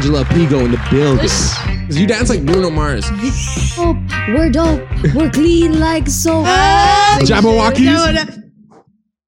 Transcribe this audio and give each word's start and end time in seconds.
Angela 0.00 0.24
Apigo 0.24 0.64
in 0.64 0.70
the 0.70 0.80
building. 0.90 1.28
'Cause 1.28 1.98
you 1.98 2.06
dance 2.06 2.30
like 2.30 2.46
Bruno 2.46 2.70
Mars. 2.70 3.04
Dope, 3.76 3.98
we're 4.28 4.48
dope. 4.48 4.80
We're 5.14 5.28
clean 5.28 5.78
like 5.78 6.08
soap. 6.08 6.46
Jabberwockies? 7.28 7.84
No, 7.84 8.10
no. 8.10 8.24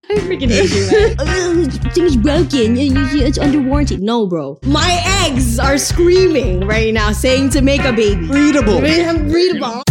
I 0.08 0.14
freaking 0.24 0.48
hate 0.48 0.70
you, 0.72 0.90
man. 0.90 1.16
Uh, 1.20 1.90
Things 1.90 2.16
broken. 2.16 2.78
It's 2.78 3.36
under 3.38 3.60
warranty. 3.60 3.98
No, 3.98 4.26
bro. 4.26 4.58
My 4.64 4.98
eggs 5.26 5.58
are 5.58 5.76
screaming 5.76 6.66
right 6.66 6.94
now, 6.94 7.12
saying 7.12 7.50
to 7.50 7.60
make 7.60 7.84
a 7.84 7.92
baby. 7.92 8.26
Breedable. 8.26 8.78
I'm 9.06 9.28
breedable. 9.28 9.82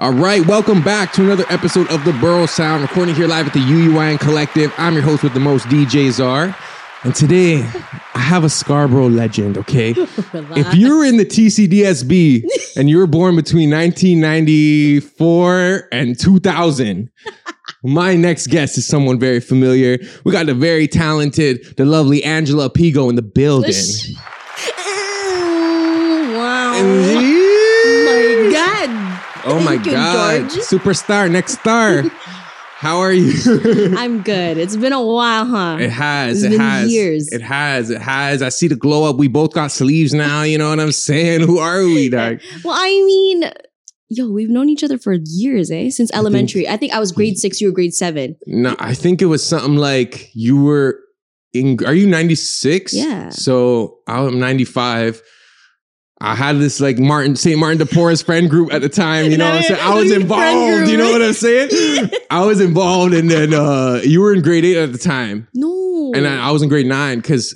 All 0.00 0.12
right, 0.14 0.44
welcome 0.46 0.82
back 0.82 1.12
to 1.12 1.22
another 1.22 1.44
episode 1.50 1.90
of 1.90 2.02
the 2.06 2.14
Borough 2.14 2.46
Sound, 2.46 2.80
recording 2.80 3.14
here 3.14 3.28
live 3.28 3.48
at 3.48 3.52
the 3.52 3.60
UUIN 3.60 4.18
Collective. 4.18 4.72
I'm 4.78 4.94
your 4.94 5.02
host 5.02 5.22
with 5.22 5.34
the 5.34 5.40
most, 5.40 5.66
DJ 5.66 6.10
Zar. 6.10 6.56
And 7.04 7.14
today, 7.14 7.58
I 8.14 8.18
have 8.18 8.42
a 8.42 8.48
Scarborough 8.48 9.10
legend, 9.10 9.58
okay? 9.58 9.90
if 9.98 10.74
you're 10.74 11.04
in 11.04 11.18
the 11.18 11.26
TCDSB 11.26 12.46
and 12.78 12.88
you 12.88 12.96
were 12.96 13.06
born 13.06 13.36
between 13.36 13.70
1994 13.70 15.88
and 15.92 16.18
2000, 16.18 17.10
my 17.84 18.16
next 18.16 18.46
guest 18.46 18.78
is 18.78 18.86
someone 18.86 19.18
very 19.18 19.40
familiar. 19.40 19.98
We 20.24 20.32
got 20.32 20.46
the 20.46 20.54
very 20.54 20.88
talented, 20.88 21.76
the 21.76 21.84
lovely 21.84 22.24
Angela 22.24 22.70
Apigo 22.70 23.10
in 23.10 23.16
the 23.16 23.22
building. 23.22 23.74
wow. 26.34 27.36
Oh 29.44 29.60
my 29.64 29.74
you, 29.74 29.84
God. 29.84 30.50
George. 30.50 30.52
Superstar, 30.62 31.30
next 31.30 31.58
star. 31.58 32.02
How 32.80 33.00
are 33.00 33.12
you? 33.12 33.94
I'm 33.98 34.22
good. 34.22 34.56
It's 34.56 34.74
been 34.74 34.94
a 34.94 35.04
while, 35.04 35.44
huh? 35.44 35.76
It 35.78 35.90
has. 35.90 36.42
It's 36.42 36.46
it 36.46 36.56
been 36.56 36.66
has. 36.66 36.90
years. 36.90 37.28
It 37.30 37.42
has. 37.42 37.90
It 37.90 38.00
has. 38.00 38.40
I 38.40 38.48
see 38.48 38.68
the 38.68 38.74
glow 38.74 39.04
up. 39.04 39.16
We 39.16 39.28
both 39.28 39.52
got 39.52 39.70
sleeves 39.70 40.14
now. 40.14 40.44
You 40.44 40.56
know 40.56 40.70
what 40.70 40.80
I'm 40.80 40.92
saying? 40.92 41.42
Who 41.42 41.58
are 41.58 41.84
we, 41.84 42.08
dog? 42.10 42.40
Well, 42.64 42.74
I 42.74 42.88
mean, 43.04 43.50
yo, 44.08 44.30
we've 44.30 44.48
known 44.48 44.70
each 44.70 44.82
other 44.82 44.96
for 44.96 45.12
years, 45.12 45.70
eh? 45.70 45.90
Since 45.90 46.10
elementary. 46.14 46.66
I 46.66 46.78
think 46.78 46.94
I 46.94 46.98
was 47.00 47.12
grade 47.12 47.36
six, 47.38 47.60
you 47.60 47.68
were 47.68 47.74
grade 47.74 47.92
seven. 47.92 48.36
No, 48.46 48.74
I 48.78 48.94
think 48.94 49.20
it 49.20 49.26
was 49.26 49.46
something 49.46 49.76
like 49.76 50.30
you 50.34 50.62
were 50.62 50.98
in. 51.52 51.84
Are 51.84 51.92
you 51.92 52.06
96? 52.06 52.94
Yeah. 52.94 53.28
So 53.28 53.98
I'm 54.06 54.40
95. 54.40 55.20
I 56.22 56.34
had 56.34 56.58
this 56.58 56.80
like 56.80 56.98
Martin 56.98 57.34
St. 57.34 57.58
Martin 57.58 57.78
de 57.78 57.86
Porres 57.86 58.22
friend 58.22 58.50
group 58.50 58.72
at 58.72 58.82
the 58.82 58.88
time. 58.90 59.30
You 59.30 59.38
know 59.38 59.46
what 59.46 59.56
I'm 59.56 59.62
saying? 59.62 59.80
I 59.80 59.94
was 59.94 60.10
involved. 60.12 60.90
You 60.90 60.96
know 60.98 61.10
what 61.12 61.22
I'm 61.22 61.32
saying? 61.32 62.10
I 62.30 62.44
was 62.44 62.60
involved, 62.60 63.14
and 63.14 63.30
then 63.30 63.54
uh, 63.54 64.00
you 64.04 64.20
were 64.20 64.34
in 64.34 64.42
grade 64.42 64.64
eight 64.64 64.76
at 64.76 64.92
the 64.92 64.98
time, 64.98 65.48
No. 65.54 66.12
and 66.14 66.26
I, 66.26 66.48
I 66.48 66.50
was 66.50 66.62
in 66.62 66.68
grade 66.68 66.86
nine 66.86 67.20
because 67.20 67.54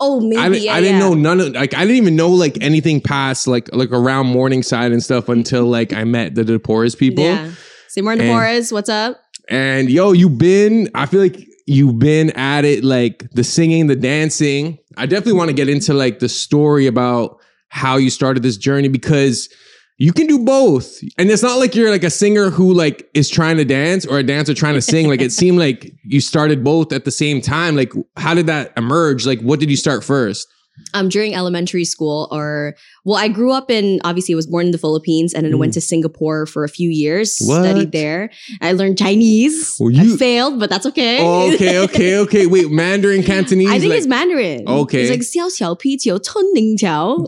oh, 0.00 0.20
maybe. 0.20 0.36
I, 0.38 0.48
didn't- 0.48 0.64
yeah, 0.64 0.74
I 0.74 0.80
didn't 0.80 0.96
yeah. 0.96 1.08
know 1.08 1.14
none 1.14 1.40
of 1.40 1.48
like 1.52 1.72
I 1.74 1.80
didn't 1.82 1.96
even 1.96 2.16
know 2.16 2.30
like 2.30 2.58
anything 2.60 3.00
past 3.00 3.46
like 3.46 3.72
like 3.74 3.90
around 3.92 4.26
Morningside 4.26 4.90
and 4.92 5.02
stuff 5.02 5.28
until 5.28 5.66
like 5.66 5.92
I 5.92 6.02
met 6.04 6.34
the 6.34 6.42
DePorres 6.42 6.98
people. 6.98 7.24
Yeah. 7.24 7.52
St. 7.88 8.04
Martin 8.04 8.22
And- 8.22 8.30
de 8.30 8.34
Porres, 8.34 8.72
what's 8.72 8.88
up? 8.88 9.20
And 9.48 9.88
yo, 9.90 10.12
you've 10.12 10.38
been 10.38 10.90
I 10.94 11.06
feel 11.06 11.20
like 11.20 11.40
you've 11.66 11.98
been 12.00 12.30
at 12.30 12.64
it 12.64 12.82
like 12.82 13.28
the 13.32 13.44
singing, 13.44 13.86
the 13.86 13.94
dancing. 13.96 14.78
I 14.96 15.06
definitely 15.06 15.34
want 15.34 15.48
to 15.50 15.54
get 15.54 15.68
into 15.68 15.94
like 15.94 16.18
the 16.18 16.28
story 16.28 16.86
about 16.88 17.39
how 17.70 17.96
you 17.96 18.10
started 18.10 18.42
this 18.42 18.56
journey 18.56 18.88
because 18.88 19.48
you 19.96 20.12
can 20.12 20.26
do 20.26 20.38
both. 20.38 20.98
And 21.18 21.30
it's 21.30 21.42
not 21.42 21.58
like 21.58 21.74
you're 21.74 21.90
like 21.90 22.04
a 22.04 22.10
singer 22.10 22.50
who 22.50 22.72
like 22.72 23.08
is 23.14 23.28
trying 23.28 23.56
to 23.58 23.64
dance 23.64 24.06
or 24.06 24.18
a 24.18 24.22
dancer 24.22 24.54
trying 24.54 24.74
to 24.74 24.82
sing. 24.82 25.08
Like 25.08 25.20
it 25.20 25.30
seemed 25.30 25.58
like 25.58 25.92
you 26.04 26.20
started 26.20 26.64
both 26.64 26.92
at 26.92 27.04
the 27.04 27.10
same 27.10 27.40
time. 27.40 27.76
Like 27.76 27.92
how 28.16 28.34
did 28.34 28.46
that 28.46 28.72
emerge? 28.76 29.26
Like 29.26 29.40
what 29.40 29.60
did 29.60 29.70
you 29.70 29.76
start 29.76 30.02
first? 30.02 30.48
um, 30.94 31.08
during 31.08 31.34
elementary 31.34 31.84
school 31.84 32.28
or 32.30 32.76
well 33.04 33.16
i 33.16 33.28
grew 33.28 33.52
up 33.52 33.70
in 33.70 34.00
obviously 34.04 34.34
i 34.34 34.36
was 34.36 34.46
born 34.46 34.66
in 34.66 34.72
the 34.72 34.78
philippines 34.78 35.34
and 35.34 35.44
then 35.44 35.52
mm. 35.52 35.58
went 35.58 35.74
to 35.74 35.80
singapore 35.80 36.46
for 36.46 36.64
a 36.64 36.68
few 36.68 36.90
years 36.90 37.38
what? 37.40 37.64
studied 37.64 37.92
there. 37.92 38.30
I 38.60 38.72
learned 38.72 38.98
chinese. 38.98 39.76
Well, 39.78 39.90
you... 39.90 40.14
i 40.14 40.16
failed 40.16 40.58
but 40.58 40.70
that's 40.70 40.86
okay. 40.86 41.18
Oh, 41.20 41.52
okay 41.54 41.78
okay 41.78 42.18
okay. 42.18 42.46
Wait 42.46 42.70
mandarin 42.70 43.22
cantonese 43.22 43.70
i 43.70 43.78
think 43.78 43.90
like... 43.90 43.98
it's 43.98 44.06
mandarin. 44.06 44.68
Okay. 44.68 45.02
It's 45.02 45.10
like 45.10 45.20
xiao 45.20 45.48
xiao 45.48 45.80
pi 45.80 45.96
jiu 45.96 46.18
chun 46.18 46.52
ning 46.54 46.76
jiao 46.76 47.20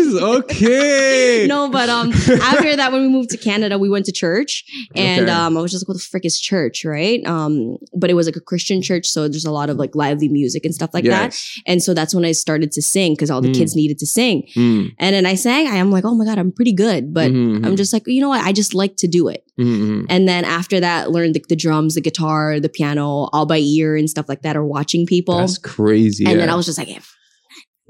Okay. 0.00 1.46
no 1.48 1.68
but 1.70 1.88
um 1.88 2.12
after 2.42 2.76
that 2.76 2.92
when 2.92 3.02
we 3.02 3.08
moved 3.08 3.30
to 3.30 3.36
canada 3.36 3.78
we 3.78 3.88
went 3.88 4.04
to 4.06 4.12
church 4.12 4.64
and 4.94 5.22
Okay. 5.28 5.30
um 5.32 5.56
i 5.56 5.60
was 5.60 5.70
just 5.70 5.84
like 5.84 5.88
what 5.88 5.94
the 5.96 6.02
frick 6.02 6.24
is 6.24 6.40
church 6.40 6.84
right 6.84 7.24
um 7.26 7.76
but 7.94 8.10
it 8.10 8.14
was 8.14 8.26
like 8.26 8.36
a 8.36 8.40
christian 8.40 8.82
church 8.82 9.06
so 9.08 9.28
there's 9.28 9.44
a 9.44 9.50
lot 9.50 9.70
of 9.70 9.76
like 9.76 9.94
lively 9.94 10.28
music 10.28 10.64
and 10.64 10.74
stuff 10.74 10.90
like 10.94 11.04
that 11.04 11.38
and 11.66 11.82
so 11.82 11.94
that's 11.94 12.14
when 12.14 12.24
i 12.24 12.32
started 12.32 12.72
to 12.72 12.82
sing 12.82 13.12
because 13.12 13.30
all 13.30 13.40
the 13.40 13.46
Mm. 13.46 13.54
kids 13.58 13.76
needed 13.76 13.98
to 14.00 14.06
sing 14.06 14.42
Mm, 14.56 14.92
And 14.98 15.14
then 15.14 15.24
I 15.26 15.34
sang, 15.36 15.66
I 15.68 15.76
am 15.76 15.90
like, 15.92 16.04
oh 16.04 16.14
my 16.14 16.24
God, 16.24 16.36
I'm 16.38 16.50
pretty 16.50 16.72
good. 16.72 17.14
But 17.14 17.30
mhm, 17.30 17.64
I'm 17.64 17.76
just 17.76 17.92
like, 17.92 18.02
you 18.06 18.20
know 18.20 18.28
what? 18.28 18.44
I 18.44 18.52
just 18.52 18.74
like 18.74 18.96
to 18.96 19.06
do 19.08 19.28
it. 19.28 19.44
mhm, 19.58 19.66
mhm. 19.66 20.06
And 20.08 20.26
then 20.28 20.44
after 20.44 20.80
that, 20.80 21.10
learned 21.12 21.34
the, 21.36 21.44
the 21.48 21.54
drums, 21.56 21.94
the 21.94 22.00
guitar, 22.00 22.58
the 22.60 22.68
piano, 22.68 23.28
all 23.32 23.46
by 23.46 23.58
ear 23.58 23.94
and 23.96 24.08
stuff 24.10 24.28
like 24.28 24.42
that, 24.42 24.56
or 24.56 24.64
watching 24.64 25.06
people. 25.06 25.38
That's 25.38 25.58
crazy. 25.58 26.24
and 26.24 26.34
yeah. 26.34 26.40
then 26.40 26.50
I 26.50 26.56
was 26.56 26.66
just 26.66 26.78
like, 26.78 26.88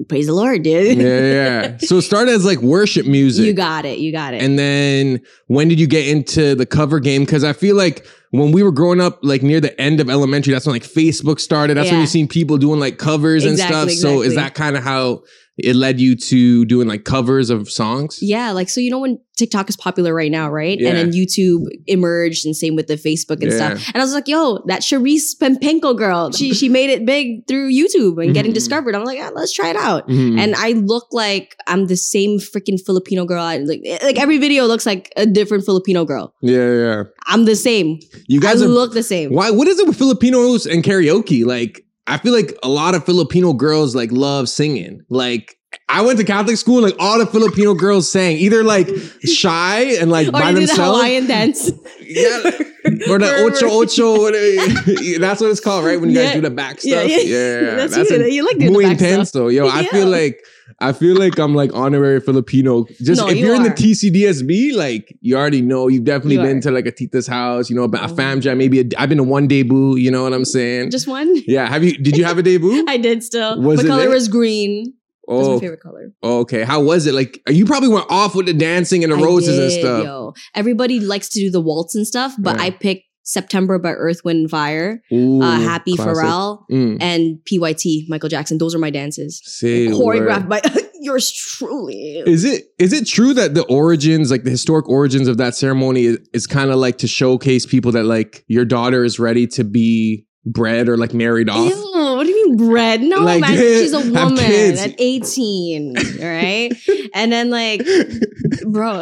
praise 0.07 0.27
the 0.27 0.33
Lord, 0.33 0.63
dude. 0.63 0.97
yeah, 0.97 1.05
yeah. 1.21 1.77
So 1.81 1.97
it 1.97 2.03
started 2.03 2.31
as 2.31 2.45
like 2.45 2.59
worship 2.59 3.05
music. 3.05 3.45
you 3.45 3.53
got 3.53 3.85
it. 3.85 3.99
You 3.99 4.11
got 4.11 4.33
it. 4.33 4.41
and 4.41 4.57
then 4.57 5.21
when 5.47 5.67
did 5.67 5.79
you 5.79 5.87
get 5.87 6.07
into 6.07 6.55
the 6.55 6.65
cover 6.65 6.99
game? 6.99 7.23
Because 7.25 7.43
I 7.43 7.53
feel 7.53 7.75
like 7.75 8.05
when 8.31 8.51
we 8.51 8.61
were 8.61 8.71
growing 8.71 8.99
up, 9.01 9.19
like 9.23 9.41
near 9.41 9.59
the 9.59 9.79
end 9.79 9.99
of 9.99 10.09
elementary, 10.09 10.53
that's 10.53 10.65
when 10.65 10.73
like 10.75 10.83
Facebook 10.83 11.39
started. 11.39 11.77
That's 11.77 11.89
when 11.89 12.01
you 12.01 12.07
seen 12.07 12.27
people 12.27 12.57
doing 12.57 12.79
like 12.79 12.97
covers 12.97 13.45
and 13.45 13.57
stuff. 13.57 13.85
Exactly, 13.85 13.95
So 13.95 14.21
is 14.21 14.35
that 14.35 14.53
kind 14.53 14.75
of 14.77 14.83
how 14.83 15.23
it 15.57 15.75
led 15.75 15.99
you 15.99 16.15
to 16.15 16.65
doing 16.65 16.87
like 16.87 17.03
covers 17.03 17.49
of 17.49 17.69
songs? 17.69 18.19
yeah, 18.21 18.51
like 18.51 18.69
so 18.69 18.79
you 18.81 18.91
know 18.91 18.99
when 18.99 19.19
TikTok 19.37 19.69
is 19.69 19.77
popular 19.77 20.15
right 20.15 20.31
now, 20.31 20.49
right? 20.49 20.79
Yeah. 20.79 20.89
And 20.89 20.97
then 20.97 21.11
YouTube 21.11 21.65
emerged 21.85 22.43
and 22.47 22.55
same 22.55 22.75
with 22.75 22.87
the 22.87 22.95
Facebook 22.95 23.41
and 23.43 23.51
Yeah. 23.51 23.57
stuff. 23.75 23.87
And 23.93 24.01
I 24.01 24.03
was 24.03 24.11
like, 24.13 24.27
yo, 24.27 24.63
that 24.65 24.81
Charice 24.81 25.35
Pempengco 25.37 25.95
girl, 25.95 26.31
she 26.31 26.53
she 26.55 26.69
made 26.69 26.89
it 26.89 27.05
big 27.05 27.45
through 27.47 27.71
YouTube 27.71 28.23
and 28.23 28.33
getting 28.33 28.51
Mhm. 28.51 28.55
discovered. 28.55 28.95
I'm 28.95 29.03
like, 29.03 29.19
yeah, 29.19 29.29
let's 29.35 29.53
try 29.53 29.69
it 29.69 29.75
out. 29.75 30.07
Mhm. 30.09 30.39
and 30.39 30.55
I 30.55 30.71
look 30.71 31.07
like 31.11 31.55
I'm 31.67 31.85
the 31.87 31.97
same 31.97 32.39
freaking 32.39 32.79
Filipino 32.83 33.25
girl. 33.25 33.43
I, 33.43 33.57
like, 33.57 33.81
like 34.03 34.19
every 34.19 34.37
video 34.39 34.65
looks 34.65 34.85
like 34.87 35.11
a 35.17 35.25
different 35.27 35.65
Filipino 35.65 36.03
girl. 36.05 36.33
yeah, 36.41 36.73
yeah. 36.73 37.03
I'm 37.27 37.45
the 37.45 37.55
same. 37.55 37.99
You 38.27 38.39
guys 38.39 38.61
I 38.61 38.65
are 38.65 38.69
look 38.69 38.93
the 38.93 39.03
same. 39.03 39.33
Why? 39.33 39.51
What 39.51 39.67
is 39.67 39.77
it 39.79 39.87
with 39.87 39.97
Filipinos 39.97 40.65
and 40.65 40.83
karaoke? 40.83 41.45
Like, 41.45 41.83
I 42.07 42.17
feel 42.17 42.33
like 42.33 42.57
a 42.63 42.69
lot 42.69 42.95
of 42.95 43.05
Filipino 43.05 43.53
girls 43.53 43.95
like 43.95 44.11
love 44.11 44.47
singing. 44.49 45.03
Like, 45.09 45.55
I 45.89 46.01
went 46.01 46.17
to 46.19 46.23
Catholic 46.25 46.55
school, 46.57 46.81
like 46.81 46.95
all 46.99 47.19
the 47.19 47.25
Filipino 47.25 47.73
girls 47.73 48.09
sang 48.09 48.37
either 48.37 48.63
like 48.63 48.87
shy 49.25 49.81
and 49.99 50.09
like 50.09 50.27
Or 50.29 50.31
by 50.31 50.49
do 50.51 50.61
the 50.61 50.65
themselves. 50.67 50.99
Hawaiian 50.99 51.27
dance. 51.27 51.69
Yeah, 52.01 52.37
or 53.09 53.19
the 53.19 53.43
ocho 53.45 53.67
ocho. 53.69 54.31
That's 55.19 55.41
what 55.41 55.51
it's 55.51 55.59
called, 55.59 55.85
right? 55.85 55.99
When 55.99 56.09
you 56.09 56.15
guys 56.15 56.33
do 56.33 56.41
the 56.41 56.49
back 56.49 56.79
stuff. 56.79 57.07
yeah. 57.09 57.17
Yeah, 57.17 57.75
That's 57.87 57.95
a- 57.97 58.31
you. 58.31 58.45
Like 58.45 58.57
doing 58.57 58.71
the 58.71 58.79
muy 58.79 58.83
back 58.85 58.97
stuff. 58.97 59.09
intense 59.09 59.31
though. 59.31 59.47
Yo, 59.49 59.67
I 59.67 59.81
Yeah. 59.81 59.89
feel 59.89 60.07
like 60.07 60.39
I 60.79 60.93
feel 60.93 61.15
like 61.17 61.39
I'm 61.39 61.55
like 61.55 61.73
honorary 61.73 62.19
Filipino. 62.21 62.85
Just 63.01 63.19
No, 63.21 63.27
if 63.29 63.37
you 63.37 63.47
you're 63.47 63.55
in 63.55 63.63
the. 63.63 63.69
TCDSB, 63.69 64.75
like 64.75 65.15
you 65.21 65.35
already 65.35 65.61
know, 65.61 65.87
you've 65.87 66.03
definitely 66.03 66.35
You 66.35 66.41
been 66.43 66.57
are. 66.57 66.61
to 66.61 66.71
like 66.71 66.85
a 66.85 66.91
Tita's 66.91 67.27
house, 67.27 67.69
you 67.69 67.75
know, 67.75 67.83
a 67.85 67.89
Oh. 68.03 68.07
fam 68.15 68.41
jam, 68.41 68.57
maybe 68.57 68.79
a, 68.81 68.83
I've 68.97 69.09
been 69.09 69.17
to 69.17 69.23
one 69.23 69.47
debut, 69.47 69.95
you 69.97 70.11
know 70.11 70.23
what 70.23 70.33
I'm 70.33 70.45
saying? 70.45 70.91
Just 70.91 71.07
one. 71.07 71.35
yeah. 71.47 71.67
Have 71.67 71.83
you? 71.83 71.97
Did 71.97 72.15
you 72.17 72.23
have 72.25 72.37
a 72.37 72.43
debut? 72.51 72.85
I 72.87 72.97
did 72.97 73.23
still. 73.23 73.61
Was 73.61 73.83
it 73.83 73.87
color 73.87 74.03
lit? 74.03 74.09
was 74.09 74.27
green? 74.27 74.93
That's 75.29 75.45
my 75.47 75.53
oh, 75.55 75.59
favorite 75.59 75.81
color. 75.81 76.13
Oh, 76.23 76.39
okay. 76.41 76.63
How 76.63 76.79
was 76.79 77.05
it? 77.05 77.13
Like, 77.13 77.41
you 77.49 77.65
probably 77.65 77.89
went 77.89 78.05
off 78.09 78.33
with 78.33 78.45
the 78.45 78.53
dancing 78.53 79.03
and 79.03 79.11
the 79.11 79.17
I 79.17 79.21
roses 79.21 79.59
and 79.59 79.69
stuff. 79.71 80.03
Yo. 80.05 80.33
Everybody 80.55 81.01
likes 81.01 81.27
to 81.29 81.39
do 81.41 81.51
the 81.51 81.59
waltz 81.59 81.95
and 81.95 82.07
stuff, 82.07 82.33
but 82.39 82.55
Yeah. 82.55 82.63
I 82.63 82.69
picked 82.69 83.06
September 83.27 83.77
by 83.77 83.91
Earth, 83.91 84.21
Wind, 84.23 84.39
and 84.39 84.49
Fire, 84.49 85.01
Ooh, 85.11 85.41
uh, 85.41 85.59
Happy 85.59 85.95
classic. 85.97 86.23
Pharrell, 86.23 86.63
Mm. 86.71 86.97
and 87.01 87.39
PYT, 87.45 88.05
Michael 88.07 88.29
Jackson. 88.29 88.57
Those 88.57 88.73
are 88.73 88.79
my 88.79 88.89
dances. 88.89 89.41
Say 89.43 89.87
Choreographed 89.87 90.47
word. 90.47 90.49
by 90.49 90.61
yours 91.01 91.29
truly. 91.31 92.23
Is 92.25 92.45
it 92.45 92.67
is 92.79 92.93
it 92.93 93.05
true 93.05 93.33
that 93.33 93.53
the 93.53 93.63
origins, 93.65 94.31
like 94.31 94.43
the 94.45 94.49
historic 94.49 94.87
origins 94.87 95.27
of 95.27 95.37
that 95.37 95.55
ceremony, 95.55 96.05
is, 96.05 96.17
is 96.33 96.47
kind 96.47 96.71
of 96.71 96.77
like 96.77 96.97
to 96.99 97.07
showcase 97.07 97.65
people 97.65 97.91
that 97.91 98.05
like 98.05 98.45
your 98.47 98.63
daughter 98.65 99.03
is 99.03 99.19
ready 99.19 99.45
to 99.47 99.63
be 99.65 100.25
bred 100.45 100.87
or 100.87 100.95
like 100.95 101.13
married 101.13 101.49
off? 101.49 101.69
Ew, 101.69 101.91
what 102.47 102.55
do 102.55 102.63
you 102.63 102.67
mean 102.67 102.69
bread? 102.69 103.01
No, 103.01 103.17
Like, 103.23 103.41
man, 103.41 103.57
she's 103.57 103.93
a 103.93 103.99
woman 103.99 104.39
at 104.39 104.95
18, 104.99 105.93
right? 106.21 106.71
and 107.13 107.31
then 107.31 107.49
like, 107.49 107.85
bro. 108.67 109.01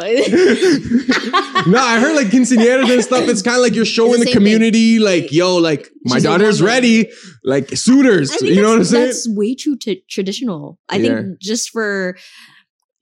no, 1.66 1.78
I 1.78 1.98
heard 2.00 2.14
like 2.16 2.28
quinceañeras 2.28 2.92
and 2.92 3.02
stuff. 3.02 3.28
It's 3.28 3.42
kind 3.42 3.56
of 3.56 3.62
like 3.62 3.74
you're 3.74 3.84
showing 3.84 4.20
the, 4.20 4.26
the 4.26 4.32
community, 4.32 4.98
like, 4.98 5.32
yo, 5.32 5.56
like 5.56 5.88
my 6.04 6.16
She's 6.16 6.22
daughter's 6.24 6.62
ready, 6.62 7.10
like 7.44 7.70
suitors. 7.76 8.40
You 8.40 8.62
know 8.62 8.70
what 8.70 8.78
I'm 8.78 8.84
saying? 8.84 9.06
That's 9.06 9.28
way 9.28 9.54
too 9.54 9.76
t- 9.76 10.04
traditional. 10.08 10.78
I 10.88 10.96
Yeah. 10.96 11.20
think 11.22 11.40
just 11.40 11.70
for 11.70 12.16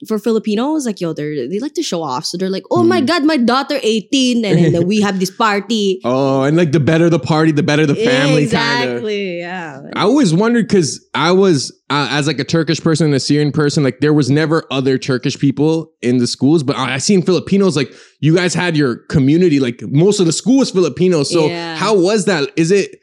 for 0.09 0.19
Filipinos, 0.19 0.85
like 0.87 1.01
yo, 1.01 1.13
they're 1.13 1.49
they 1.49 1.59
like 1.61 1.75
to 1.75 1.83
show 1.83 2.03
off. 2.03 2.25
So 2.27 2.37
they're 2.37 2.51
like, 2.51 2.65
oh 2.71 2.83
my 2.83 3.01
Mhm. 3.01 3.07
god, 3.07 3.25
my 3.25 3.37
daughter 3.37 3.79
18, 3.83 4.45
and, 4.45 4.75
then 4.75 4.87
we 4.87 5.01
have 5.01 5.21
this 5.21 5.31
party. 5.31 6.01
Oh, 6.05 6.43
and 6.43 6.57
like 6.57 6.73
the 6.73 6.81
better 6.81 7.09
the 7.09 7.19
party, 7.21 7.53
the 7.53 7.63
better 7.63 7.87
the 7.87 7.95
family 7.95 8.43
exactly. 8.43 9.39
Yeah. 9.39 9.81
I 9.95 10.03
always 10.03 10.35
wondered 10.35 10.67
because 10.69 11.05
I 11.15 11.33
was 11.33 11.71
uh, 11.91 12.09
as 12.11 12.27
like 12.27 12.39
a 12.39 12.45
Turkish 12.45 12.81
person 12.81 13.07
and 13.07 13.15
a 13.15 13.21
Syrian 13.21 13.53
person, 13.53 13.83
like 13.85 14.01
there 14.01 14.13
was 14.13 14.31
never 14.31 14.65
other 14.71 14.99
Turkish 14.99 15.39
people 15.39 15.93
in 16.03 16.19
the 16.19 16.27
schools, 16.27 16.63
but 16.63 16.77
I 16.77 16.95
I 16.95 16.99
seen 16.99 17.23
Filipinos 17.23 17.77
like 17.77 17.93
you 18.21 18.35
guys 18.35 18.53
had 18.55 18.77
your 18.77 18.97
community, 19.09 19.61
like 19.61 19.81
most 19.83 20.21
of 20.21 20.27
the 20.27 20.33
school 20.33 20.59
was 20.59 20.71
Filipino. 20.71 21.23
So 21.23 21.47
Yeah. 21.47 21.77
how 21.77 21.95
was 21.97 22.25
that? 22.27 22.51
Is 22.57 22.71
it 22.71 22.97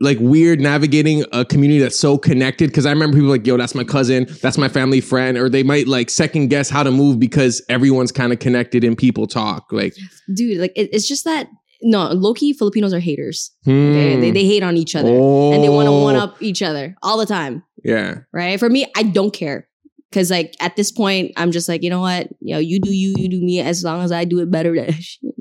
like 0.00 0.18
weird 0.20 0.60
navigating 0.60 1.24
a 1.32 1.44
community 1.44 1.80
that's 1.80 1.98
so 1.98 2.18
connected? 2.18 2.68
Because 2.68 2.86
I 2.86 2.90
remember 2.90 3.16
people 3.16 3.30
like, 3.30 3.46
yo, 3.46 3.56
that's 3.56 3.74
my 3.74 3.84
cousin, 3.84 4.26
that's 4.42 4.58
my 4.58 4.68
family 4.68 5.00
friend, 5.00 5.36
or 5.36 5.48
they 5.48 5.62
might 5.62 5.88
like 5.88 6.10
second 6.10 6.48
guess 6.48 6.68
how 6.68 6.82
to 6.82 6.90
move 6.90 7.18
because 7.18 7.64
everyone's 7.68 8.12
kind 8.12 8.32
of 8.32 8.38
connected 8.38 8.84
and 8.84 8.96
people 8.96 9.26
talk. 9.26 9.72
Like, 9.72 9.94
dude, 10.34 10.58
like 10.58 10.72
it, 10.76 10.90
it's 10.92 11.08
just 11.08 11.24
that 11.24 11.48
no, 11.82 12.08
low-key 12.08 12.54
Filipinos 12.54 12.92
are 12.94 12.98
haters. 12.98 13.52
They, 13.64 14.14
hmm. 14.14 14.20
they, 14.20 14.30
they 14.30 14.44
hate 14.44 14.62
on 14.62 14.76
each 14.76 14.96
other. 14.96 15.10
oh, 15.10 15.52
And 15.52 15.62
they 15.62 15.68
want 15.68 15.86
to 15.86 15.92
one 15.92 16.16
up 16.16 16.40
each 16.42 16.62
other 16.62 16.96
all 17.02 17.18
the 17.18 17.26
time. 17.26 17.62
Yeah. 17.84 18.20
Right. 18.32 18.58
For 18.58 18.68
me, 18.68 18.90
I 18.96 19.02
don't 19.02 19.32
care. 19.32 19.68
Cause 20.16 20.30
like 20.30 20.54
at 20.60 20.76
this 20.76 20.90
point, 20.90 21.32
I'm 21.36 21.52
just 21.52 21.68
like, 21.68 21.82
you 21.82 21.90
know 21.90 22.00
what? 22.00 22.28
You 22.40 22.54
know, 22.54 22.58
you 22.70 22.80
do 22.80 22.90
you, 22.90 23.14
you 23.18 23.28
do 23.28 23.40
me 23.44 23.60
as 23.60 23.84
long 23.84 24.00
as 24.02 24.10
I 24.12 24.24
do 24.24 24.38
it 24.40 24.50
better. 24.50 24.72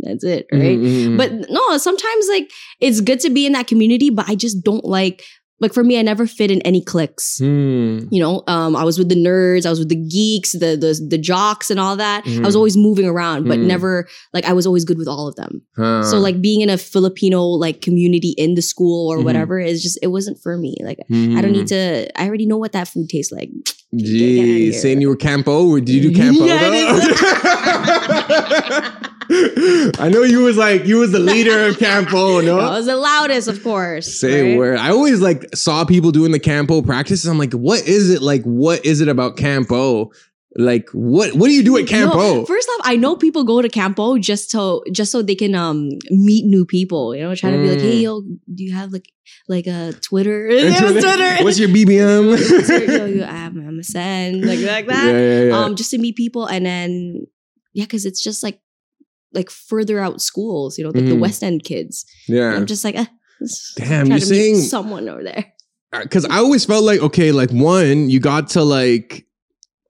That's 0.06 0.24
it. 0.24 0.46
Right. 0.52 0.78
Mhm, 0.78 1.16
mhm. 1.16 1.18
But 1.18 1.32
no, 1.50 1.78
sometimes 1.78 2.28
like 2.28 2.52
it's 2.82 3.00
good 3.00 3.20
to 3.22 3.30
be 3.30 3.46
in 3.46 3.54
that 3.54 3.68
community, 3.68 4.10
but 4.10 4.28
I 4.30 4.36
just 4.36 4.64
don't 4.64 4.84
like 4.84 5.24
like 5.62 5.74
for 5.74 5.86
me, 5.86 5.98
I 5.98 6.02
never 6.02 6.28
fit 6.28 6.52
in 6.52 6.62
any 6.64 6.82
cliques. 6.84 7.38
Hmm. 7.40 8.00
You 8.12 8.20
know, 8.22 8.44
um, 8.48 8.76
I 8.76 8.84
was 8.84 9.00
with 9.00 9.08
the 9.08 9.16
nerds, 9.16 9.66
I 9.66 9.70
was 9.70 9.80
with 9.80 9.88
the 9.88 9.96
geeks, 9.96 10.52
the 10.52 10.76
the 10.76 10.92
the 11.10 11.18
jocks, 11.18 11.72
and 11.72 11.80
all 11.80 11.96
that. 11.96 12.24
I 12.28 12.40
was 12.42 12.56
Mhm. 12.56 12.58
always 12.58 12.76
moving 12.76 13.06
around, 13.08 13.48
but 13.48 13.60
Mhm. 13.60 13.68
never 13.68 14.08
like 14.34 14.44
I 14.44 14.52
was 14.52 14.68
always 14.68 14.84
good 14.84 14.98
with 14.98 15.08
all 15.08 15.30
of 15.30 15.36
them. 15.36 15.62
Huh. 15.78 16.04
So 16.04 16.20
like 16.20 16.42
being 16.42 16.60
in 16.60 16.70
a 16.70 16.78
Filipino 16.78 17.42
like 17.46 17.80
community 17.80 18.36
in 18.38 18.56
the 18.56 18.62
school 18.62 19.10
or 19.10 19.20
Mhm. 19.20 19.24
whatever 19.24 19.58
is 19.58 19.82
just 19.82 19.98
it 20.04 20.08
wasn't 20.08 20.38
for 20.44 20.58
me. 20.58 20.76
Like 20.84 21.00
I 21.10 21.14
Mm-hmm. 21.14 21.42
don't 21.42 21.54
need 21.54 21.68
to. 21.68 22.12
I 22.22 22.28
already 22.28 22.46
know 22.46 22.58
what 22.58 22.74
that 22.74 22.90
food 22.90 23.08
tastes 23.08 23.32
like. 23.32 23.50
Gee, 23.98 24.72
saying 24.72 25.02
you 25.02 25.10
were 25.10 25.16
Campo, 25.16 25.80
did 25.80 25.90
you 25.90 26.10
do 26.10 26.16
Campo? 26.16 26.46
Yeah? 26.46 26.56
I 29.98 30.10
know 30.12 30.22
you 30.22 30.44
was 30.44 30.56
like 30.56 30.86
you 30.86 30.98
was 30.98 31.12
the 31.12 31.20
leader 31.20 31.68
of 31.68 31.80
Campo, 31.80 32.42
No, 32.42 32.60
I 32.60 32.72
was 32.72 32.86
the 32.86 32.96
loudest, 32.96 33.48
of 33.48 33.62
course. 33.64 34.20
Say 34.20 34.52
right? 34.52 34.58
word. 34.58 34.78
I 34.78 34.90
always 34.90 35.20
like 35.20 35.56
saw 35.56 35.86
people 35.86 36.12
doing 36.12 36.32
the 36.32 36.40
Campo 36.40 36.82
practices. 36.82 37.26
I'm 37.26 37.40
like, 37.40 37.54
what 37.54 37.88
is 37.88 38.12
it 38.12 38.22
like? 38.22 38.44
What 38.44 38.86
is 38.86 39.02
it 39.02 39.08
about 39.08 39.38
Campo? 39.38 40.12
Like, 40.58 40.90
what 40.94 41.34
what 41.36 41.48
do 41.48 41.54
you 41.54 41.64
do 41.64 41.76
at 41.78 41.86
Campo? 41.88 42.16
No, 42.18 42.46
first 42.46 42.70
off, 42.70 42.82
I 42.88 42.96
know 42.96 43.16
people 43.18 43.44
go 43.44 43.62
to 43.62 43.68
Campo 43.68 44.18
just 44.18 44.52
to 44.52 44.82
just 44.92 45.12
so 45.12 45.22
they 45.22 45.36
can 45.36 45.54
um 45.54 45.90
meet 46.10 46.46
new 46.46 46.66
people. 46.66 47.14
You 47.14 47.24
know, 47.24 47.36
trying 47.36 47.54
to 47.54 47.60
be 47.62 47.70
like, 47.70 47.80
Mm. 47.80 47.92
hey, 47.92 47.98
yo, 48.00 48.22
do 48.22 48.64
you 48.64 48.74
have 48.74 48.92
like 48.94 49.12
like 49.50 49.68
a 49.68 49.92
Twitter? 50.02 50.48
And 50.52 50.76
Twitter. 50.78 51.44
What's 51.44 51.60
your 51.60 51.68
BBM? 51.70 52.32
Yo, 52.88 53.06
yo, 53.06 53.26
I'm, 53.26 53.84
send 53.84 54.46
like 54.46 54.60
like 54.60 54.88
that. 54.94 55.06
Yeah, 55.06 55.12
yeah, 55.20 55.44
yeah. 55.50 55.58
Um, 55.58 55.76
just 55.76 55.92
to 55.92 55.98
meet 55.98 56.16
people, 56.16 56.46
and 56.46 56.66
then 56.66 57.28
yeah, 57.74 57.84
because 57.84 58.06
it's 58.06 58.24
just 58.24 58.42
like 58.42 58.62
like 59.34 59.50
further 59.50 60.00
out 60.00 60.22
schools. 60.22 60.78
You 60.78 60.86
know, 60.86 60.92
like 60.92 61.04
the 61.06 61.16
Mhm. 61.16 61.20
West 61.20 61.44
End 61.44 61.66
kids. 61.66 62.06
yeah. 62.30 62.56
I'm 62.56 62.66
just 62.66 62.86
like, 62.86 62.96
eh, 62.96 63.08
Damn, 63.76 64.08
you're 64.08 64.20
seeing 64.20 64.56
someone 64.62 65.10
over 65.10 65.24
there. 65.24 65.52
because 65.92 66.24
I 66.24 66.38
always 66.38 66.64
felt 66.64 66.86
like 66.86 67.02
okay, 67.02 67.34
like 67.34 67.52
one, 67.52 68.10
you 68.10 68.22
got 68.22 68.52
to 68.52 68.64
like 68.64 69.26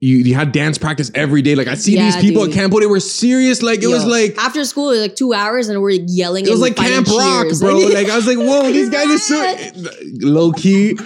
you 0.05 0.17
you 0.17 0.35
had 0.35 0.51
dance 0.51 0.77
practice 0.77 1.09
every 1.15 1.41
day. 1.41 1.55
Like 1.55 1.67
I 1.67 1.73
see 1.73 1.97
these 1.97 2.15
people 2.17 2.43
dude. 2.43 2.53
at 2.53 2.59
Campo, 2.59 2.79
they 2.79 2.85
were 2.85 2.99
serious. 2.99 3.63
Like 3.63 3.81
it 3.81 3.87
was 3.87 4.05
like 4.05 4.37
after 4.37 4.63
school, 4.63 4.89
it 4.89 4.93
was 4.93 5.01
like 5.01 5.15
two 5.15 5.33
hours, 5.33 5.67
and 5.67 5.81
we're 5.81 5.89
yelling. 5.91 6.45
it 6.45 6.51
was 6.51 6.61
like 6.61 6.75
Camp 6.75 7.07
Rock, 7.07 7.45
cheers. 7.45 7.59
bro. 7.59 7.75
Like 7.95 8.09
I 8.09 8.15
was 8.15 8.27
like, 8.27 8.37
whoa, 8.37 8.71
these 8.71 8.89
guys 8.89 9.07
are 9.07 9.17
so 9.17 9.71
low 10.27 10.51
key. 10.51 10.97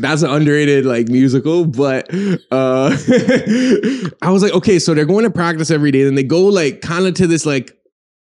That's 0.00 0.22
an 0.22 0.30
underrated 0.30 0.84
like 0.84 1.08
musical, 1.08 1.64
but 1.64 2.08
uh 2.50 2.90
I 4.22 4.30
was 4.30 4.42
like, 4.42 4.52
okay, 4.52 4.78
so 4.78 4.94
they're 4.94 5.04
going 5.04 5.24
to 5.24 5.30
practice 5.30 5.70
every 5.70 5.90
day, 5.90 6.04
then 6.04 6.14
they 6.14 6.22
go 6.22 6.42
like 6.46 6.80
kind 6.80 7.06
of 7.06 7.14
to 7.14 7.26
this 7.26 7.46
like 7.46 7.76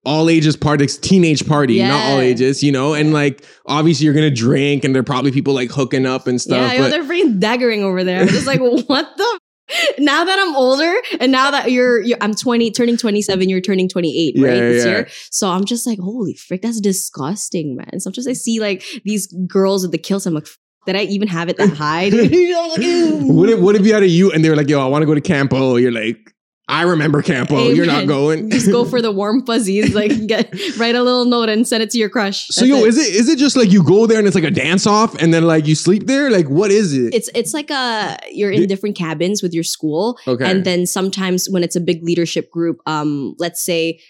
all 0.04 0.30
ages 0.30 0.56
party, 0.56 0.84
this 0.84 0.96
teenage 0.96 1.46
party, 1.46 1.82
not 1.82 2.12
all 2.12 2.20
ages, 2.20 2.62
you 2.62 2.70
know, 2.70 2.94
and 2.94 3.12
like 3.12 3.44
obviously 3.66 4.04
you're 4.04 4.14
gonna 4.14 4.30
drink, 4.30 4.84
and 4.84 4.94
there 4.94 5.00
are 5.00 5.04
probably 5.04 5.32
people 5.32 5.52
like 5.52 5.70
hooking 5.70 6.06
up 6.06 6.26
and 6.26 6.40
stuff. 6.40 6.72
yeah, 6.72 6.78
yo, 6.78 6.82
but 6.84 6.90
they're 6.90 7.04
freaking 7.04 7.40
daggering 7.40 7.82
over 7.82 8.04
there. 8.04 8.20
I'm 8.20 8.28
just 8.28 8.46
like, 8.46 8.60
what 8.60 9.16
the? 9.16 9.40
Now 9.98 10.24
that 10.24 10.38
I'm 10.38 10.54
older, 10.54 10.94
and 11.20 11.32
now 11.32 11.50
that 11.50 11.70
you're, 11.70 12.00
you're 12.02 12.18
I'm 12.20 12.34
20, 12.34 12.70
turning 12.70 12.96
27, 12.96 13.48
you're 13.48 13.60
turning 13.60 13.88
28, 13.88 14.34
right? 14.38 14.54
Yeah, 14.54 14.60
this 14.60 14.84
yeah. 14.84 14.90
year. 14.90 15.08
So 15.30 15.48
I'm 15.48 15.64
just 15.64 15.86
like, 15.86 15.98
holy 15.98 16.34
frick, 16.34 16.62
that's 16.62 16.80
disgusting, 16.80 17.76
man. 17.76 18.00
Sometimes 18.00 18.28
I 18.28 18.32
see 18.34 18.60
like 18.60 18.84
these 19.04 19.26
girls 19.48 19.82
with 19.82 19.92
the 19.92 19.98
kilts. 19.98 20.26
I'm 20.26 20.34
like, 20.34 20.44
"F- 20.44 20.58
did 20.86 20.96
I 20.96 21.02
even 21.02 21.28
have 21.28 21.48
it 21.48 21.56
that 21.56 21.70
high? 21.70 22.04
I'm 22.12 22.70
like. 22.70 22.80
What 23.36 23.50
if, 23.50 23.58
what 23.58 23.74
if 23.74 23.86
you 23.86 23.92
had 23.92 24.02
a 24.02 24.08
you 24.08 24.30
and 24.32 24.44
they 24.44 24.50
were 24.50 24.56
like, 24.56 24.68
yo, 24.68 24.80
I 24.80 24.86
want 24.86 25.02
to 25.02 25.06
go 25.06 25.14
to 25.14 25.20
Campo? 25.20 25.56
Oh, 25.56 25.76
you're 25.76 25.92
like, 25.92 26.32
I 26.68 26.82
remember 26.82 27.22
Campo. 27.22 27.56
Hey, 27.56 27.74
You're 27.74 27.86
not 27.86 28.08
going. 28.08 28.50
Just 28.56 28.70
go 28.70 28.84
for 28.84 29.00
the 29.00 29.12
warm 29.12 29.46
fuzzies. 29.46 29.94
Like, 29.94 30.26
get 30.26 30.52
write 30.76 30.96
a 30.96 31.02
little 31.02 31.24
note 31.24 31.48
and 31.48 31.66
send 31.66 31.82
it 31.82 31.90
to 31.90 31.98
your 31.98 32.08
crush. 32.08 32.48
so 32.48 32.62
That's 32.62 32.68
yo, 32.68 32.84
it. 32.84 32.88
is 32.88 32.98
it 32.98 33.14
is 33.14 33.28
it 33.28 33.38
just 33.38 33.56
like 33.56 33.70
you 33.70 33.84
go 33.84 34.06
there 34.06 34.18
and 34.18 34.26
it's 34.26 34.34
like 34.34 34.44
a 34.44 34.50
dance 34.50 34.86
off 34.86 35.14
and 35.16 35.32
then 35.32 35.44
like 35.44 35.66
you 35.66 35.76
sleep 35.76 36.06
there? 36.06 36.28
Like 36.30 36.48
what 36.48 36.72
is 36.72 36.92
it? 36.92 37.14
It's 37.14 37.30
it's 37.34 37.54
like 37.54 37.70
a 37.70 38.18
you're 38.32 38.50
in 38.50 38.66
different 38.66 38.96
cabins 38.96 39.42
with 39.42 39.54
your 39.54 39.62
school, 39.62 40.18
okay. 40.26 40.50
and 40.50 40.64
then 40.64 40.86
sometimes 40.86 41.48
when 41.48 41.62
it's 41.62 41.76
a 41.76 41.80
big 41.80 42.02
leadership 42.02 42.50
group, 42.50 42.78
um, 42.86 43.36
let's 43.38 43.62
say 43.62 44.00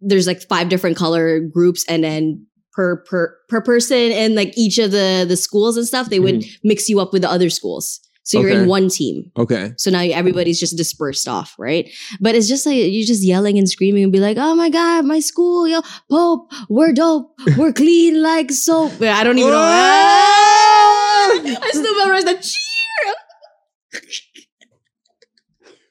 there's 0.00 0.26
like 0.26 0.42
five 0.42 0.68
different 0.68 0.96
color 0.96 1.38
groups, 1.38 1.84
and 1.88 2.02
then 2.02 2.46
per 2.72 2.96
per 3.04 3.38
per 3.48 3.60
person 3.60 4.10
and 4.10 4.34
like 4.34 4.52
each 4.58 4.78
of 4.78 4.90
the 4.90 5.24
the 5.26 5.36
schools 5.36 5.76
and 5.76 5.86
stuff, 5.86 6.10
they 6.10 6.18
would 6.18 6.44
mix 6.64 6.88
you 6.88 6.98
up 6.98 7.12
with 7.12 7.22
the 7.22 7.30
other 7.30 7.48
schools. 7.48 8.00
So 8.24 8.40
you're. 8.40 8.50
Okay. 8.50 8.60
in 8.62 8.68
one 8.68 8.88
team. 8.88 9.30
okay. 9.36 9.72
So 9.76 9.90
now 9.90 10.00
everybody's 10.00 10.58
just 10.58 10.76
dispersed 10.76 11.28
off, 11.28 11.54
right? 11.58 11.88
But 12.20 12.34
it's 12.34 12.48
just 12.48 12.64
like 12.66 12.76
you're 12.76 13.06
just 13.06 13.22
yelling 13.22 13.58
and 13.58 13.68
screaming 13.68 14.02
and 14.02 14.12
be 14.12 14.18
like, 14.18 14.36
"Oh 14.40 14.54
my 14.54 14.70
god, 14.70 15.04
my 15.04 15.20
school, 15.20 15.68
yo, 15.68 15.82
Pope, 16.10 16.50
we're 16.68 16.92
dope, 16.92 17.30
we're 17.58 17.72
clean 17.72 18.22
like 18.22 18.50
soap." 18.50 18.92
I 19.02 19.22
don't 19.24 19.38
even 19.38 19.50
know. 19.50 19.58
I 21.62 21.70
still 21.72 21.98
memorize 21.98 22.24
the 22.24 22.34
cheer. 22.40 23.14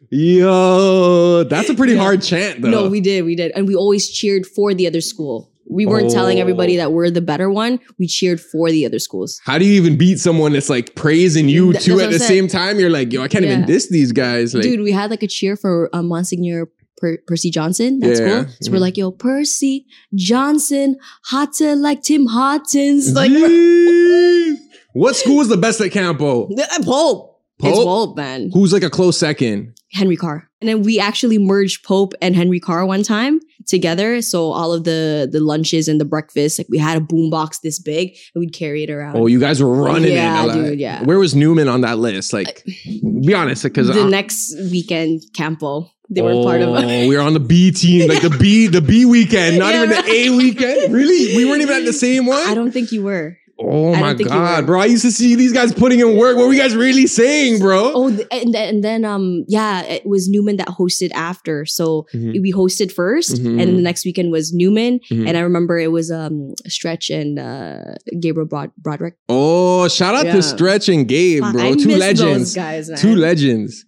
Yo, 0.10 1.44
that's 1.46 1.70
a 1.70 1.74
pretty 1.76 1.94
Yeah. 1.94 2.00
hard 2.02 2.22
chant 2.22 2.62
though. 2.62 2.70
No, 2.70 2.90
we 2.90 3.02
did, 3.02 3.24
we 3.26 3.36
did, 3.36 3.52
and 3.56 3.68
we 3.68 3.76
always 3.76 4.10
cheered 4.10 4.46
for 4.46 4.74
the 4.74 4.86
other 4.88 5.02
school. 5.02 5.52
We 5.70 5.86
weren't 5.86 6.12
telling 6.12 6.40
everybody 6.40 6.76
Oh. 6.76 6.82
that 6.82 6.92
we're 6.94 7.10
the 7.10 7.22
better 7.22 7.50
one. 7.50 7.80
We 7.98 8.08
cheered 8.08 8.40
for 8.42 8.70
the 8.72 8.86
other 8.86 9.00
schools. 9.00 9.40
How 9.46 9.58
do 9.58 9.66
you 9.66 9.74
even 9.74 9.98
beat 9.98 10.20
someone 10.20 10.54
that's 10.54 10.70
like 10.70 10.96
praising 10.96 11.48
you 11.50 11.72
Th- 11.74 11.84
too 11.86 12.00
at 12.00 12.12
the 12.12 12.20
same 12.20 12.48
time? 12.48 12.80
You're 12.80 12.90
like, 12.90 13.12
yo, 13.14 13.22
I 13.22 13.28
can't 13.28 13.46
even 13.46 13.62
Yeah. 13.62 13.66
diss 13.66 13.90
these 13.90 14.12
guys. 14.12 14.54
Like, 14.54 14.64
Dude, 14.64 14.82
we 14.82 14.92
had 14.92 15.10
like 15.10 15.24
a 15.24 15.28
cheer 15.28 15.56
for 15.56 15.90
um, 15.94 16.08
Monsignor 16.08 16.68
per- 16.98 17.18
Percy 17.28 17.50
Johnson. 17.50 18.00
That's 18.00 18.20
Yeah. 18.20 18.44
cool. 18.44 18.54
So 18.62 18.72
we're 18.72 18.80
like, 18.80 18.98
yo, 18.98 19.12
Percy 19.12 19.86
Johnson, 20.14 20.98
hotter 21.26 21.76
like 21.76 22.02
Tim 22.04 22.28
Hortons. 22.28 23.14
Like, 23.14 23.32
what 24.94 25.16
school 25.16 25.42
is 25.42 25.48
the 25.48 25.58
best 25.58 25.82
at 25.82 25.92
Campo? 25.92 26.50
Pope. 26.84 27.33
It's 27.60 27.78
Pope? 27.78 27.86
Pope, 27.86 28.18
man. 28.18 28.50
Who's 28.54 28.74
like 28.74 28.84
a 28.84 28.90
close 28.90 29.18
second? 29.18 29.76
Henry 29.94 30.16
Carr. 30.18 30.50
And 30.60 30.68
then 30.68 30.82
we 30.82 31.00
actually 31.00 31.38
merged 31.38 31.84
Pope 31.86 32.14
and 32.22 32.36
Henry 32.36 32.60
Carr 32.60 32.86
one 32.86 33.04
time 33.04 33.40
together. 33.68 34.22
So 34.22 34.52
all 34.52 34.74
of 34.74 34.86
the 34.86 35.30
the 35.32 35.40
lunches 35.40 35.88
and 35.88 36.02
the 36.02 36.06
breakfast, 36.06 36.58
like 36.60 36.68
we 36.70 36.80
had 36.80 36.98
a 36.98 37.02
boombox 37.02 37.62
this 37.62 37.80
big 37.80 38.10
and 38.34 38.42
we'd 38.42 38.54
carry 38.54 38.84
it 38.84 38.90
around. 38.90 39.16
Oh, 39.18 39.28
you 39.28 39.40
guys 39.40 39.62
were 39.62 39.72
running 39.72 40.14
Yeah, 40.14 40.46
it. 40.50 40.54
Dude, 40.54 40.80
yeah. 40.80 41.04
Where 41.04 41.20
was 41.20 41.36
Newman 41.36 41.68
on 41.68 41.82
that 41.82 42.00
list? 42.00 42.34
Like, 42.34 42.64
uh, 42.66 42.92
be 43.22 43.34
honest, 43.36 43.64
because 43.64 43.88
the 43.88 44.06
next 44.06 44.56
weekend, 44.72 45.22
Campo. 45.34 45.90
They 46.10 46.22
were 46.22 46.44
part 46.44 46.62
of 46.62 46.70
Oh, 46.70 47.08
we 47.08 47.16
were 47.16 47.22
on 47.22 47.34
the 47.34 47.40
B 47.40 47.72
team, 47.72 48.08
like 48.10 48.22
the 48.22 48.30
B, 48.30 48.68
the 48.68 48.82
B 48.82 49.06
weekend, 49.06 49.58
not 49.58 49.74
Yeah, 49.74 49.84
even 49.84 49.90
the 49.90 50.12
A 50.12 50.30
weekend. 50.32 50.94
Really, 50.94 51.36
we 51.38 51.46
weren't 51.46 51.62
even 51.62 51.76
at 51.78 51.86
the 51.86 51.94
same 51.94 52.26
one. 52.26 52.46
I 52.46 52.54
don't 52.54 52.72
think 52.72 52.92
you 52.92 53.04
were. 53.04 53.38
Oh 53.60 53.94
my 53.94 54.00
don't 54.10 54.18
think 54.18 54.30
you 54.30 54.36
god, 54.36 54.66
bro! 54.66 54.80
I 54.82 54.86
used 54.86 55.04
to 55.04 55.12
see 55.12 55.36
these 55.36 55.54
guys 55.54 55.74
putting 55.74 56.00
in 56.00 56.18
work. 56.18 56.36
What 56.38 56.48
were 56.48 56.54
you 56.54 56.60
guys 56.60 56.76
really 56.76 57.08
saying, 57.08 57.60
bro? 57.60 57.92
Oh, 57.94 58.08
and 58.08 58.54
then, 58.54 58.76
and 58.76 58.84
then 58.84 59.06
um 59.06 59.46
yeah, 59.48 59.84
it 59.84 60.06
was 60.06 60.28
Newman 60.30 60.58
that 60.58 60.68
hosted 60.68 61.12
after. 61.14 61.66
So 61.66 62.08
Mhm. 62.14 62.42
we 62.42 62.52
hosted 62.54 62.92
1st 62.92 63.42
Mhm. 63.42 63.46
and 63.50 63.60
then 63.60 63.76
the 63.76 63.82
next 63.82 64.06
weekend 64.06 64.32
was 64.32 64.54
Newman, 64.54 65.00
Mhm. 65.12 65.28
and 65.28 65.38
I 65.38 65.42
remember 65.42 65.78
it 65.80 65.92
was 65.92 66.12
um 66.12 66.54
Stretch 66.68 67.10
and 67.10 67.38
uh 67.40 67.96
Gabriel 68.20 68.48
Broad- 68.48 68.72
Broderick. 68.78 69.16
Oh, 69.30 69.88
shout 69.88 70.16
out 70.16 70.26
Yeah. 70.26 70.36
to 70.36 70.42
Stretch 70.44 70.90
and 70.90 71.08
Gabe, 71.08 71.44
bro. 71.52 71.76
Two 71.76 71.96
legends. 71.98 72.54
guys. 72.54 72.90
Man. 72.90 72.98
Two 72.98 73.16
legends. 73.16 73.86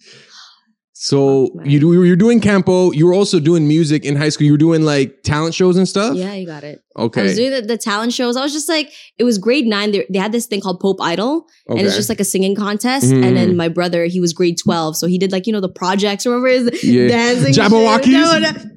So 1.05 1.49
you 1.63 1.79
do, 1.79 1.93
you 1.93 1.99
were 1.99 2.15
doing 2.15 2.39
campo. 2.41 2.89
You 2.91 3.05
were 3.05 3.13
also 3.13 3.39
doing 3.39 3.67
music 3.67 4.05
in 4.05 4.15
high 4.15 4.29
school. 4.29 4.45
You 4.47 4.53
were 4.53 4.57
doing 4.57 4.81
like 4.81 5.21
talent 5.21 5.53
shows 5.53 5.77
and 5.77 5.87
stuff. 5.87 6.15
Yeah, 6.15 6.33
you 6.33 6.47
got 6.47 6.63
it. 6.63 6.81
Okay, 6.97 7.21
I 7.21 7.23
was 7.25 7.35
doing 7.35 7.51
the, 7.51 7.61
the 7.61 7.77
talent 7.77 8.11
shows. 8.11 8.35
I 8.35 8.41
was 8.41 8.51
just 8.53 8.67
like, 8.67 8.91
it 9.19 9.23
was 9.23 9.37
grade 9.37 9.67
nine. 9.67 9.91
They, 9.91 10.07
they 10.09 10.17
had 10.17 10.31
this 10.31 10.47
thing 10.47 10.61
called 10.61 10.79
Pope 10.79 10.99
Idol, 10.99 11.45
Okay. 11.69 11.77
and 11.77 11.85
it's 11.87 11.95
just 11.95 12.09
like 12.09 12.19
a 12.19 12.23
singing 12.23 12.55
contest. 12.55 13.05
Mhm. 13.13 13.23
And 13.23 13.37
then 13.37 13.55
my 13.55 13.67
brother, 13.69 14.05
he 14.05 14.19
was 14.19 14.33
grade 14.33 14.57
twelve, 14.57 14.97
so 14.97 15.05
he 15.05 15.19
did 15.19 15.31
like 15.31 15.45
you 15.45 15.53
know 15.53 15.61
the 15.61 15.69
projects. 15.69 16.25
Remember 16.25 16.47
his 16.47 16.83
Yeah. 16.83 17.07
dancing? 17.07 17.53
Jabberwockies? 17.53 18.41
Jabberwock- 18.41 18.71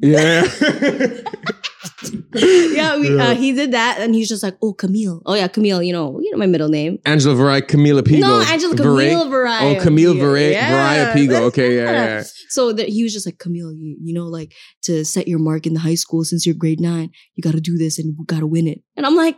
yeah. 0.00 0.42
yeah, 2.74 2.98
we. 2.98 3.18
Uh, 3.18 3.34
he 3.34 3.52
did 3.52 3.72
that, 3.72 3.98
and 4.00 4.14
he's 4.14 4.28
just 4.28 4.42
like, 4.42 4.56
oh 4.62 4.72
Camille, 4.72 5.22
oh 5.26 5.34
yeah, 5.34 5.48
Camille. 5.48 5.82
You 5.82 5.92
know, 5.92 6.18
you 6.20 6.30
know 6.30 6.38
my 6.38 6.46
middle 6.46 6.68
name. 6.68 6.98
Angela 7.04 7.34
Varai, 7.34 7.62
Camila 7.62 8.00
Pigo. 8.02 8.20
No, 8.20 8.40
Angela 8.40 8.76
Camille 8.76 9.26
Varai. 9.26 9.76
Oh, 9.76 9.82
Camille 9.82 10.14
Varay, 10.14 10.52
Yeah. 10.52 10.70
Varai 10.72 11.12
Pigo. 11.12 11.40
Okay, 11.48 11.76
yeah, 11.76 11.92
yeah. 11.92 12.22
So 12.48 12.72
that 12.72 12.88
he 12.88 13.02
was 13.02 13.12
just 13.12 13.26
like, 13.26 13.38
Camille, 13.38 13.72
you, 13.72 13.96
you 14.02 14.14
know, 14.14 14.26
like 14.26 14.52
to 14.82 15.04
set 15.04 15.28
your 15.28 15.38
mark 15.38 15.66
in 15.66 15.74
the 15.74 15.80
high 15.80 15.94
school 15.94 16.24
since 16.24 16.46
you're 16.46 16.54
grade 16.54 16.80
nine, 16.80 17.10
you 17.34 17.42
got 17.42 17.52
to 17.52 17.60
do 17.60 17.76
this 17.76 17.98
and 17.98 18.16
we 18.18 18.24
got 18.24 18.40
to 18.40 18.46
win 18.46 18.66
it. 18.66 18.82
And 18.96 19.06
I'm 19.06 19.16
like, 19.16 19.36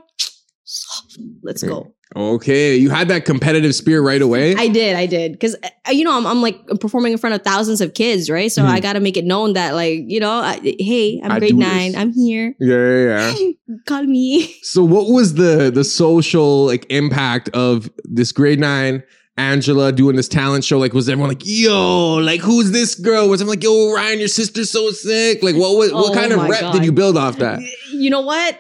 let's 1.43 1.63
go. 1.63 1.95
Okay, 2.17 2.77
you 2.77 2.91
had 2.91 3.09
that 3.09 3.25
competitive 3.25 3.75
spirit 3.75 4.03
right 4.03 4.23
away. 4.23 4.55
I 4.55 4.69
did, 4.69 4.95
I 4.97 5.07
did, 5.07 5.33
because 5.33 5.57
you 5.91 6.05
know 6.05 6.17
I'm, 6.17 6.27
I'm 6.27 6.41
like 6.43 6.65
performing 6.81 7.13
in 7.13 7.19
front 7.19 7.35
of 7.35 7.43
thousands 7.43 7.81
of 7.81 7.95
kids, 7.95 8.31
right? 8.31 8.53
So 8.53 8.63
Mhm. 8.63 8.69
I 8.69 8.81
got 8.81 8.93
to 8.93 9.01
make 9.01 9.17
it 9.17 9.25
known 9.25 9.55
that, 9.55 9.75
like, 9.75 10.05
you 10.07 10.21
know, 10.21 10.31
I, 10.31 10.61
hey, 10.79 11.21
I'm 11.25 11.33
I 11.33 11.39
grade 11.41 11.57
nine, 11.57 11.93
this. 11.93 12.01
I'm 12.01 12.13
here. 12.13 12.55
yeah, 12.61 12.77
yeah, 12.77 13.35
yeah. 13.37 13.77
Call 13.87 14.05
me. 14.05 14.55
So, 14.63 14.85
what 14.85 15.09
was 15.09 15.35
the 15.35 15.71
the 15.75 15.83
social 15.85 16.67
like 16.67 16.87
impact 16.91 17.49
of 17.51 17.91
this 18.05 18.31
grade 18.31 18.61
nine 18.61 19.03
Angela 19.37 19.91
doing 19.91 20.15
this 20.15 20.29
talent 20.29 20.63
show? 20.63 20.79
Like, 20.79 20.93
was 20.93 21.09
everyone 21.09 21.31
like, 21.31 21.43
"Yo, 21.45 22.15
like, 22.17 22.41
who's 22.41 22.71
this 22.71 22.95
girl?" 22.95 23.29
Was 23.29 23.41
I'm 23.41 23.49
like, 23.49 23.65
"Yo, 23.65 23.93
Ryan, 23.93 24.21
your 24.21 24.29
sister's 24.29 24.71
so 24.71 24.91
sick"? 24.93 25.43
Like, 25.43 25.57
what 25.57 25.77
was, 25.77 25.93
what 25.93 26.11
Oh 26.13 26.15
kind 26.15 26.33
of 26.33 26.49
rep 26.49 26.61
God. 26.61 26.73
did 26.75 26.85
you 26.85 26.93
build 26.93 27.17
off 27.17 27.39
that? 27.39 27.59
You 27.93 28.11
know 28.11 28.21
what? 28.21 28.57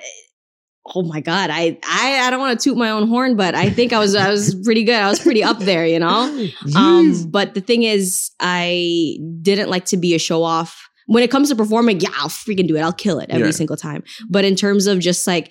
Oh 0.94 1.02
my 1.02 1.20
god, 1.20 1.48
I 1.50 1.78
I, 1.84 2.20
I 2.26 2.30
don't 2.30 2.40
want 2.40 2.60
to 2.60 2.62
toot 2.70 2.76
my 2.76 2.90
own 2.90 3.08
horn, 3.08 3.36
but 3.36 3.54
I 3.54 3.70
think 3.70 3.92
I 3.92 3.98
was 3.98 4.14
I 4.14 4.30
was 4.30 4.54
pretty 4.64 4.84
good. 4.84 4.96
I 4.96 5.08
was 5.08 5.18
pretty 5.18 5.42
up 5.42 5.58
there, 5.60 5.86
you 5.86 5.98
know. 5.98 6.48
Um, 6.76 7.30
but 7.30 7.54
the 7.54 7.60
thing 7.60 7.84
is, 7.84 8.30
I 8.40 9.16
didn't 9.42 9.70
like 9.70 9.86
to 9.86 9.96
be 9.96 10.14
a 10.14 10.18
show 10.18 10.42
off. 10.42 10.88
When 11.06 11.22
it 11.22 11.30
comes 11.30 11.48
to 11.50 11.56
performing, 11.56 12.00
yeah, 12.00 12.10
I'll 12.16 12.28
freaking 12.28 12.66
do 12.68 12.76
it. 12.76 12.80
I'll 12.80 12.92
kill 12.92 13.18
it 13.18 13.28
every 13.30 13.48
Yeah. 13.48 13.52
single 13.52 13.76
time. 13.76 14.02
But 14.28 14.44
in 14.44 14.56
terms 14.56 14.86
of 14.86 14.98
just 15.00 15.26
like 15.26 15.50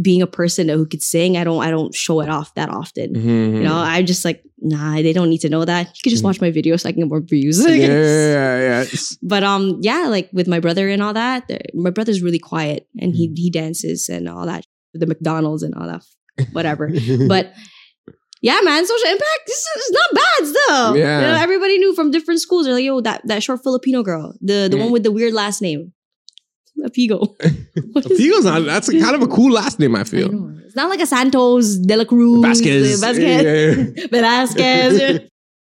being 0.00 0.22
a 0.22 0.26
person 0.26 0.68
who 0.68 0.86
could 0.86 1.02
sing, 1.02 1.36
I 1.36 1.44
don't 1.44 1.62
I 1.62 1.70
don't 1.70 1.94
show 1.94 2.20
it 2.20 2.28
off 2.28 2.54
that 2.54 2.68
often. 2.68 3.14
Mhm. 3.14 3.56
You 3.56 3.62
know, 3.62 3.74
I 3.76 4.02
just 4.02 4.24
like 4.24 4.42
nah. 4.60 4.96
They 5.02 5.12
don't 5.12 5.28
need 5.30 5.40
to 5.42 5.48
know 5.48 5.64
that. 5.64 5.86
You 5.88 6.00
can 6.02 6.10
just 6.10 6.22
Mhm. 6.22 6.26
watch 6.26 6.40
my 6.40 6.50
video 6.50 6.76
so 6.76 6.88
I 6.88 6.92
can 6.92 7.00
get 7.02 7.08
more 7.08 7.20
views. 7.20 7.64
yeah, 7.64 7.72
yeah, 7.74 8.60
yeah. 8.68 8.84
But 9.22 9.42
um, 9.44 9.78
yeah, 9.82 10.06
like 10.08 10.28
with 10.32 10.46
my 10.48 10.60
brother 10.60 10.88
and 10.88 11.02
all 11.02 11.14
that, 11.14 11.50
my 11.74 11.90
brother's 11.90 12.22
really 12.22 12.38
quiet 12.38 12.86
and 13.00 13.14
he 13.14 13.28
Mm. 13.28 13.38
he 13.38 13.50
dances 13.50 14.08
and 14.08 14.28
all 14.28 14.46
that, 14.46 14.64
the 14.94 15.06
McDonald's 15.06 15.62
and 15.62 15.74
all 15.74 15.86
that, 15.88 16.02
whatever. 16.52 16.90
but 17.28 17.52
yeah, 18.40 18.60
man, 18.62 18.86
social 18.86 19.10
impact. 19.10 19.42
This 19.46 19.58
is 19.78 19.90
not 19.90 20.14
bad 20.22 20.46
still. 20.46 20.96
Yeah. 20.96 21.20
You 21.20 21.26
know, 21.26 21.38
everybody 21.42 21.78
knew 21.78 21.92
from 21.94 22.12
different 22.12 22.40
schools. 22.40 22.66
They're 22.66 22.74
like, 22.74 22.84
yo, 22.84 23.00
that 23.00 23.22
that 23.26 23.42
short 23.42 23.62
Filipino 23.64 24.02
girl, 24.04 24.34
the 24.40 24.68
the 24.70 24.76
one 24.76 24.92
with 24.92 25.02
the 25.02 25.10
weird 25.10 25.32
last 25.34 25.60
name, 25.60 25.92
Apigo. 26.86 27.18
What 27.92 28.10
is- 28.10 28.20
Figo's 28.20 28.44
not. 28.44 28.64
That's 28.64 28.88
a, 28.88 28.98
kind 29.00 29.14
of 29.16 29.22
a 29.22 29.26
cool 29.28 29.52
last 29.52 29.78
name. 29.78 29.94
I 29.96 30.00
I 30.00 30.04
feel. 30.04 30.30
know. 30.32 30.54
It's 30.64 30.76
not 30.76 30.88
like 30.90 31.00
a 31.00 31.06
Santos, 31.06 31.76
De 31.78 31.96
La 31.96 32.04
Cruz, 32.04 32.42
Vasquez. 32.42 33.00
Vasquez, 33.00 33.42
Yeah, 33.42 33.84
yeah. 33.96 34.06
Velasquez. 34.10 35.20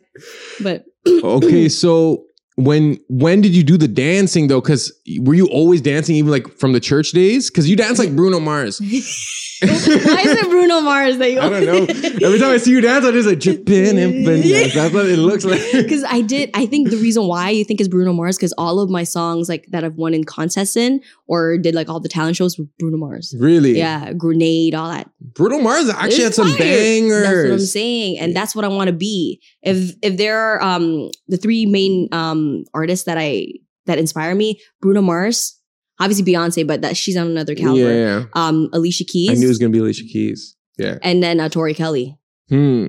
but 0.62 0.84
okay, 1.24 1.68
so 1.68 2.24
when 2.56 2.98
when 3.08 3.40
did 3.40 3.54
you 3.54 3.62
do 3.62 3.76
the 3.76 3.88
dancing 3.88 4.48
though? 4.48 4.60
Because 4.60 4.92
were 5.20 5.34
you 5.34 5.48
always 5.48 5.80
dancing 5.80 6.16
even 6.16 6.30
like 6.30 6.48
from 6.58 6.72
the 6.72 6.80
church 6.80 7.12
days? 7.12 7.50
Because 7.50 7.68
you 7.68 7.76
dance 7.76 7.98
like 7.98 8.14
Bruno 8.14 8.40
Mars. 8.40 8.80
why 9.62 9.68
is 9.68 9.86
it 9.88 10.50
Bruno 10.50 10.80
Mars 10.80 11.18
that 11.18 11.30
you? 11.30 11.38
I 11.38 11.48
don't 11.48 11.64
know. 11.64 12.26
Every 12.26 12.38
time 12.38 12.50
I 12.50 12.56
see 12.56 12.72
you 12.72 12.80
dance, 12.80 13.04
I 13.04 13.12
just 13.12 13.28
like 13.28 13.38
dripping 13.38 13.98
and. 13.98 14.26
That's 14.72 14.92
what 14.92 15.06
it 15.06 15.18
looks 15.18 15.44
like. 15.44 15.60
Because 15.72 16.04
I 16.04 16.20
did, 16.20 16.50
I 16.54 16.66
think 16.66 16.90
the 16.90 16.96
reason 16.96 17.26
why 17.26 17.50
you 17.50 17.64
think 17.64 17.80
is 17.80 17.88
Bruno 17.88 18.12
Mars 18.12 18.36
because 18.36 18.52
all 18.56 18.80
of 18.80 18.88
my 18.90 19.04
songs 19.04 19.48
like 19.48 19.66
that 19.70 19.84
I've 19.84 19.96
won 19.96 20.14
in 20.14 20.24
contests 20.24 20.76
in 20.76 21.00
or 21.26 21.58
did 21.58 21.74
like 21.74 21.88
all 21.88 22.00
the 22.00 22.08
talent 22.08 22.36
shows 22.36 22.58
with 22.58 22.68
Bruno 22.78 22.96
Mars. 22.96 23.34
Really? 23.38 23.76
Yeah, 23.76 24.12
Grenade, 24.12 24.74
all 24.74 24.90
that. 24.90 25.10
Bruno 25.20 25.60
Mars 25.60 25.88
actually 25.88 26.24
had 26.24 26.34
some 26.34 26.48
fire. 26.48 26.58
bangers. 26.58 27.22
That's 27.22 27.44
what 27.44 27.52
I'm 27.52 27.58
saying, 27.60 28.18
and 28.18 28.34
that's 28.34 28.54
what 28.54 28.64
I 28.64 28.68
want 28.68 28.88
to 28.88 28.92
be. 28.92 29.40
If 29.62 29.94
if 30.02 30.16
there 30.16 30.38
are 30.38 30.62
um 30.62 31.10
the 31.28 31.36
three 31.36 31.66
main 31.66 32.08
um 32.12 32.41
artists 32.74 33.06
that 33.06 33.18
I 33.18 33.46
that 33.86 33.98
inspire 33.98 34.34
me, 34.34 34.60
Bruno 34.80 35.02
Mars, 35.02 35.58
obviously 36.00 36.24
Beyonce, 36.32 36.66
but 36.66 36.82
that 36.82 36.96
she's 36.96 37.16
on 37.16 37.26
another 37.26 37.52
Yeah, 37.54 37.64
caliber. 37.64 37.92
yeah. 37.94 38.24
Um, 38.34 38.68
Alicia 38.72 39.04
Keys, 39.04 39.30
I 39.30 39.34
knew 39.34 39.46
it 39.46 39.48
was 39.48 39.58
gonna 39.58 39.70
be 39.70 39.78
Alicia 39.80 40.04
Keys. 40.04 40.56
Yeah. 40.78 40.98
and 41.02 41.22
then 41.22 41.38
uh, 41.40 41.48
Tori 41.48 41.74
Kelly. 41.74 42.16
Hmm. 42.48 42.88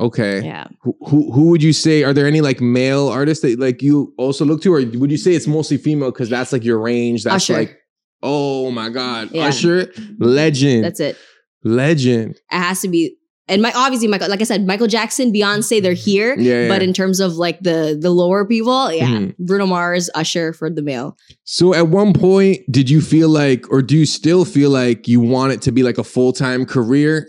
Okay. 0.00 0.42
Yeah. 0.44 0.66
Who, 0.82 0.96
who 1.08 1.32
who 1.32 1.42
would 1.50 1.62
you 1.62 1.72
say 1.72 2.02
are 2.02 2.12
there 2.12 2.26
any 2.26 2.40
like 2.40 2.60
male 2.60 3.08
artists 3.08 3.42
that 3.42 3.58
like 3.60 3.82
you 3.82 4.12
also 4.18 4.44
look 4.44 4.62
to, 4.62 4.72
or 4.74 4.78
would 4.84 5.10
you 5.10 5.16
say 5.18 5.32
it's 5.34 5.46
mostly 5.46 5.76
female 5.76 6.10
because 6.10 6.28
that's 6.30 6.52
like 6.52 6.64
your 6.64 6.80
range? 6.80 7.22
That's 7.24 7.36
Usher. 7.48 7.52
like, 7.54 7.78
oh 8.22 8.70
my 8.70 8.88
god, 8.88 9.30
Yeah. 9.32 9.46
Usher, 9.46 9.92
legend, 10.18 10.84
That's 10.84 11.00
it. 11.00 11.16
legend. 11.62 12.36
It 12.50 12.56
has 12.58 12.80
to 12.80 12.88
be. 12.88 13.16
And 13.52 13.60
my 13.62 13.70
obviously 13.76 14.08
Michael, 14.08 14.28
like 14.28 14.40
I 14.40 14.44
said, 14.44 14.66
Michael 14.66 14.86
Jackson, 14.86 15.32
Beyonce, 15.32 15.82
they're 15.82 15.92
here. 15.92 16.34
Yeah, 16.38 16.62
yeah. 16.62 16.68
But 16.68 16.82
in 16.82 16.92
terms 16.92 17.20
of 17.20 17.34
like 17.34 17.60
the 17.60 17.96
the 18.00 18.10
lower 18.10 18.44
people, 18.46 18.90
yeah, 18.92 19.06
Mhm. 19.08 19.36
Bruno 19.38 19.66
Mars, 19.66 20.08
Usher 20.14 20.52
for 20.52 20.70
the 20.70 20.82
male. 20.82 21.16
So 21.44 21.74
at 21.74 21.88
one 21.88 22.12
point, 22.14 22.60
did 22.70 22.88
you 22.88 23.00
feel 23.00 23.28
like, 23.28 23.70
or 23.70 23.82
do 23.82 23.96
you 23.96 24.06
still 24.06 24.44
feel 24.44 24.70
like 24.70 25.06
you 25.06 25.20
want 25.20 25.52
it 25.52 25.60
to 25.62 25.72
be 25.72 25.82
like 25.82 25.98
a 25.98 26.04
full 26.04 26.32
time 26.32 26.64
career? 26.64 27.28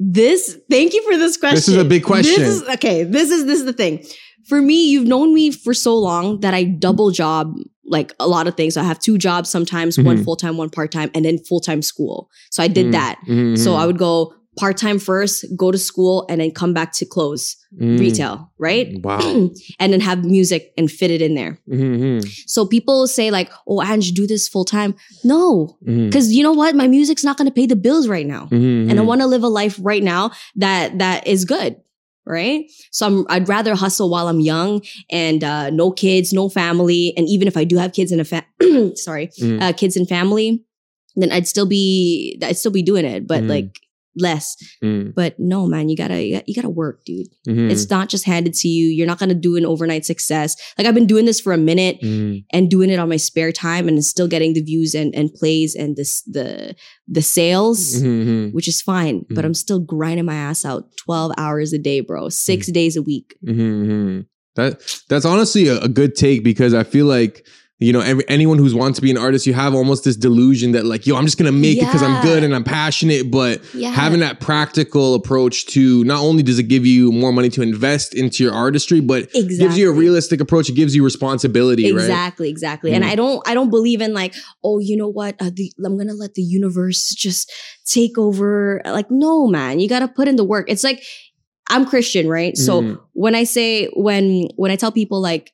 This, 0.00 0.56
thank 0.70 0.94
you 0.94 1.02
for 1.10 1.16
this 1.16 1.36
question. 1.36 1.56
This 1.56 1.68
is 1.68 1.76
a 1.76 1.84
big 1.84 2.04
question. 2.04 2.40
This 2.42 2.62
is, 2.62 2.68
okay, 2.68 3.02
this 3.04 3.30
is 3.30 3.46
this 3.46 3.58
is 3.58 3.64
the 3.64 3.72
thing. 3.72 4.04
For 4.46 4.62
me, 4.62 4.88
you've 4.90 5.06
known 5.06 5.34
me 5.34 5.50
for 5.50 5.74
so 5.74 5.96
long 5.98 6.40
that 6.40 6.54
I 6.54 6.64
double 6.64 7.10
job 7.10 7.54
like 7.84 8.12
a 8.20 8.28
lot 8.28 8.46
of 8.46 8.54
things. 8.56 8.76
I 8.76 8.82
have 8.84 8.98
two 8.98 9.18
jobs 9.18 9.48
sometimes, 9.50 9.98
one 9.98 10.18
Mhm. 10.18 10.24
full 10.24 10.36
time, 10.36 10.56
one 10.56 10.70
part 10.70 10.92
time, 10.92 11.10
and 11.14 11.24
then 11.24 11.38
full 11.38 11.60
time 11.60 11.82
school. 11.82 12.28
So 12.50 12.62
I 12.62 12.68
did 12.68 12.86
Mm, 12.88 12.92
that. 12.92 13.18
mhm, 13.28 13.58
So 13.58 13.74
I 13.74 13.86
would 13.86 13.98
go 13.98 14.34
part 14.58 14.76
time 14.76 14.98
first, 14.98 15.44
go 15.56 15.70
to 15.70 15.78
school, 15.78 16.26
and 16.28 16.40
then 16.40 16.50
come 16.50 16.74
back 16.74 16.92
to 16.98 17.04
close 17.06 17.56
mm. 17.80 17.98
retail, 17.98 18.50
right? 18.58 18.88
Wow. 19.02 19.20
and 19.80 19.92
then 19.92 20.00
have 20.00 20.24
music 20.24 20.72
and 20.76 20.90
fit 20.90 21.10
it 21.10 21.22
in 21.22 21.34
there. 21.34 21.58
Mhm, 21.70 22.26
So 22.46 22.66
people 22.66 23.06
say 23.06 23.30
like, 23.30 23.48
"Oh, 23.66 23.80
Ange, 23.82 24.12
do 24.12 24.26
this 24.26 24.48
full 24.48 24.64
time." 24.64 24.94
No, 25.24 25.78
because 25.84 26.32
you 26.32 26.42
know 26.42 26.52
what? 26.52 26.74
My 26.74 26.88
music's 26.88 27.24
not 27.24 27.36
going 27.38 27.48
to 27.48 27.54
pay 27.54 27.66
the 27.66 27.76
bills 27.76 28.08
right 28.08 28.26
now, 28.26 28.48
mhm, 28.50 28.90
and 28.90 28.98
I 28.98 29.02
want 29.02 29.20
to 29.22 29.26
live 29.26 29.44
a 29.44 29.48
life 29.48 29.78
right 29.80 30.02
now 30.02 30.32
that 30.56 30.98
that 30.98 31.26
is 31.26 31.44
good, 31.44 31.76
right? 32.26 32.64
So 32.90 33.06
I'm, 33.06 33.26
I'd 33.28 33.48
rather 33.48 33.74
hustle 33.74 34.10
while 34.10 34.28
I'm 34.28 34.40
young 34.40 34.82
and 35.10 35.42
uh, 35.44 35.70
no 35.70 35.90
kids, 35.92 36.32
no 36.32 36.48
family, 36.48 37.12
and 37.16 37.28
even 37.28 37.48
if 37.48 37.56
I 37.56 37.64
do 37.64 37.76
have 37.78 37.92
kids 37.92 38.12
and 38.12 38.20
a 38.20 38.24
fa- 38.24 38.46
sorry, 38.96 39.28
Mm. 39.40 39.62
uh, 39.62 39.72
kids 39.72 39.96
and 39.96 40.08
family, 40.08 40.64
then 41.16 41.30
I'd 41.32 41.46
still 41.48 41.66
be 41.66 42.38
I'd 42.42 42.56
still 42.56 42.72
be 42.72 42.82
doing 42.82 43.04
it, 43.04 43.26
but 43.26 43.42
Mm. 43.44 43.48
like 43.48 43.80
less. 44.20 44.56
Mm, 44.82 45.14
But 45.14 45.38
no, 45.38 45.66
man, 45.66 45.88
you 45.88 45.96
gotta 45.96 46.22
you 46.22 46.54
gotta, 46.54 46.68
work, 46.68 47.04
dude. 47.04 47.28
mhm, 47.48 47.70
It's 47.70 47.88
not 47.90 48.08
just 48.08 48.24
handed 48.24 48.54
to 48.54 48.68
you. 48.68 48.86
You're 48.88 49.06
not 49.06 49.18
gonna 49.18 49.34
do 49.34 49.56
an 49.56 49.64
overnight 49.66 50.04
success. 50.04 50.56
Like 50.76 50.86
I've 50.86 50.94
been 50.94 51.06
doing 51.06 51.24
this 51.24 51.40
for 51.40 51.52
a 51.52 51.56
minute 51.58 52.00
mm. 52.02 52.44
and 52.52 52.70
doing 52.70 52.90
it 52.90 52.98
on 52.98 53.08
my 53.08 53.16
spare 53.16 53.52
time 53.52 53.88
and 53.88 54.04
still 54.04 54.28
getting 54.28 54.52
the 54.54 54.62
views 54.62 54.94
and, 54.94 55.14
and 55.14 55.32
plays 55.32 55.74
and 55.74 55.96
this 55.96 56.22
the 56.22 56.74
the 57.06 57.22
sales, 57.22 58.02
Mhm, 58.02 58.52
which 58.52 58.68
is 58.68 58.82
fine. 58.82 59.24
But 59.30 59.42
Mhm. 59.42 59.46
I'm 59.46 59.54
still 59.54 59.80
grinding 59.80 60.26
my 60.26 60.34
ass 60.34 60.64
out 60.64 60.84
12 60.96 61.32
hours 61.38 61.72
a 61.72 61.78
day, 61.78 62.00
bro. 62.00 62.28
6 62.28 62.66
days 62.72 62.96
a 62.96 63.02
week. 63.02 63.36
mhm, 63.46 63.56
mhm. 63.86 64.26
That 64.56 64.80
that's 65.08 65.24
honestly 65.24 65.68
a, 65.68 65.78
a 65.80 65.88
good 65.88 66.14
take 66.16 66.42
because 66.42 66.74
I 66.74 66.82
feel 66.82 67.06
like 67.06 67.46
you 67.80 67.92
know 67.92 68.00
every, 68.00 68.24
anyone 68.28 68.58
who's 68.58 68.74
wants 68.74 68.96
to 68.96 69.02
be 69.02 69.10
an 69.10 69.16
artist, 69.16 69.46
you 69.46 69.54
have 69.54 69.72
almost 69.72 70.02
this 70.04 70.16
delusion 70.16 70.72
that 70.72 70.84
like 70.84 71.06
yo, 71.06 71.16
I'm 71.16 71.24
just 71.24 71.38
gonna 71.38 71.52
make 71.52 71.78
it 71.78 71.84
because 71.86 72.02
I'm 72.02 72.20
good 72.22 72.42
and 72.42 72.52
I'm 72.54 72.64
passionate, 72.64 73.30
but 73.30 73.62
Yeah. 73.74 73.90
having 73.90 74.18
that 74.20 74.40
practical 74.40 75.14
approach 75.14 75.66
to 75.66 76.02
not 76.04 76.20
only 76.20 76.42
does 76.42 76.58
it 76.58 76.64
give 76.64 76.84
you 76.84 77.12
more 77.12 77.32
money 77.32 77.48
to 77.50 77.62
invest 77.62 78.14
into 78.14 78.42
your 78.42 78.52
artistry, 78.52 78.98
but 79.00 79.22
exactly. 79.34 79.56
gives 79.58 79.78
you 79.78 79.88
a 79.90 79.92
realistic 79.92 80.40
approach. 80.40 80.68
It 80.68 80.74
gives 80.74 80.94
you 80.96 81.04
responsibility, 81.04 81.84
right? 81.84 82.00
Exactly, 82.00 82.48
exactly. 82.50 82.92
And 82.92 83.04
Mm. 83.04 83.08
I 83.10 83.14
don't 83.14 83.48
I 83.48 83.54
don't 83.54 83.70
believe 83.70 84.00
in 84.00 84.12
like, 84.12 84.34
oh, 84.64 84.80
you 84.80 84.96
know 84.96 85.08
what? 85.08 85.36
Uh, 85.40 85.50
the, 85.54 85.72
I'm 85.84 85.94
going 85.96 86.08
to 86.08 86.14
let 86.14 86.34
the 86.34 86.42
universe 86.42 87.10
just 87.14 87.52
take 87.86 88.18
over. 88.18 88.82
Like 88.84 89.10
no, 89.10 89.46
man. 89.46 89.78
You 89.78 89.88
got 89.88 90.00
to 90.00 90.08
put 90.08 90.26
in 90.26 90.34
the 90.36 90.44
work. 90.44 90.66
It's 90.68 90.82
like 90.82 91.02
I'm 91.70 91.84
Christian, 91.86 92.28
right? 92.28 92.56
So 92.56 92.82
Mm. 92.82 93.00
when 93.12 93.34
I 93.36 93.44
say 93.44 93.86
when 93.94 94.48
when 94.56 94.70
I 94.72 94.76
tell 94.76 94.90
people 94.90 95.20
like 95.20 95.52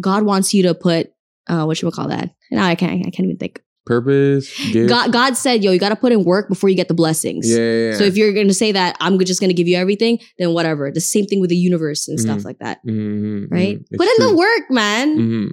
God 0.00 0.24
wants 0.24 0.52
you 0.52 0.62
to 0.64 0.74
put 0.74 1.12
uh 1.48 1.64
what 1.64 1.76
should 1.76 1.86
we 1.86 1.92
call 1.92 2.08
that? 2.08 2.30
Now 2.50 2.66
I 2.66 2.74
can't 2.74 2.92
I 3.06 3.10
can't 3.10 3.20
even 3.26 3.36
think. 3.38 3.60
Purpose. 3.84 4.48
Gift. 4.72 4.88
God, 4.88 5.12
God 5.12 5.36
said, 5.36 5.64
yo, 5.64 5.72
you 5.72 5.80
got 5.80 5.88
to 5.88 5.96
put 5.96 6.12
in 6.12 6.22
work 6.22 6.48
before 6.48 6.70
you 6.70 6.76
get 6.76 6.86
the 6.86 6.94
blessings. 6.94 7.50
Yeah, 7.50 7.58
yeah, 7.58 7.90
yeah. 7.90 7.96
So 7.96 8.04
if 8.04 8.16
you're 8.16 8.32
going 8.32 8.46
to 8.46 8.54
say 8.54 8.70
that 8.70 8.96
I'm 9.00 9.18
just 9.18 9.40
going 9.40 9.50
to 9.50 9.54
give 9.54 9.66
you 9.66 9.76
everything, 9.76 10.20
then 10.38 10.54
whatever. 10.54 10.92
The 10.92 11.00
same 11.00 11.26
thing 11.26 11.40
with 11.40 11.50
the 11.50 11.56
universe 11.56 12.06
and 12.06 12.20
stuff 12.20 12.38
Mhm. 12.38 12.44
like 12.44 12.58
that, 12.60 12.78
Mhm, 12.86 13.50
right? 13.50 13.78
mhm. 13.80 13.96
Put 13.98 14.06
in 14.06 14.14
the 14.28 14.36
work, 14.36 14.70
man. 14.70 15.18
Mhm. 15.18 15.48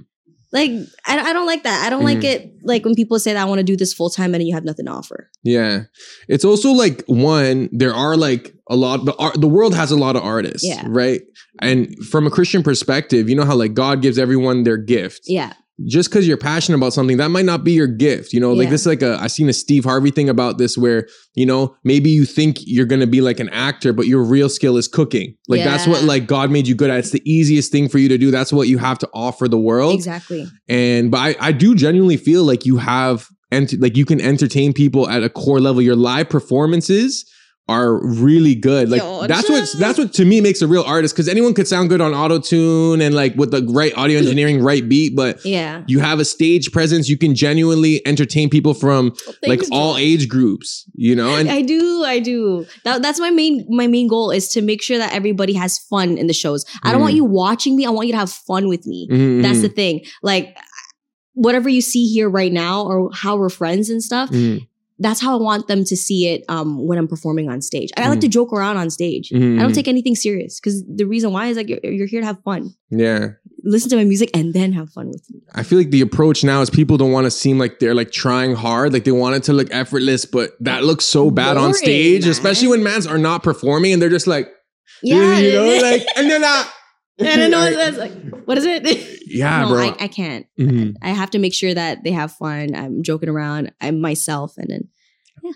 Like 0.52 0.72
I, 1.08 1.18
I 1.20 1.34
don't 1.34 1.48
like 1.48 1.64
that. 1.64 1.86
I 1.86 1.90
don't 1.90 2.04
like 2.04 2.24
it. 2.24 2.52
Like 2.64 2.86
when 2.86 2.94
people 2.96 3.18
say 3.20 3.34
that 3.34 3.42
I 3.42 3.46
want 3.46 3.60
to 3.60 3.64
do 3.64 3.76
this 3.76 3.94
full 3.94 4.12
time 4.12 4.34
and 4.36 4.44
you 4.44 4.54
have 4.54 4.64
nothing 4.64 4.86
to 4.86 4.92
offer. 4.92 5.30
Yeah. 5.44 5.84
It's 6.28 6.46
also 6.46 6.72
like 6.72 7.04
one, 7.08 7.70
there 7.72 7.94
are 7.96 8.16
like 8.18 8.54
a 8.70 8.76
lot 8.76 9.06
the 9.06 9.16
art 9.18 9.40
the 9.42 9.48
world 9.48 9.74
has 9.76 9.90
a 9.92 9.96
lot 9.96 10.16
of 10.16 10.22
artists. 10.24 10.68
Yeah. 10.68 10.84
Right. 10.88 11.22
And 11.62 11.96
from 12.12 12.26
a 12.28 12.32
Christian 12.32 12.62
perspective, 12.64 13.28
you 13.30 13.36
know 13.36 13.46
how 13.46 13.56
like 13.56 13.74
God 13.74 14.02
gives 14.04 14.18
everyone 14.20 14.64
their 14.64 14.78
gift. 14.78 15.22
Yeah, 15.28 15.54
Just 15.86 16.10
because 16.10 16.28
you're 16.28 16.38
passionate 16.38 16.78
about 16.78 16.94
something, 16.94 17.18
that 17.18 17.30
might 17.30 17.46
not 17.46 17.64
be 17.64 17.72
your 17.72 17.88
gift. 17.88 18.34
You 18.34 18.40
know, 18.40 18.52
like 18.54 18.70
this 18.70 18.82
is 18.82 18.88
like 18.88 19.02
a 19.02 19.18
I 19.22 19.28
seen 19.28 19.48
a 19.50 19.54
Steve 19.54 19.86
Harvey 19.86 20.12
thing 20.12 20.28
about 20.30 20.58
this 20.58 20.78
where, 20.78 21.08
you 21.36 21.46
know, 21.46 21.76
maybe 21.84 22.10
you 22.10 22.26
think 22.26 22.58
you're 22.66 22.86
gonna 22.86 23.08
be 23.08 23.22
like 23.22 23.40
an 23.40 23.50
actor, 23.50 23.94
but 23.94 24.08
your 24.08 24.24
real 24.24 24.50
skill 24.50 24.78
is 24.78 24.88
cooking. 24.88 25.36
Like 25.48 25.64
that's 25.64 25.88
what 25.88 26.04
like 26.04 26.28
God 26.28 26.52
made 26.52 26.68
you 26.68 26.76
good 26.76 26.90
at. 26.90 27.00
It's 27.00 27.12
the 27.12 27.22
easiest 27.30 27.72
thing 27.72 27.88
for 27.88 27.98
you 27.98 28.10
to 28.10 28.18
do. 28.18 28.32
That's 28.32 28.52
what 28.52 28.68
you 28.68 28.78
have 28.78 29.00
to 29.00 29.10
offer 29.14 29.48
the 29.48 29.58
world. 29.60 29.96
exactly. 29.96 30.48
And 30.68 31.12
but 31.12 31.18
I, 31.18 31.36
I 31.40 31.52
do 31.52 31.76
genuinely 31.76 32.18
feel 32.18 32.44
like 32.44 32.66
you 32.66 32.78
have 32.78 33.28
ent- 33.52 33.80
like 33.80 33.96
you 33.96 34.06
can 34.06 34.20
entertain 34.20 34.74
people 34.74 35.10
at 35.10 35.24
a 35.24 35.30
core 35.30 35.60
level. 35.60 35.82
Your 35.82 35.96
live 35.96 36.30
performances 36.30 37.26
are 37.70 38.04
really 38.04 38.56
good. 38.56 38.90
Like 38.90 39.02
Yo, 39.02 39.28
that's 39.28 39.48
what 39.50 39.70
that's 39.80 39.98
what 40.00 40.12
to 40.14 40.26
me 40.26 40.42
makes 40.42 40.62
a 40.62 40.68
real 40.68 40.82
artist 40.84 41.14
because 41.16 41.28
anyone 41.30 41.54
could 41.54 41.68
sound 41.68 41.90
good 41.90 42.02
on 42.02 42.14
auto 42.14 42.40
tune 42.40 43.00
and 43.00 43.14
like 43.16 43.36
with 43.36 43.52
the 43.52 43.62
right 43.72 43.96
audio 43.96 44.18
engineering, 44.18 44.62
right 44.62 44.88
beat, 44.90 45.16
but 45.16 45.46
Yeah, 45.46 45.84
you 45.88 46.00
have 46.00 46.20
a 46.20 46.26
stage 46.26 46.72
presence. 46.72 47.08
You 47.08 47.18
can 47.18 47.36
genuinely 47.36 48.06
entertain 48.06 48.50
people 48.50 48.74
from 48.74 49.14
like 49.46 49.62
all 49.72 49.96
age 49.98 50.28
groups. 50.28 50.86
You 50.96 51.16
know, 51.16 51.36
and 51.36 51.50
I 51.50 51.62
do, 51.62 52.04
I 52.04 52.20
do. 52.20 52.66
That, 52.84 53.02
that's 53.02 53.20
my 53.20 53.30
main 53.30 53.66
my 53.70 53.88
main 53.88 54.08
goal 54.08 54.32
is 54.32 54.50
to 54.50 54.62
make 54.62 54.82
sure 54.82 54.98
that 54.98 55.14
everybody 55.14 55.54
has 55.54 55.78
fun 55.78 56.18
in 56.18 56.28
the 56.28 56.34
shows. 56.34 56.66
I 56.84 56.92
don't 56.92 57.02
want 57.02 57.14
Mhm. 57.14 57.18
you 57.18 57.26
watching 57.26 57.76
me. 57.76 57.86
I 57.86 57.92
want 57.92 58.08
you 58.08 58.14
to 58.14 58.20
have 58.20 58.32
fun 58.32 58.68
with 58.68 58.86
me. 58.88 59.08
Mhm, 59.12 59.44
That's 59.44 59.60
mhm, 59.60 59.62
the 59.62 59.70
thing. 59.70 60.02
Like 60.24 60.58
whatever 61.34 61.70
you 61.70 61.82
see 61.82 62.08
here 62.08 62.30
right 62.30 62.52
now, 62.52 62.84
or 62.84 63.12
how 63.14 63.38
we're 63.38 63.50
friends 63.50 63.90
and 63.90 64.04
stuff. 64.04 64.30
mhm, 64.32 64.68
That's 65.00 65.22
how 65.22 65.40
I 65.40 65.42
want 65.42 65.68
them 65.68 65.84
to 65.86 65.96
see 65.96 66.28
it 66.28 66.44
um, 66.50 66.86
when 66.86 66.98
I'm 66.98 67.08
performing 67.08 67.50
on 67.50 67.62
stage. 67.62 67.90
I 67.96 68.08
like 68.10 68.20
to 68.20 68.28
joke 68.28 68.52
around 68.52 68.78
on 68.78 68.90
stage. 68.90 69.30
mhm, 69.30 69.58
I 69.58 69.62
don't 69.62 69.72
mhm. 69.72 69.76
take 69.76 69.88
anything 69.88 70.16
serious 70.16 70.60
because 70.60 70.84
the 70.86 71.06
reason 71.06 71.32
why 71.32 71.48
is 71.48 71.58
like 71.58 71.70
you're, 71.70 71.80
you're 71.84 72.08
here 72.08 72.22
to 72.22 72.26
have 72.28 72.42
fun. 72.44 72.74
yeah. 72.90 73.30
Listen 73.64 73.90
to 73.90 73.98
my 73.98 74.06
music 74.06 74.30
and 74.34 74.54
then 74.54 74.72
have 74.72 74.90
fun 74.90 75.08
with 75.08 75.30
me. 75.30 75.42
I 75.54 75.64
feel 75.64 75.78
like 75.78 75.90
the 75.92 76.00
approach 76.00 76.46
now 76.46 76.62
is 76.62 76.70
people 76.70 76.98
don't 76.98 77.12
want 77.12 77.26
to 77.26 77.32
seem 77.32 77.60
like 77.60 77.80
they're 77.80 77.94
like 77.94 78.10
trying 78.10 78.56
hard, 78.56 78.94
like 78.94 79.04
they 79.04 79.12
want 79.12 79.36
it 79.36 79.44
to 79.44 79.54
look 79.54 79.68
effortless, 79.72 80.24
but 80.24 80.52
that 80.62 80.86
looks 80.86 81.04
so 81.04 81.30
bad 81.30 81.58
on 81.58 81.74
stage, 81.74 82.22
man. 82.22 82.32
especially 82.32 82.70
when 82.70 82.84
mans 82.84 83.06
are 83.06 83.18
not 83.18 83.44
performing 83.44 83.92
and 83.92 84.02
they're 84.02 84.10
just 84.10 84.28
like, 84.28 84.48
Yeah, 85.04 85.38
you 85.40 85.54
know, 85.54 85.82
like, 85.82 86.06
and 86.16 86.30
they're 86.30 86.40
not. 86.40 86.72
I 87.22 87.36
don't 87.36 87.52
know. 87.52 87.70
That's 87.76 87.98
like, 87.98 88.14
what 88.46 88.58
is 88.58 88.66
it? 88.66 89.18
Yeah, 89.32 89.62
no, 89.62 89.70
bro. 89.70 89.82
I, 89.90 89.96
I 90.06 90.08
can't. 90.08 90.48
Mhm. 90.60 90.96
I 91.04 91.10
have 91.10 91.30
to 91.32 91.40
make 91.40 91.54
sure 91.54 91.72
that 91.74 92.04
they 92.04 92.12
have 92.12 92.32
fun. 92.32 92.74
I'm 92.74 93.04
joking 93.04 93.30
around. 93.30 93.72
I'm 93.80 94.02
myself, 94.02 94.58
and 94.58 94.68
then 94.70 94.88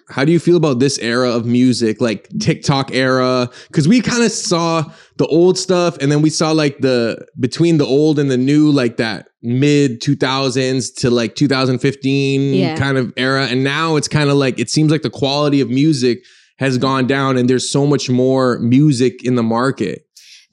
How 0.10 0.24
do 0.24 0.32
you 0.32 0.40
feel 0.40 0.58
about 0.58 0.78
this 0.80 1.00
era 1.00 1.32
of 1.32 1.46
music, 1.48 2.00
like 2.00 2.30
TikTok 2.40 2.92
era? 2.94 3.50
Because 3.68 3.88
we 3.88 4.00
kind 4.00 4.24
of 4.24 4.32
saw 4.32 4.84
the 5.18 5.26
old 5.26 5.58
stuff, 5.58 5.98
and 6.02 6.12
then 6.12 6.22
we 6.22 6.30
saw 6.30 6.52
like 6.52 6.78
the 6.80 7.26
between 7.40 7.80
the 7.80 7.86
old 7.86 8.20
and 8.20 8.30
the 8.30 8.38
new, 8.38 8.72
like 8.72 8.98
that 8.98 9.30
mid 9.42 10.00
2000s 10.02 10.94
to 10.98 11.10
like 11.10 11.34
2015 11.36 12.54
Yeah. 12.54 12.78
kind 12.78 12.98
of 12.98 13.12
era. 13.18 13.46
And 13.48 13.64
now 13.64 13.96
it's 13.96 14.08
kind 14.08 14.30
of 14.30 14.38
like 14.38 14.60
it 14.60 14.70
seems 14.70 14.92
like 14.92 15.02
the 15.02 15.10
quality 15.10 15.62
of 15.62 15.70
music 15.70 16.20
has 16.60 16.78
gone 16.78 17.08
down, 17.08 17.38
and 17.38 17.50
there's 17.50 17.70
so 17.70 17.86
much 17.88 18.10
more 18.10 18.60
music 18.60 19.24
in 19.24 19.34
the 19.36 19.44
market. 19.44 20.04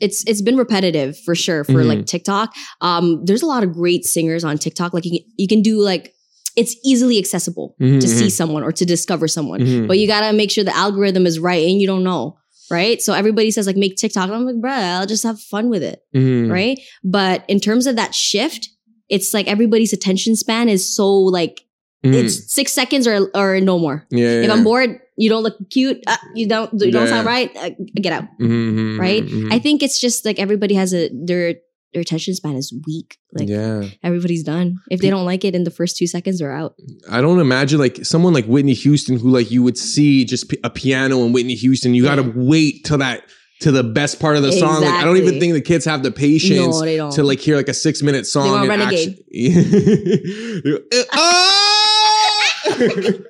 It's 0.00 0.25
it's 0.26 0.42
been 0.42 0.57
repetitive 0.57 1.19
for 1.21 1.35
sure 1.35 1.64
for 1.64 1.73
Mhm. 1.83 1.87
like 1.87 2.07
TikTok. 2.07 2.54
Um, 2.80 3.23
there's 3.25 3.42
a 3.42 3.47
lot 3.47 3.62
of 3.62 3.73
great 3.73 4.04
singers 4.04 4.45
on 4.45 4.59
TikTok. 4.59 4.92
Like 4.95 5.04
you 5.04 5.11
can, 5.21 5.28
you 5.37 5.49
can 5.49 5.62
do 5.62 5.80
like 5.80 6.14
it's 6.57 6.76
easily 6.85 7.19
accessible 7.19 7.76
Mhm, 7.80 8.00
to 8.00 8.09
see 8.09 8.26
mhm. 8.26 8.30
someone 8.33 8.62
or 8.64 8.73
to 8.73 8.85
discover 8.85 9.28
someone, 9.28 9.61
Mhm. 9.61 9.87
but 9.88 9.99
you 9.99 10.07
gotta 10.07 10.33
make 10.37 10.50
sure 10.50 10.64
the 10.64 10.76
algorithm 10.76 11.26
is 11.26 11.38
right, 11.38 11.66
and 11.69 11.80
you 11.80 11.87
don't 11.87 12.02
know. 12.04 12.37
Right. 12.71 13.02
So 13.02 13.12
everybody 13.14 13.50
says 13.50 13.66
like 13.66 13.76
make 13.76 13.97
TikTok. 13.97 14.25
And 14.28 14.35
I'm 14.35 14.45
like, 14.47 14.54
bruh, 14.57 14.99
I'll 15.00 15.07
just 15.07 15.25
have 15.25 15.40
fun 15.40 15.71
with 15.71 15.83
it. 15.83 16.00
Mhm. 16.14 16.50
right? 16.50 16.78
But 17.02 17.45
in 17.49 17.59
terms 17.61 17.87
of 17.88 17.97
that 17.97 18.14
shift, 18.14 18.69
it's 19.09 19.35
like 19.35 19.49
everybody's 19.49 19.92
attention 19.92 20.37
span 20.37 20.69
is 20.69 20.87
so 20.95 21.11
like 21.12 21.62
Mhm. 22.06 22.15
it's 22.15 22.52
six 22.52 22.73
seconds 22.73 23.06
or 23.08 23.28
or 23.34 23.60
no 23.60 23.78
more. 23.78 24.06
yeah, 24.10 24.41
If 24.41 24.47
yeah. 24.47 24.52
I'm 24.52 24.63
bored, 24.65 25.00
you 25.21 25.28
don't 25.33 25.43
look 25.47 25.56
cute, 25.71 25.99
uh, 26.06 26.17
you 26.35 26.47
don't 26.49 26.71
you 26.80 26.91
don't 26.91 27.04
Yeah. 27.06 27.15
sound 27.15 27.26
right, 27.26 27.50
uh, 27.56 27.71
get 28.06 28.13
out. 28.13 28.25
Mhm, 28.41 28.75
mhm, 28.75 28.99
Right? 28.99 29.25
mhm. 29.25 29.52
I 29.52 29.59
think 29.59 29.83
it's 29.83 30.00
just 30.00 30.25
like 30.25 30.39
everybody 30.39 30.75
has 30.75 30.93
a 30.95 31.11
their 31.13 31.56
their 31.93 32.02
attention 32.02 32.35
span 32.37 32.54
is 32.54 32.73
weak. 32.87 33.19
Like 33.33 33.49
yeah. 33.49 33.83
everybody's 34.04 34.45
done. 34.45 34.76
If 34.91 35.00
they 35.00 35.11
don't 35.11 35.25
like 35.26 35.45
it 35.45 35.54
in 35.56 35.65
the 35.65 35.73
first 35.73 35.97
two 35.99 36.06
seconds, 36.06 36.39
they're 36.39 36.52
out. 36.63 36.75
I 37.11 37.21
don't 37.21 37.41
imagine 37.41 37.80
like 37.80 38.04
someone 38.06 38.33
like 38.33 38.47
Whitney 38.47 38.75
Houston 38.75 39.19
who 39.19 39.28
like 39.28 39.50
you 39.50 39.63
would 39.65 39.76
see 39.76 40.25
just 40.25 40.54
a 40.63 40.71
piano 40.71 41.25
and 41.25 41.35
Whitney 41.35 41.56
Houston. 41.56 41.93
You 41.95 42.04
got 42.04 42.17
to 42.23 42.33
wait 42.37 42.85
till 42.85 42.99
that 42.99 43.25
to 43.63 43.73
the 43.73 43.83
best 43.83 44.21
part 44.21 44.37
of 44.37 44.43
the 44.45 44.52
song. 44.52 44.83
Like 44.83 44.95
I 44.95 45.04
don't 45.04 45.17
even 45.19 45.39
think 45.41 45.52
the 45.52 45.61
kids 45.61 45.85
have 45.85 46.02
the 46.04 46.13
patience 46.13 46.80
No, 46.80 47.11
to 47.11 47.23
like 47.25 47.41
hear 47.41 47.56
like 47.56 47.69
a 47.69 47.75
six 47.75 48.02
minute 48.02 48.25
song. 48.26 48.50
want 48.52 48.69
Renegade. 48.69 49.19
actu- 49.28 50.78
oh! 51.13 53.21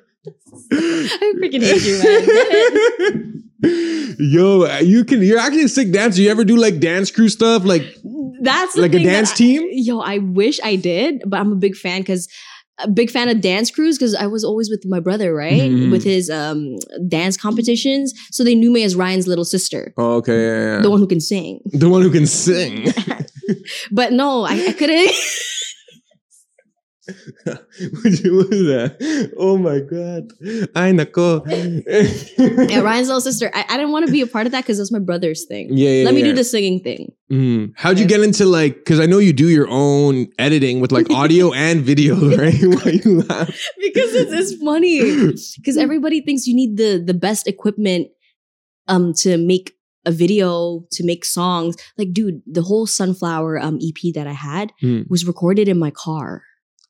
I 0.71 1.33
freaking 1.41 1.61
hate 1.63 1.83
you, 1.83 1.97
man. 3.63 4.17
Yo, 4.17 4.79
you 4.79 5.03
can. 5.05 5.21
You're 5.21 5.39
actually 5.39 5.63
a 5.65 5.69
sick 5.69 5.91
dancer. 5.91 6.21
You 6.21 6.29
ever 6.31 6.43
do 6.43 6.55
like 6.55 6.79
dance 6.79 7.11
crew 7.11 7.29
stuff? 7.29 7.63
Like, 7.65 7.83
That's 8.41 8.75
Like 8.75 8.93
a 8.95 9.03
dance 9.03 9.31
I- 9.31 9.35
team? 9.35 9.67
yo, 9.71 9.99
I 9.99 10.17
wish 10.17 10.59
I 10.63 10.75
did, 10.75 11.21
but 11.27 11.39
I'm 11.39 11.51
a 11.51 11.55
big 11.55 11.75
fan 11.75 12.01
because 12.01 12.27
a 12.79 12.89
big 12.89 13.11
fan 13.11 13.29
of 13.29 13.39
dance 13.41 13.69
crews 13.69 13.99
because 13.99 14.15
I 14.15 14.25
was 14.25 14.43
always 14.43 14.67
with 14.69 14.83
my 14.87 14.99
brother, 14.99 15.31
right? 15.35 15.69
Mhm. 15.69 15.91
With 15.91 16.03
his 16.03 16.29
um 16.31 16.77
dance 17.07 17.37
competitions, 17.37 18.13
so 18.31 18.43
they 18.43 18.55
knew 18.55 18.71
me 18.71 18.83
as 18.83 18.95
Ryan's 18.95 19.27
little 19.27 19.45
sister, 19.45 19.93
oh, 19.97 20.15
okay, 20.15 20.41
yeah, 20.41 20.75
yeah. 20.77 20.81
the 20.81 20.89
one 20.89 20.99
who 20.99 21.07
can 21.07 21.19
sing. 21.19 21.59
the 21.65 21.89
one 21.89 22.01
who 22.01 22.09
can 22.09 22.25
sing. 22.25 22.91
But 23.91 24.13
no, 24.13 24.43
I, 24.43 24.53
I 24.69 24.73
couldn't. 24.73 25.11
what 27.45 27.63
was 28.49 28.61
that? 28.71 29.33
Oh 29.37 29.57
my 29.57 29.79
god! 29.79 30.31
Ay 30.75 30.91
nako. 30.91 31.41
yeah, 32.69 32.79
Ryan's 32.79 33.07
little 33.07 33.21
sister. 33.21 33.51
I, 33.53 33.65
I 33.69 33.77
didn't 33.77 33.91
want 33.91 34.05
to 34.05 34.11
be 34.11 34.21
a 34.21 34.27
part 34.27 34.45
of 34.45 34.51
that 34.51 34.61
because 34.63 34.77
that's 34.77 34.91
my 34.91 34.99
brother's 34.99 35.45
thing. 35.45 35.69
Yeah, 35.71 35.89
yeah. 35.89 36.05
Let 36.05 36.13
me 36.13 36.23
do 36.23 36.33
the 36.33 36.43
singing 36.43 36.79
thing. 36.81 37.13
Mm. 37.31 37.73
How'd 37.75 37.99
you 37.99 38.05
get 38.07 38.21
into 38.21 38.45
like? 38.45 38.75
Because 38.75 38.99
I 38.99 39.05
know 39.05 39.19
you 39.19 39.33
do 39.33 39.47
your 39.49 39.67
own 39.69 40.27
editing 40.39 40.79
with 40.81 40.91
like 40.91 41.09
audio 41.09 41.53
and 41.67 41.81
video, 41.81 42.15
right? 42.37 42.53
Why 42.61 42.99
you 43.03 43.21
laugh? 43.23 43.47
because 43.79 44.13
it's, 44.15 44.31
it's 44.31 44.63
funny 44.63 44.99
because 45.57 45.77
everybody 45.77 46.21
thinks 46.21 46.47
you 46.47 46.55
need 46.55 46.77
the 46.77 47.01
the 47.05 47.13
best 47.13 47.47
equipment 47.47 48.07
um 48.87 49.13
to 49.13 49.37
make 49.37 49.73
a 50.05 50.11
video 50.11 50.83
to 50.91 51.03
make 51.05 51.23
songs 51.23 51.75
like 51.97 52.11
dude 52.11 52.41
the 52.47 52.63
whole 52.63 52.87
sunflower 52.87 53.59
um 53.59 53.77
ep 53.81 54.01
that 54.15 54.25
i 54.25 54.33
had 54.33 54.73
Hmm. 54.81 55.01
was 55.07 55.27
recorded 55.27 55.67
in 55.69 55.77
my 55.77 55.91
car 55.91 56.41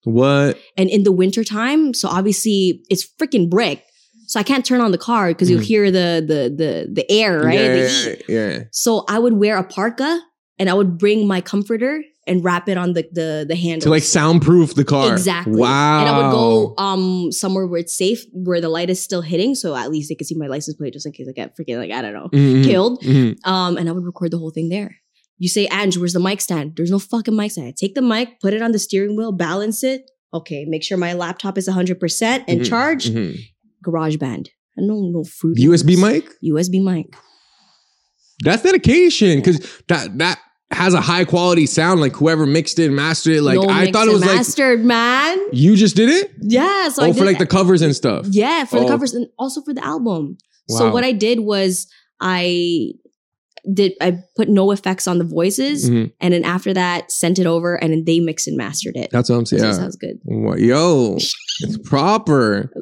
What? 0.04 0.58
and 0.78 0.90
in 0.90 1.04
the 1.04 1.12
winter 1.12 1.44
time 1.44 1.94
so 1.94 2.08
obviously 2.10 2.84
it's 2.90 3.08
freaking 3.20 3.50
brick 3.50 3.84
so 4.28 4.40
i 4.40 4.44
can't 4.44 4.66
turn 4.66 4.82
on 4.82 4.92
the 4.92 4.98
car 4.98 5.28
because 5.30 5.50
you'll 5.50 5.60
Hmm. 5.60 5.66
hear 5.66 5.92
the 5.92 6.24
the 6.26 6.42
the 6.62 6.88
the 6.92 7.12
air 7.12 7.40
right 7.42 7.60
Yeah, 7.60 7.74
the 7.76 8.24
yeah, 8.28 8.36
yeah. 8.50 8.60
so 8.72 9.06
i 9.08 9.20
would 9.20 9.34
wear 9.34 9.58
a 9.58 9.64
parka 9.64 10.20
and 10.58 10.70
i 10.70 10.74
would 10.74 10.98
bring 10.98 11.28
my 11.28 11.42
comforter 11.42 12.02
and 12.28 12.44
wrap 12.44 12.70
it 12.70 12.78
on 12.78 12.94
the 12.94 13.04
the 13.12 13.46
the 13.48 13.56
handle 13.56 13.82
To 13.86 13.90
like 13.90 14.04
soundproof 14.04 14.76
the 14.76 14.86
car. 14.86 15.12
Exactly. 15.12 15.60
Wow. 15.60 16.00
And 16.02 16.08
I 16.08 16.18
would 16.22 16.32
go 16.32 16.76
um 16.78 17.32
somewhere 17.32 17.66
where 17.66 17.80
it's 17.80 17.98
safe, 17.98 18.24
where 18.32 18.62
the 18.62 18.70
light 18.70 18.92
is 18.92 19.02
still 19.04 19.22
hitting, 19.24 19.56
so 19.56 19.76
at 19.76 19.90
least 19.90 20.08
they 20.08 20.14
could 20.14 20.28
see 20.28 20.36
my 20.36 20.46
license 20.46 20.78
plate, 20.78 20.94
just 20.94 21.08
in 21.08 21.14
case 21.14 21.28
I 21.28 21.32
get 21.32 21.58
freaking 21.58 21.78
like 21.80 21.90
I 21.90 22.00
don't 22.04 22.14
know 22.14 22.30
Mhm, 22.32 22.64
killed. 22.64 23.02
mhm. 23.02 23.36
Um, 23.44 23.76
and 23.76 23.90
I 23.90 23.92
would 23.92 24.06
record 24.06 24.30
the 24.30 24.38
whole 24.38 24.52
thing 24.52 24.70
there. 24.70 24.98
You 25.42 25.50
say, 25.50 25.66
Ange, 25.72 25.98
where's 25.98 26.14
the 26.14 26.20
mic 26.20 26.40
stand? 26.40 26.74
There's 26.76 26.92
no 26.92 27.00
fucking 27.00 27.36
mic 27.36 27.50
stand. 27.52 27.68
I 27.70 27.74
take 27.76 27.96
the 27.96 28.02
mic, 28.04 28.40
put 28.42 28.54
it 28.54 28.62
on 28.62 28.74
the 28.74 28.78
steering 28.78 29.16
wheel, 29.18 29.32
balance 29.32 29.84
it. 29.84 30.04
Okay, 30.32 30.66
make 30.68 30.84
sure 30.84 30.98
my 31.00 31.14
laptop 31.14 31.58
is 31.58 31.68
100% 31.68 32.44
and 32.48 32.62
Mhm, 32.62 32.66
charged. 32.70 33.12
mhm. 33.12 33.40
Garage 33.84 34.18
band. 34.18 34.52
No, 34.78 35.10
no 35.12 35.24
fruit. 35.24 35.58
USB 35.58 35.96
mic. 35.96 36.30
USB 36.44 36.80
mic. 36.80 37.08
That's 38.44 38.62
dedication 38.64 39.40
because 39.40 39.60
that 39.88 40.18
that 40.20 40.40
has 40.72 40.94
a 40.94 41.02
high 41.02 41.26
quality 41.26 41.66
sound. 41.66 42.02
Like 42.02 42.16
whoever 42.16 42.46
mixed 42.46 42.78
it 42.80 42.86
and 42.88 42.96
mastered 42.96 43.38
it. 43.38 43.42
Like 43.42 43.60
no 43.60 43.68
I 43.70 43.92
thought 43.92 44.08
it 44.08 44.14
was 44.14 44.22
like 44.22 44.36
mastered, 44.38 44.86
man. 44.86 45.40
you 45.52 45.76
just 45.76 45.96
did 45.96 46.10
it. 46.10 46.32
Yeah, 46.42 46.90
so 46.90 47.04
I 47.04 47.10
oh, 47.10 47.14
for 47.14 47.26
like 47.26 47.40
the 47.40 47.46
covers 47.48 47.82
and 47.82 47.96
stuff. 47.96 48.28
Yeah, 48.30 48.66
for 48.66 48.80
the 48.80 48.86
Oh. 48.86 48.90
covers 48.90 49.14
and 49.14 49.28
also 49.40 49.62
for 49.62 49.74
the 49.74 49.84
album. 49.84 50.38
Wow. 50.70 50.78
So 50.78 50.92
what 50.92 51.04
I 51.04 51.12
did 51.12 51.40
was 51.42 51.88
I 52.20 52.94
did 53.74 53.94
I 54.02 54.20
put 54.36 54.50
no 54.50 54.72
effects 54.72 55.08
on 55.08 55.18
the 55.18 55.24
voices, 55.24 55.90
Mhm. 55.90 56.12
and 56.20 56.34
then 56.34 56.44
after 56.44 56.74
that 56.74 57.12
sent 57.12 57.40
it 57.40 57.46
over, 57.46 57.76
and 57.76 57.94
then 57.94 58.04
they 58.06 58.20
mixed 58.20 58.48
and 58.48 58.58
mastered 58.58 58.96
it. 58.96 59.10
That's 59.12 59.30
what 59.30 59.36
I'm 59.38 59.46
saying. 59.46 59.64
Yeah. 59.64 59.74
sounds 59.74 59.96
good. 59.98 60.20
Yo, 60.26 61.16
it's 61.18 61.78
proper. 61.84 62.72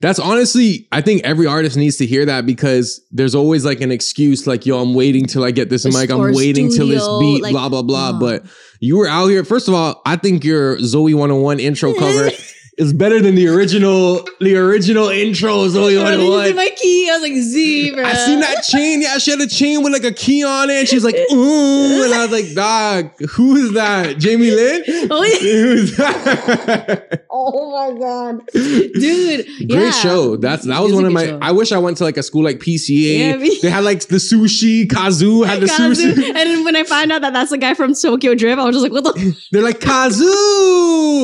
That's 0.00 0.20
honestly, 0.20 0.86
I 0.92 1.00
think 1.00 1.22
every 1.24 1.46
artist 1.48 1.76
needs 1.76 1.96
to 1.96 2.06
hear 2.06 2.24
that 2.24 2.46
because 2.46 3.00
there's 3.10 3.34
always 3.34 3.64
like 3.64 3.80
an 3.80 3.90
excuse, 3.90 4.46
like, 4.46 4.64
yo, 4.64 4.80
I'm 4.80 4.94
waiting 4.94 5.26
till 5.26 5.42
I 5.42 5.50
get 5.50 5.70
this 5.70 5.84
mic. 5.84 6.08
I'm 6.10 6.32
waiting 6.34 6.70
till 6.70 6.86
this 6.86 7.02
beat, 7.18 7.42
like, 7.42 7.50
blah, 7.50 7.68
blah, 7.68 7.82
blah. 7.82 8.12
oh. 8.14 8.20
But 8.20 8.44
you 8.78 8.96
were 8.96 9.08
out 9.08 9.26
here. 9.26 9.42
First 9.42 9.66
of 9.66 9.74
all, 9.74 10.00
I 10.06 10.14
think 10.14 10.44
your 10.44 10.78
Zoe 10.78 11.14
101 11.14 11.58
intro 11.58 11.94
cover 11.94 12.30
is 12.78 12.92
better 12.92 13.20
than 13.20 13.34
the 13.34 13.48
original, 13.48 14.24
the 14.40 14.56
original 14.56 15.08
intro 15.08 15.62
of 15.62 15.70
Zoe 15.72 15.96
Bro, 15.96 16.04
did 16.12 16.20
you 16.20 16.26
see 16.26 16.30
101. 16.30 16.56
my 16.56 16.70
key? 16.76 17.10
I 17.10 17.12
was 17.14 17.22
like 17.22 17.32
Z, 17.32 17.94
bro. 17.94 18.04
I 18.04 18.12
seen 18.14 18.40
that 18.40 18.62
chain. 18.62 19.02
Yeah, 19.02 19.18
she 19.18 19.32
had 19.32 19.40
a 19.40 19.48
chain 19.48 19.82
with 19.82 19.92
like 19.92 20.04
a 20.04 20.12
key 20.12 20.44
on 20.44 20.70
it. 20.70 20.88
She's 20.88 21.04
like, 21.04 21.16
ooh. 21.32 22.04
And 22.04 22.14
I 22.14 22.26
was 22.26 22.30
like, 22.30 22.54
dog, 22.54 23.10
who 23.30 23.56
is 23.56 23.72
that? 23.74 24.18
Jamie 24.18 24.52
Lynn? 24.52 24.84
Oh, 25.10 25.24
yeah. 25.24 27.00
Oh 27.30 27.70
my 27.70 27.98
god, 27.98 28.46
dude! 28.52 29.46
Great 29.46 29.68
yeah. 29.70 29.90
show. 29.90 30.36
That's 30.36 30.64
that 30.64 30.80
was 30.80 30.90
It's 30.90 30.92
a 30.92 30.96
one 30.96 31.04
of 31.04 31.12
my. 31.12 31.26
show. 31.26 31.38
I 31.40 31.52
wish 31.52 31.72
I 31.72 31.78
went 31.78 31.98
to 31.98 32.04
like 32.04 32.16
a 32.16 32.22
school 32.22 32.42
like 32.42 32.58
PCA. 32.58 33.18
Yeah, 33.18 33.36
they 33.62 33.70
had 33.70 33.84
like 33.84 34.00
the 34.08 34.16
sushi. 34.16 34.90
Kazu 34.90 35.42
had 35.42 35.60
the 35.60 35.66
Kazu. 35.66 36.14
sushi. 36.14 36.26
And 36.26 36.34
then 36.36 36.64
when 36.64 36.74
I 36.74 36.84
found 36.84 37.12
out 37.12 37.20
that 37.20 37.32
that's 37.34 37.50
the 37.50 37.58
guy 37.58 37.74
from 37.74 37.94
Tokyo 37.94 38.34
Drift, 38.34 38.58
I 38.58 38.64
was 38.64 38.74
just 38.76 38.82
like, 38.82 38.92
what 38.92 39.04
the? 39.04 39.36
They're 39.52 39.62
like 39.62 39.78
Kazu. 39.80 40.24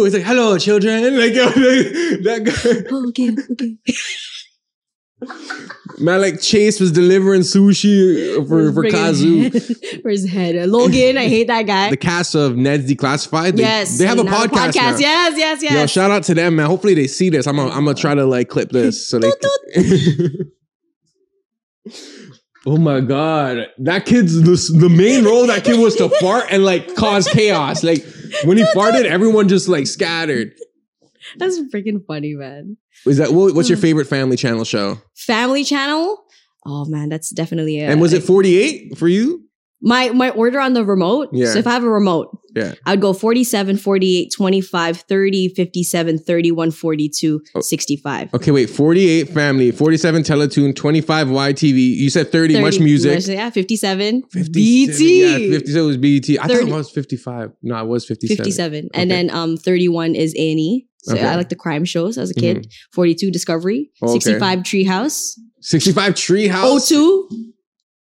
It's 0.04 0.14
like 0.14 0.24
hello 0.24 0.56
children. 0.58 1.18
Like 1.18 1.34
yo, 1.44 1.52
that 2.22 2.42
guy. 2.44 2.88
Oh, 2.90 3.08
okay, 3.08 3.30
okay. 3.52 3.76
Man, 5.98 6.20
like 6.20 6.40
Chase 6.40 6.80
was 6.80 6.90
delivering 6.92 7.42
sushi 7.42 8.46
for 8.48 8.72
for 8.72 8.84
Kazu. 8.90 9.50
For 10.02 10.10
his 10.10 10.28
head. 10.28 10.68
Logan, 10.68 11.16
I 11.16 11.28
hate 11.28 11.46
that 11.46 11.66
guy. 11.66 11.90
The 11.94 11.96
cast 11.96 12.34
of 12.34 12.56
Ned's 12.56 12.90
Declassified. 12.90 13.56
They, 13.56 13.62
yes. 13.62 13.96
they 13.96 14.06
have 14.06 14.18
a 14.18 14.24
the 14.24 14.30
podcast. 14.30 14.74
now. 14.74 14.96
Yes, 14.98 15.38
yes, 15.38 15.62
yes. 15.62 15.72
Yo, 15.72 15.86
shout 15.86 16.10
out 16.10 16.24
to 16.24 16.34
them, 16.34 16.56
man. 16.56 16.66
Hopefully 16.66 16.94
they 16.94 17.06
see 17.06 17.30
this. 17.30 17.46
I'm 17.46 17.56
gonna 17.56 17.70
I'm 17.70 17.84
gonna 17.84 17.94
try 17.94 18.14
to 18.14 18.26
like 18.26 18.48
clip 18.48 18.70
this 18.70 19.06
so 19.06 19.18
they. 19.18 19.30
oh 22.66 22.76
my 22.76 23.00
god, 23.00 23.68
that 23.78 24.04
kid's 24.04 24.42
the, 24.42 24.78
the 24.78 24.88
main 24.88 25.24
role. 25.24 25.46
That 25.46 25.64
kid 25.64 25.78
was 25.78 25.94
to 25.96 26.08
fart 26.20 26.46
and 26.50 26.64
like 26.64 26.94
cause 26.96 27.28
chaos. 27.28 27.84
Like 27.84 28.04
when 28.44 28.56
he 28.56 28.64
farted, 28.74 29.04
everyone 29.04 29.48
just 29.48 29.68
like 29.68 29.86
scattered. 29.86 30.52
That's 31.38 31.58
freaking 31.74 32.04
funny, 32.06 32.34
man. 32.34 32.76
Is 33.06 33.18
that 33.18 33.32
what, 33.32 33.54
what's 33.54 33.68
your 33.68 33.78
favorite 33.78 34.06
Family 34.06 34.36
Channel 34.36 34.64
show? 34.64 34.98
Family 35.16 35.64
Channel. 35.64 36.18
Oh 36.66 36.84
man, 36.86 37.08
that's 37.08 37.30
definitely 37.30 37.78
it. 37.80 37.90
And 37.90 38.00
was 38.00 38.12
it 38.12 38.22
48 38.22 38.96
for 38.98 39.08
you? 39.08 39.44
my 39.86 40.08
my 40.10 40.30
order 40.30 40.58
on 40.58 40.72
the 40.72 40.84
remote? 40.84 41.28
Yeah. 41.32 41.52
So 41.52 41.58
if 41.58 41.66
I 41.66 41.72
have 41.72 41.84
a 41.84 41.90
remote, 41.90 42.38
Yeah. 42.56 42.72
I'd 42.86 43.00
go 43.02 43.12
47, 43.12 43.76
48, 43.76 44.32
25, 44.34 44.96
30, 45.02 45.48
57, 45.54 46.18
31, 46.18 46.70
42, 46.70 47.42
Oh. 47.54 47.60
65. 47.60 48.32
Okay, 48.32 48.50
wait. 48.50 48.70
48 48.70 49.28
Family, 49.28 49.70
47 49.72 50.22
Teletoon, 50.22 50.74
25 50.74 51.28
YTV. 51.28 51.96
You 51.96 52.08
said 52.08 52.32
30, 52.32 52.60
much 52.60 52.74
30 52.74 52.84
music. 52.84 53.26
Yeah, 53.26 53.50
57. 53.50 54.22
57, 54.30 54.52
BT. 54.52 55.20
Yeah, 55.20 55.56
57 55.58 55.86
was 55.86 55.96
BT. 55.98 56.38
I 56.38 56.46
30. 56.46 56.54
thought 56.54 56.68
it 56.68 56.72
was 56.72 56.90
55. 56.90 57.52
No, 57.62 57.76
it 57.78 57.86
was 57.86 58.06
57. 58.06 58.36
57. 58.38 58.88
And 58.94 59.10
then 59.10 59.28
um 59.30 59.56
31 59.58 60.14
is 60.14 60.32
A&E. 60.34 60.86
So 61.04 61.14
Okay. 61.14 61.24
I 61.26 61.36
like 61.36 61.48
the 61.50 61.56
crime 61.56 61.84
shows 61.84 62.16
as 62.18 62.30
a 62.30 62.34
kid. 62.34 62.66
42 62.92 63.30
Discovery. 63.30 63.90
Okay. 64.02 64.12
65 64.18 64.58
Treehouse. 64.60 65.32
65 65.60 66.14
Treehouse. 66.14 66.88
02 66.88 67.28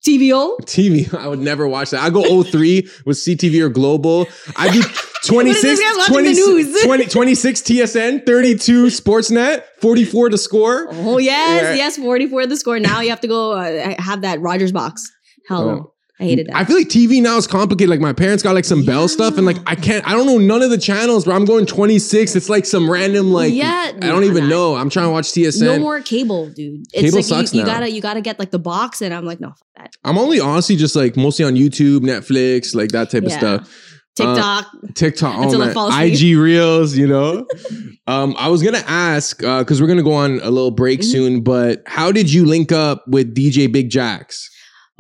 TVO. 0.06 0.58
TV. 0.62 1.14
I 1.18 1.28
would 1.28 1.40
never 1.40 1.68
watch 1.68 1.92
that. 1.92 2.02
I 2.04 2.10
go 2.10 2.44
03 2.44 2.88
with 3.06 3.18
CTV 3.18 3.62
or 3.62 3.70
Global. 3.70 4.28
I 4.56 4.70
do 4.72 4.82
26, 5.26 5.62
this 5.62 5.80
guy's 5.82 5.98
watching 5.98 6.14
20, 6.14 6.28
the 6.30 6.34
news? 6.34 6.82
20 6.84 7.06
26 7.08 7.62
TSN, 7.62 8.26
32 8.26 8.86
Sportsnet, 8.88 9.64
44 9.82 10.30
The 10.30 10.38
score. 10.38 10.88
Oh 10.92 11.18
yes, 11.18 11.62
Yeah. 11.64 11.74
yes, 11.76 11.98
44 11.98 12.48
the 12.48 12.56
score. 12.56 12.80
Now 12.80 13.02
you 13.02 13.10
have 13.10 13.20
to 13.22 13.28
go 13.28 13.52
uh, 13.54 13.96
have 14.02 14.22
that 14.22 14.40
Rogers 14.40 14.72
box. 14.72 15.04
Hell 15.48 15.70
Oh. 15.70 15.94
I 16.20 16.26
hated 16.26 16.48
that. 16.48 16.56
I 16.58 16.66
feel 16.66 16.76
like 16.76 16.90
TV 16.90 17.22
now 17.22 17.38
is 17.38 17.48
complicated. 17.48 17.90
Like 17.90 18.02
my 18.02 18.12
parents 18.12 18.44
got 18.44 18.54
like 18.54 18.66
some 18.66 18.84
Bell 18.84 19.08
stuff, 19.08 19.38
and 19.38 19.46
like 19.46 19.58
I 19.66 19.76
can't. 19.76 20.06
I 20.06 20.12
don't 20.12 20.26
know 20.26 20.38
none 20.38 20.62
of 20.62 20.70
the 20.70 20.78
channels. 20.78 21.24
But 21.24 21.32
I'm 21.34 21.46
going 21.46 21.66
26. 21.66 22.36
It's 22.36 22.50
like 22.50 22.66
some 22.66 22.90
random 22.90 23.32
like. 23.32 23.54
Yeah, 23.54 23.92
I 23.94 24.08
don't 24.08 24.22
nah, 24.22 24.28
even 24.28 24.44
nah. 24.44 24.50
know. 24.50 24.76
I'm 24.76 24.90
trying 24.90 25.06
to 25.06 25.12
watch 25.12 25.28
TSN. 25.32 25.62
no 25.62 25.80
more 25.80 26.02
cable, 26.02 26.50
dude. 26.50 26.82
It's 26.94 27.04
Cable 27.04 27.16
like 27.18 27.26
sucks 27.26 27.54
you, 27.54 27.62
you 27.62 27.66
now. 27.66 27.74
gotta 27.74 27.92
you 27.92 28.02
gotta 28.02 28.22
get 28.22 28.38
like 28.38 28.52
the 28.52 28.60
box, 28.60 29.02
and 29.02 29.14
I'm 29.14 29.24
like, 29.26 29.40
no, 29.40 29.50
fuck 29.50 29.58
that. 29.78 29.96
I'm 30.04 30.18
only 30.18 30.40
honestly 30.42 30.76
just 30.76 30.96
like 30.96 31.16
mostly 31.16 31.46
on 31.46 31.54
YouTube, 31.56 32.00
Netflix, 32.00 32.76
like 32.76 32.90
that 32.90 33.12
type 33.12 33.24
of 33.24 33.32
stuff. 33.32 33.74
TikTok. 34.16 34.68
TikTok, 34.96 35.36
oh 35.38 35.44
Until 35.44 35.60
man, 35.60 35.70
asleep. 35.70 36.34
IG 36.34 36.38
Reels, 36.38 36.98
you 36.98 37.08
know. 37.08 37.48
um, 38.08 38.36
I 38.38 38.50
was 38.50 38.62
gonna 38.62 38.84
ask 38.86 39.38
because 39.38 39.82
we're 39.82 39.88
gonna 39.88 40.04
go 40.04 40.12
on 40.14 40.42
a 40.42 40.50
little 40.52 40.72
break 40.72 41.00
Mhm. 41.00 41.12
soon, 41.12 41.42
but 41.42 41.82
how 41.86 42.12
did 42.12 42.30
you 42.30 42.46
link 42.46 42.74
up 42.74 43.08
with 43.08 43.34
DJ 43.34 43.72
Big 43.72 43.90
Jacks? 43.90 44.50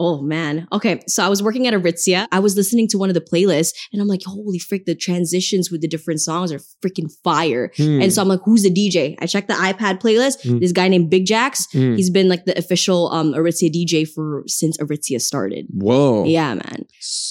Oh 0.01 0.21
man. 0.21 0.65
Okay. 0.71 1.01
So 1.07 1.23
I 1.25 1.27
was 1.27 1.43
working 1.43 1.67
at 1.67 1.73
Aritzia. 1.73 2.25
I 2.31 2.39
was 2.39 2.55
listening 2.55 2.87
to 2.89 2.97
one 2.97 3.09
of 3.09 3.13
the 3.15 3.21
playlists 3.21 3.73
and 3.91 4.01
I'm 4.01 4.07
like, 4.07 4.21
holy 4.25 4.57
frick, 4.57 4.85
the 4.85 4.95
transitions 4.95 5.69
with 5.69 5.81
the 5.81 5.87
different 5.89 6.21
songs 6.21 6.51
are 6.53 6.59
freaking 6.81 7.11
fire. 7.23 7.71
Hmm, 7.75 8.01
And 8.01 8.13
so 8.13 8.21
I'm 8.21 8.29
like, 8.29 8.39
who's 8.45 8.63
the 8.63 8.71
DJ? 8.73 9.15
I 9.19 9.25
checked 9.25 9.49
the 9.49 9.55
iPad 9.55 9.99
playlist. 10.01 10.43
Mm. 10.45 10.61
This 10.61 10.71
guy 10.71 10.87
named 10.87 11.09
Big 11.09 11.25
Jacks. 11.25 11.67
hmm. 11.73 11.95
He's 11.95 12.09
been 12.09 12.29
like 12.29 12.45
the 12.45 12.57
official 12.57 13.11
um 13.11 13.33
Aritzia 13.33 13.69
DJ 13.69 14.07
for 14.07 14.43
since 14.47 14.77
Aritzia 14.77 15.19
started. 15.21 15.65
whoa, 15.69 16.23
Yeah, 16.23 16.53
man. 16.53 16.85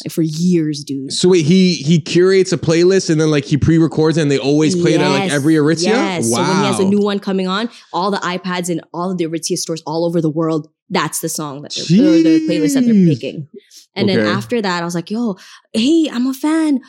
Like 0.04 0.12
for 0.12 0.22
years, 0.22 0.84
dude. 0.84 1.12
So 1.12 1.30
wait, 1.30 1.46
he 1.46 1.74
he 1.76 2.00
curates 2.00 2.52
a 2.52 2.58
playlist 2.58 3.08
and 3.10 3.18
then 3.20 3.30
like 3.30 3.46
he 3.46 3.56
pre-records 3.56 4.18
it 4.18 4.22
and 4.22 4.30
they 4.30 4.38
always 4.38 4.74
play 4.76 4.92
it 4.94 5.00
at 5.00 5.08
like 5.08 5.30
every 5.32 5.54
Aritzia. 5.54 5.84
Yes. 5.84 6.30
Wow. 6.30 6.36
So 6.36 6.42
when 6.42 6.56
he 6.60 6.66
has 6.66 6.80
a 6.80 6.84
new 6.84 7.00
one 7.00 7.18
coming 7.18 7.48
on, 7.48 7.70
all 7.94 8.10
the 8.10 8.18
iPads 8.18 8.68
and 8.68 8.82
all 8.92 9.10
of 9.10 9.16
the 9.18 9.24
Aritzia 9.26 9.56
stores 9.56 9.82
all 9.86 10.04
over 10.04 10.20
the 10.20 10.30
world, 10.30 10.68
that's 10.90 11.20
the 11.20 11.28
song 11.28 11.62
that 11.62 11.72
they're, 11.88 12.08
or 12.08 12.22
the 12.22 12.46
playlist 12.48 12.74
that 12.74 12.84
they're 12.84 13.06
picking. 13.14 13.48
And 13.94 14.08
then 14.08 14.20
after 14.20 14.62
that, 14.62 14.82
I 14.82 14.84
was 14.84 14.94
like, 14.94 15.10
yo, 15.10 15.36
hey, 15.72 16.08
I'm 16.10 16.26
a 16.26 16.34
fan. 16.34 16.80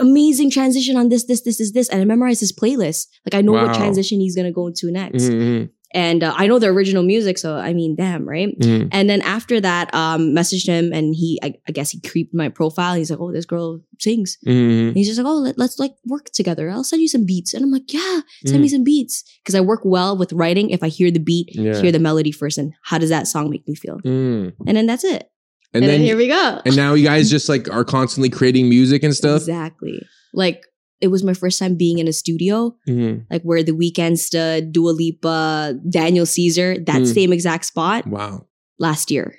Amazing 0.00 0.50
transition 0.50 0.96
on 0.96 1.08
this, 1.08 1.24
this, 1.24 1.42
this, 1.42 1.60
is 1.60 1.72
this. 1.72 1.88
And 1.88 2.00
I 2.00 2.04
memorized 2.04 2.40
his 2.40 2.52
playlist. 2.52 3.08
Like 3.26 3.34
I 3.34 3.40
know 3.42 3.52
Wow. 3.52 3.66
what 3.66 3.76
transition 3.76 4.20
he's 4.20 4.34
gonna 4.36 4.52
go 4.52 4.66
into 4.68 4.90
next. 4.90 5.24
Mhm, 5.24 5.70
And 5.94 6.22
uh, 6.24 6.32
I 6.36 6.46
know 6.46 6.58
the 6.58 6.68
original 6.68 7.02
music, 7.02 7.36
so 7.38 7.56
I 7.56 7.72
mean, 7.74 7.96
damn, 7.96 8.26
right? 8.28 8.58
mhm, 8.58 8.88
And 8.92 9.10
then 9.10 9.20
after 9.22 9.60
that, 9.60 9.92
um, 9.94 10.30
messaged 10.34 10.66
him 10.66 10.92
and 10.92 11.14
he, 11.14 11.38
I, 11.42 11.54
I 11.68 11.72
guess 11.72 11.90
he 11.90 12.00
creeped 12.00 12.32
my 12.34 12.48
profile. 12.48 12.94
He's 12.94 13.10
like, 13.10 13.20
oh, 13.20 13.30
this 13.32 13.44
girl 13.44 13.80
sings. 14.00 14.38
And 14.46 14.96
he's 14.96 15.06
just 15.06 15.18
like, 15.18 15.26
oh, 15.26 15.36
let, 15.36 15.58
us 15.60 15.78
like 15.78 15.92
work 16.06 16.30
together. 16.30 16.70
I'll 16.70 16.82
send 16.84 17.02
you 17.02 17.08
some 17.08 17.26
beats. 17.26 17.52
And 17.52 17.62
I'm 17.62 17.70
like, 17.70 17.92
yeah, 17.92 18.20
send 18.46 18.62
me 18.62 18.68
Mm. 18.68 18.72
some 18.72 18.84
beats. 18.84 19.22
Because 19.42 19.54
I 19.54 19.60
work 19.60 19.80
well 19.84 20.16
with 20.16 20.32
writing. 20.32 20.70
If 20.70 20.82
I 20.82 20.88
hear 20.88 21.10
the 21.10 21.18
beat, 21.20 21.50
Yeah. 21.54 21.80
hear 21.80 21.92
the 21.92 21.98
melody 21.98 22.32
first, 22.32 22.56
and 22.58 22.72
how 22.82 22.96
does 22.98 23.10
that 23.10 23.26
song 23.26 23.50
make 23.50 23.66
me 23.68 23.74
feel? 23.74 23.98
Mm. 24.00 24.54
And 24.66 24.76
then 24.76 24.86
that's 24.86 25.04
it. 25.04 25.28
And, 25.74 25.82
And, 25.82 25.84
then, 25.84 25.90
then 25.90 26.00
here 26.06 26.16
we 26.16 26.28
go. 26.28 26.60
and 26.66 26.76
now 26.76 26.94
you 26.94 27.04
guys 27.04 27.30
just 27.30 27.48
like 27.48 27.70
are 27.70 27.84
constantly 27.84 28.28
creating 28.30 28.68
music 28.68 29.02
and 29.02 29.14
stuff. 29.14 29.40
Exactly. 29.42 30.00
Like 30.34 30.62
it 31.02 31.08
was 31.08 31.22
my 31.24 31.34
first 31.34 31.58
time 31.58 31.76
being 31.76 31.98
in 31.98 32.08
a 32.08 32.12
studio, 32.12 32.74
Mhm. 32.88 33.26
like 33.30 33.42
where 33.42 33.62
the 33.62 33.72
Weeknd 33.72 34.18
stood, 34.18 34.72
Dua 34.72 34.90
Lipa, 34.90 35.74
Daniel 35.90 36.24
Caesar, 36.24 36.78
that 36.86 37.02
Mm. 37.02 37.12
same 37.12 37.32
exact 37.32 37.64
spot 37.66 38.06
Wow. 38.06 38.46
last 38.78 39.10
year. 39.10 39.34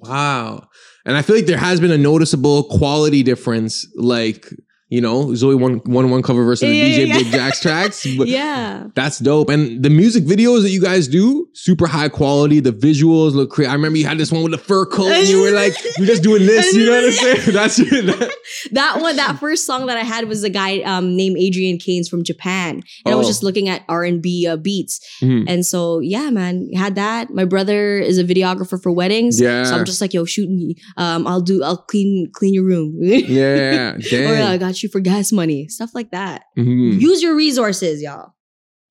Wow. 0.00 0.68
And 1.04 1.16
I 1.16 1.22
feel 1.22 1.36
like 1.36 1.46
there 1.46 1.56
has 1.58 1.80
been 1.80 1.90
a 1.90 1.98
noticeable 1.98 2.64
quality 2.64 3.22
difference, 3.22 3.86
like, 3.96 4.46
you 4.90 5.00
know, 5.00 5.34
Zoe 5.34 5.54
one 5.54 5.76
one 5.86 6.10
one 6.10 6.20
cover 6.22 6.44
versus 6.44 6.60
the 6.68 6.80
DJ 6.80 7.06
yeah, 7.08 7.16
Big 7.18 7.26
yeah. 7.26 7.32
Jacks 7.32 7.60
tracks. 7.60 8.06
But 8.18 8.28
yeah. 8.28 8.88
that's 8.94 9.18
dope. 9.20 9.48
And 9.48 9.82
the 9.82 9.88
music 9.90 10.24
videos 10.24 10.62
that 10.62 10.70
you 10.70 10.82
guys 10.82 11.08
do, 11.08 11.48
super 11.54 11.86
high 11.86 12.08
quality. 12.08 12.60
The 12.60 12.72
visuals 12.72 13.32
look 13.34 13.50
crazy. 13.50 13.68
I 13.70 13.72
remember 13.74 13.96
you 13.98 14.06
had 14.06 14.18
this 14.18 14.30
one 14.32 14.42
with 14.42 14.52
the 14.52 14.58
fur 14.58 14.84
coat 14.84 15.06
and 15.12 15.26
you 15.28 15.40
were 15.42 15.52
like, 15.52 15.74
you're 15.98 16.06
just 16.06 16.22
doing 16.22 16.44
this, 16.44 16.74
you 16.74 16.86
know 16.86 16.92
what 16.92 17.04
I'm 17.04 17.12
saying? 17.12 17.52
That's 17.54 17.78
it. 17.78 18.06
That- 18.06 18.34
That 18.72 19.00
one, 19.00 19.16
that 19.16 19.38
first 19.38 19.64
song 19.64 19.86
that 19.86 19.96
I 19.96 20.02
had 20.02 20.26
was 20.28 20.42
a 20.44 20.50
guy 20.50 20.80
um, 20.80 21.16
named 21.16 21.36
Adrian 21.38 21.78
Keynes 21.78 22.08
from 22.08 22.24
Japan. 22.24 22.82
And 23.06 23.14
I 23.14 23.16
was 23.16 23.26
Oh. 23.26 23.30
just 23.30 23.42
looking 23.44 23.68
at 23.68 23.82
R&B 23.88 24.46
uh, 24.48 24.56
beats. 24.56 25.00
Mhm. 25.22 25.44
And 25.46 25.64
so, 25.64 26.00
yeah, 26.00 26.30
man, 26.30 26.68
had 26.74 26.96
that. 26.96 27.30
My 27.30 27.44
brother 27.44 27.98
is 27.98 28.18
a 28.18 28.24
videographer 28.24 28.80
for 28.82 28.90
weddings. 28.90 29.40
Yeah. 29.40 29.64
So 29.64 29.76
I'm 29.76 29.84
just 29.84 30.00
like, 30.00 30.12
yo, 30.12 30.24
shoot 30.24 30.50
me. 30.50 30.74
Um, 30.96 31.26
I'll 31.28 31.40
do, 31.40 31.62
I'll 31.62 31.76
clean, 31.76 32.28
clean 32.32 32.54
your 32.54 32.64
room. 32.64 32.96
Yeah. 33.00 33.92
or 33.94 33.98
Damn. 33.98 34.50
I 34.50 34.56
got 34.58 34.79
you 34.79 34.79
for 34.88 35.00
gas 35.00 35.32
money. 35.32 35.68
Stuff 35.68 35.90
like 35.94 36.10
that. 36.12 36.44
Mhm. 36.58 37.00
Use 37.00 37.22
your 37.22 37.34
resources, 37.34 38.00
y'all. 38.02 38.32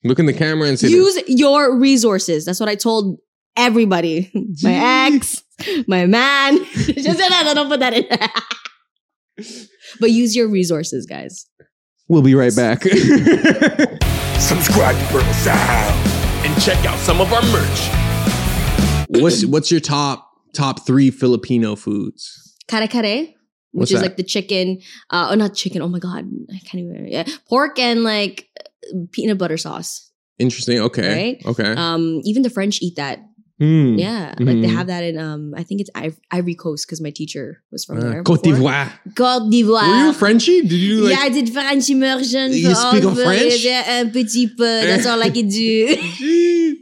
Look 0.04 0.20
in 0.20 0.26
the 0.28 0.34
camera 0.34 0.68
and 0.70 0.80
say, 0.80 0.88
this. 0.88 0.96
Use 0.96 1.40
your 1.40 1.76
resources. 1.76 2.46
That's 2.46 2.60
what 2.60 2.70
I 2.70 2.76
told 2.76 3.20
everybody. 3.58 4.32
My 4.64 5.08
ex, 5.14 5.44
my 5.88 6.06
man. 6.06 6.64
Just 6.74 7.20
no, 7.20 7.28
no, 7.44 7.54
don't 7.54 7.68
put 7.70 7.80
that 7.82 7.94
in. 7.94 8.06
but 10.00 10.12
use 10.12 10.36
your 10.36 10.48
resources, 10.48 11.06
guys. 11.06 11.46
we'll 12.08 12.22
be 12.22 12.34
right 12.36 12.56
back. 12.56 12.84
Subscribe 14.40 14.96
to 14.98 15.06
Fertile 15.12 15.34
Sound 15.34 16.08
and 16.46 16.62
check 16.62 16.84
out 16.86 16.98
some 17.00 17.20
of 17.22 17.32
our 17.34 17.42
merch. 17.52 17.90
what's 19.22 19.46
what's 19.46 19.70
your 19.70 19.82
top 19.82 20.30
top 20.54 20.86
three 20.86 21.12
Filipino 21.12 21.76
foods. 21.76 22.56
Kare 22.68 22.88
kare, 22.88 23.28
What's 23.72 23.92
which 23.92 23.96
is 23.96 24.02
that? 24.02 24.08
like 24.08 24.18
the 24.18 24.24
chicken, 24.24 24.80
uh, 25.12 25.30
oh, 25.32 25.36
not 25.36 25.54
chicken. 25.54 25.82
Oh 25.82 25.88
my 25.88 26.00
god, 26.00 26.26
I 26.54 26.60
can't 26.66 26.84
even. 26.84 27.08
Yeah, 27.08 27.26
pork 27.48 27.78
and 27.80 28.04
like 28.04 28.50
peanut 29.12 29.38
butter 29.38 29.58
sauce. 29.58 30.10
Interesting. 30.40 30.80
Okay. 30.80 31.10
Right? 31.14 31.46
Okay. 31.46 31.74
Um, 31.78 32.22
even 32.24 32.42
the 32.44 32.50
French 32.50 32.82
eat 32.82 32.96
that. 32.96 33.20
Hmm. 33.60 34.00
Yeah, 34.00 34.34
like 34.40 34.62
they 34.64 34.70
Mhm. 34.72 34.74
have 34.74 34.88
that 34.88 35.04
in 35.04 35.18
um, 35.20 35.54
I 35.54 35.64
think 35.64 35.82
it's 35.82 35.90
Iv- 35.94 36.18
Ivory 36.32 36.56
Coast 36.56 36.88
because 36.88 37.02
my 37.02 37.10
teacher 37.12 37.62
was 37.74 37.84
from 37.84 37.98
Uh, 37.98 38.02
there. 38.10 38.24
Cote 38.24 38.42
d'Ivoire. 38.42 38.90
Côte 39.14 39.52
d'Ivoire. 39.52 39.84
Were 39.86 40.06
you 40.08 40.14
Frenchy? 40.14 40.62
Did 40.62 40.72
you 40.80 41.02
like? 41.02 41.12
yeah, 41.18 41.24
I 41.26 41.30
did 41.30 41.52
French 41.52 41.90
immersion. 41.90 42.54
You 42.54 42.70
for 42.70 42.76
speak 42.76 43.04
all 43.04 43.12
of 43.12 43.20
French? 43.20 43.60
Yeah, 43.66 44.00
un 44.00 44.12
petit 44.12 44.48
peu. 44.56 44.64
That's 44.64 45.06
all 45.06 45.22
I 45.22 45.30
can 45.30 45.50
do. 45.50 45.92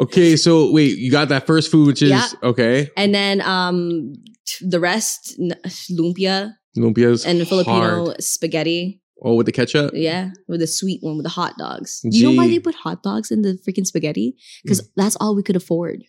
Okay, 0.00 0.36
so 0.36 0.72
wait, 0.72 0.96
you 0.96 1.10
got 1.10 1.28
that 1.28 1.46
first 1.46 1.70
food, 1.70 1.86
which 1.86 2.00
is 2.00 2.08
Yeah. 2.08 2.24
okay. 2.42 2.88
and 2.96 3.14
then 3.14 3.42
um, 3.42 4.14
the 4.60 4.80
rest, 4.80 5.36
n- 5.40 5.54
lumpia 5.90 6.54
Lumpia's 6.76 7.24
and 7.26 7.46
Filipino 7.46 8.06
hard. 8.06 8.22
spaghetti. 8.22 9.00
Oh, 9.22 9.34
with 9.34 9.46
the 9.46 9.52
ketchup. 9.52 9.92
Yeah, 9.94 10.30
with 10.48 10.60
the 10.60 10.66
sweet 10.66 11.02
one 11.02 11.16
with 11.16 11.24
the 11.24 11.30
hot 11.30 11.58
dogs. 11.58 12.00
Do 12.00 12.16
you 12.16 12.24
know 12.30 12.36
why 12.36 12.48
they 12.48 12.58
put 12.58 12.74
hot 12.74 13.02
dogs 13.02 13.30
in 13.30 13.42
the 13.42 13.58
freaking 13.68 13.86
spaghetti? 13.86 14.34
Because 14.62 14.88
that's 14.96 15.14
all 15.16 15.34
we 15.36 15.42
could 15.42 15.56
afford 15.56 16.02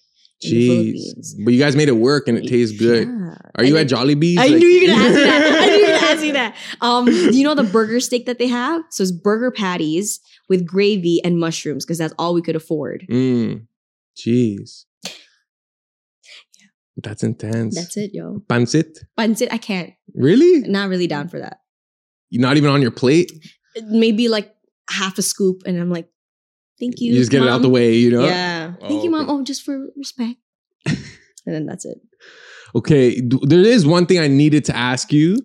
Jeez. 0.43 1.35
But 1.45 1.53
you 1.53 1.59
guys 1.59 1.75
made 1.75 1.87
it 1.87 1.93
work 1.97 2.27
and 2.27 2.35
it 2.37 2.47
tastes 2.47 2.75
good. 2.79 3.07
Yeah. 3.07 3.35
Are 3.55 3.63
you 3.63 3.77
And 3.77 3.91
at 3.91 3.95
Jollibee's? 3.97 4.37
I 4.39 4.47
Like- 4.47 4.57
knew 4.57 4.67
you 4.67 4.87
were 4.89 4.95
gonna 4.95 5.03
ask 5.03 5.13
me 5.13 5.21
that. 5.21 5.61
I 5.61 5.65
knew 5.67 5.75
you 5.75 5.81
were 5.81 5.87
gonna 5.99 6.05
ask 6.13 6.21
me 6.21 6.31
that. 6.31 6.55
Um, 6.81 7.05
do 7.31 7.37
you 7.37 7.43
know 7.43 7.53
the 7.53 7.63
burger 7.63 7.99
steak 7.99 8.25
that 8.25 8.39
they 8.39 8.47
have? 8.47 8.81
So 8.89 9.03
it's 9.03 9.11
burger 9.11 9.51
patties 9.51 10.19
with 10.49 10.65
gravy 10.65 11.21
and 11.23 11.37
mushrooms 11.39 11.85
because 11.85 11.97
that's 11.99 12.13
all 12.17 12.33
we 12.33 12.41
could 12.41 12.55
afford. 12.55 13.05
Mm. 13.09 13.67
Jeez. 14.17 14.85
That's 16.97 17.23
intense. 17.23 17.75
That's 17.75 17.95
it, 17.97 18.11
yo. 18.13 18.41
Pancit? 18.49 18.97
Pancit, 19.17 19.47
I 19.51 19.57
can't. 19.57 19.91
Really? 20.13 20.67
Not 20.69 20.89
really 20.89 21.07
down 21.07 21.27
for 21.29 21.39
that. 21.39 21.57
You're 22.29 22.41
not 22.41 22.57
even 22.57 22.69
on 22.69 22.81
your 22.81 22.91
plate? 22.91 23.31
Maybe 23.87 24.27
like 24.27 24.53
half 24.89 25.17
a 25.17 25.21
scoop, 25.21 25.63
and 25.65 25.79
I'm 25.79 25.89
like, 25.89 26.07
thank 26.79 26.99
you. 26.99 27.13
You 27.13 27.19
just 27.19 27.31
get 27.31 27.41
it 27.43 27.47
out 27.49 27.61
the 27.61 27.69
way, 27.69 27.95
you 27.95 28.11
know? 28.11 28.25
Yeah. 28.25 28.73
Oh, 28.81 28.87
thank 28.87 29.01
Oh, 29.01 29.03
you, 29.03 29.09
mom. 29.09 29.21
okay. 29.23 29.31
Oh, 29.31 29.43
just 29.43 29.63
for 29.63 29.87
respect. 29.95 30.37
and 30.85 30.97
then 31.45 31.65
that's 31.65 31.85
it. 31.85 31.97
Okay, 32.75 33.21
there 33.43 33.59
is 33.59 33.85
one 33.85 34.05
thing 34.05 34.19
I 34.19 34.27
needed 34.27 34.63
to 34.65 34.75
ask 34.75 35.11
you, 35.11 35.37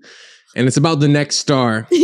and 0.55 0.67
it's 0.69 0.77
about 0.77 1.01
the 1.01 1.09
next 1.09 1.37
star. 1.37 1.87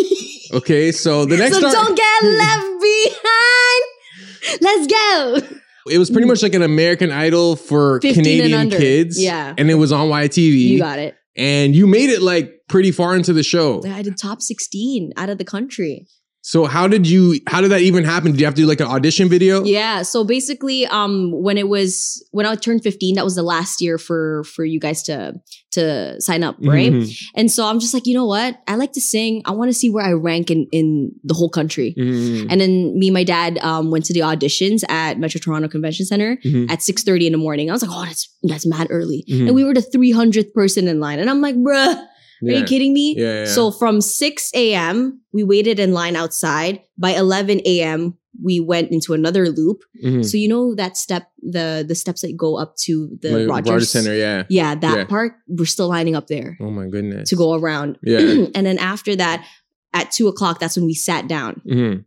Okay, 0.54 0.92
so 0.92 1.24
the 1.24 1.38
next 1.38 1.54
so 1.54 1.60
star. 1.60 1.72
don't 1.72 1.96
get 1.96 2.22
left 2.24 2.66
behind. 2.82 4.60
Let's 4.60 4.86
go. 4.86 5.58
It 5.90 5.98
was 5.98 6.10
pretty 6.10 6.22
mm-hmm. 6.22 6.28
much 6.30 6.42
like 6.42 6.54
an 6.54 6.62
American 6.62 7.10
Idol 7.10 7.56
for 7.56 7.98
Canadian 8.00 8.70
kids. 8.70 9.20
Yeah. 9.20 9.54
And 9.56 9.70
it 9.70 9.74
was 9.74 9.92
on 9.92 10.08
YTV. 10.08 10.58
You 10.58 10.78
got 10.78 10.98
it. 10.98 11.16
and 11.36 11.74
you 11.74 11.86
made 11.86 12.10
it 12.10 12.22
like 12.22 12.52
pretty 12.68 12.90
far 12.90 13.14
into 13.14 13.32
the 13.32 13.42
show. 13.42 13.82
I 13.86 14.02
did 14.02 14.16
top 14.16 14.42
16 14.42 15.12
out 15.16 15.28
of 15.28 15.38
the 15.38 15.44
country. 15.44 16.06
So 16.44 16.64
how 16.64 16.88
did 16.88 17.06
you 17.08 17.38
how 17.46 17.60
did 17.60 17.70
that 17.70 17.82
even 17.82 18.02
happen? 18.02 18.32
Did 18.32 18.40
you 18.40 18.46
have 18.46 18.54
to 18.56 18.62
do 18.62 18.66
like 18.66 18.80
an 18.80 18.88
audition 18.88 19.28
video? 19.28 19.62
Yeah. 19.62 20.02
So 20.02 20.24
basically, 20.24 20.86
um, 20.86 21.30
when 21.30 21.56
it 21.56 21.68
was 21.68 22.20
when 22.32 22.46
I 22.46 22.56
turned 22.56 22.82
15, 22.82 23.14
that 23.14 23.24
was 23.24 23.36
the 23.36 23.44
last 23.44 23.80
year 23.80 23.96
for 23.96 24.42
for 24.44 24.64
you 24.64 24.80
guys 24.80 25.04
to 25.04 25.34
to 25.70 26.20
sign 26.20 26.42
up, 26.42 26.56
right? 26.60 26.92
Mhm. 26.92 27.16
And 27.36 27.50
so 27.50 27.64
I'm 27.64 27.78
just 27.78 27.94
like, 27.94 28.06
you 28.08 28.14
know 28.14 28.26
what? 28.26 28.58
I 28.66 28.74
like 28.74 28.92
to 28.94 29.00
sing. 29.00 29.42
I 29.44 29.52
want 29.52 29.68
to 29.70 29.72
see 29.72 29.88
where 29.88 30.04
I 30.04 30.12
rank 30.12 30.50
in 30.50 30.66
in 30.72 31.12
the 31.22 31.32
whole 31.34 31.48
country. 31.48 31.94
Mhm. 31.96 32.48
And 32.50 32.60
then 32.60 32.98
me 32.98 33.06
and 33.08 33.14
my 33.14 33.24
dad 33.24 33.58
um, 33.62 33.92
went 33.92 34.04
to 34.06 34.12
the 34.12 34.20
auditions 34.20 34.82
at 34.90 35.20
Metro 35.20 35.38
Toronto 35.38 35.68
Convention 35.68 36.06
Center 36.06 36.38
Mhm. 36.44 36.68
at 36.68 36.80
6:30 36.82 37.26
in 37.26 37.32
the 37.32 37.38
morning. 37.38 37.70
I 37.70 37.72
was 37.72 37.82
like, 37.82 37.92
oh, 37.94 38.04
that's 38.04 38.28
that's 38.42 38.66
mad 38.66 38.88
early. 38.90 39.24
And 39.30 39.54
we 39.54 39.62
were 39.62 39.74
the 39.74 39.80
300th 39.94 40.52
person 40.54 40.88
in 40.88 40.98
line. 40.98 41.20
And 41.20 41.30
I'm 41.30 41.40
like, 41.40 41.54
bruh, 41.54 42.04
are 42.42 42.52
Yeah. 42.52 42.58
you 42.58 42.64
kidding 42.64 42.92
me? 42.92 43.14
Yeah, 43.16 43.40
yeah. 43.40 43.44
So 43.46 43.70
from 43.70 44.00
6 44.00 44.50
a.m., 44.54 45.20
we 45.32 45.44
waited 45.44 45.78
in 45.78 45.92
line 45.92 46.16
outside. 46.16 46.80
By 46.98 47.10
11 47.10 47.60
a.m., 47.64 48.18
we 48.42 48.60
went 48.60 48.90
into 48.90 49.12
another 49.12 49.48
loop. 49.50 49.82
Mhm. 50.02 50.24
So 50.24 50.36
you 50.38 50.48
know 50.48 50.74
that 50.74 50.96
step, 50.96 51.24
the 51.42 51.84
the 51.86 51.94
steps 51.94 52.22
that 52.22 52.34
go 52.36 52.56
up 52.56 52.74
to 52.86 53.10
the 53.20 53.30
Like 53.46 53.48
Rogers, 53.48 53.70
Rogers 53.72 53.90
Center, 53.90 54.14
yeah. 54.16 54.44
Yeah, 54.48 54.74
that 54.74 54.96
Yeah. 54.96 55.04
part. 55.04 55.32
We're 55.48 55.66
still 55.66 55.88
lining 55.88 56.16
up 56.16 56.26
there 56.28 56.56
Oh 56.60 56.70
my 56.70 56.86
goodness. 56.88 57.28
to 57.28 57.36
go 57.36 57.52
around. 57.54 57.98
Yeah. 58.02 58.18
and 58.56 58.64
then 58.66 58.78
after 58.78 59.14
that, 59.16 59.44
at 59.92 60.10
two 60.10 60.28
o'clock, 60.28 60.58
that's 60.60 60.76
when 60.76 60.86
we 60.86 60.94
sat 60.94 61.28
down. 61.28 61.60
Mhm. 61.68 62.04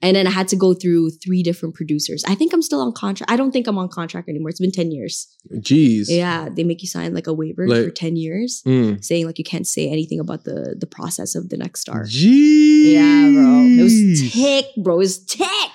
And 0.00 0.16
then 0.16 0.26
I 0.26 0.30
had 0.30 0.48
to 0.48 0.56
go 0.56 0.74
through 0.74 1.10
three 1.24 1.42
different 1.42 1.74
producers. 1.74 2.24
I 2.26 2.34
think 2.34 2.52
I'm 2.52 2.62
still 2.62 2.80
on 2.80 2.92
contract. 2.92 3.30
I 3.30 3.36
don't 3.36 3.52
think 3.52 3.66
I'm 3.66 3.78
on 3.78 3.88
contract 3.88 4.28
anymore. 4.28 4.50
It's 4.50 4.60
been 4.60 4.72
10 4.72 4.90
years. 4.90 5.28
Jeez. 5.54 6.06
Yeah, 6.08 6.48
they 6.54 6.64
make 6.64 6.82
you 6.82 6.88
sign 6.88 7.14
like 7.14 7.26
a 7.26 7.32
waiver 7.32 7.66
Like- 7.68 7.84
for 7.84 7.90
10 7.90 8.16
years 8.16 8.62
Mm. 8.66 9.02
saying 9.04 9.26
like 9.26 9.38
you 9.38 9.44
can't 9.44 9.66
say 9.66 9.88
anything 9.88 10.20
about 10.20 10.44
the 10.44 10.76
the 10.78 10.86
process 10.86 11.34
of 11.34 11.48
the 11.50 11.56
next 11.56 11.80
star. 11.80 12.04
Jeez. 12.04 12.92
Yeah, 12.92 13.30
bro. 13.32 13.50
It 13.78 13.82
was 13.82 14.32
tick, 14.32 14.66
bro. 14.82 14.94
It 14.94 14.98
was 14.98 15.18
tick. 15.24 15.70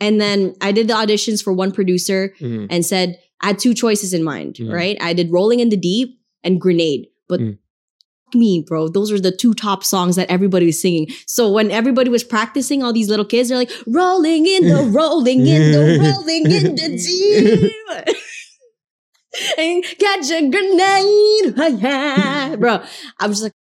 And 0.00 0.20
then 0.20 0.54
I 0.60 0.72
did 0.72 0.88
the 0.88 0.94
auditions 0.94 1.42
for 1.42 1.52
one 1.52 1.70
producer 1.72 2.34
Mhm. 2.40 2.66
and 2.70 2.84
said 2.84 3.18
I 3.40 3.48
had 3.48 3.58
two 3.58 3.74
choices 3.74 4.12
in 4.12 4.22
mind, 4.24 4.56
Mhm. 4.56 4.72
right? 4.72 4.96
I 5.00 5.12
did 5.12 5.30
Rolling 5.30 5.60
in 5.60 5.68
the 5.68 5.76
Deep 5.76 6.18
and 6.42 6.60
Grenade. 6.60 7.06
But 7.28 7.40
Mm. 7.40 7.58
Me, 8.34 8.64
bro, 8.66 8.88
those 8.88 9.12
are 9.12 9.20
the 9.20 9.30
two 9.30 9.54
top 9.54 9.84
songs 9.84 10.16
that 10.16 10.30
everybody 10.30 10.66
was 10.66 10.80
singing. 10.80 11.08
So 11.26 11.50
when 11.50 11.70
everybody 11.70 12.10
was 12.10 12.24
practicing, 12.24 12.82
all 12.82 12.92
these 12.92 13.08
little 13.08 13.24
kids, 13.24 13.48
they're 13.48 13.58
like, 13.58 13.70
rolling 13.86 14.46
in 14.46 14.66
the, 14.68 14.82
rolling 14.92 15.46
in 15.46 15.72
the, 15.72 15.98
rolling 16.02 16.50
in 16.50 16.74
the 16.74 16.88
deep. 18.06 18.16
and 19.58 19.84
got 20.00 20.28
your 20.28 20.50
grenade. 20.50 21.80
yeah, 21.82 22.56
bro, 22.56 22.82
I 23.20 23.26
was 23.26 23.42
like, 23.42 23.52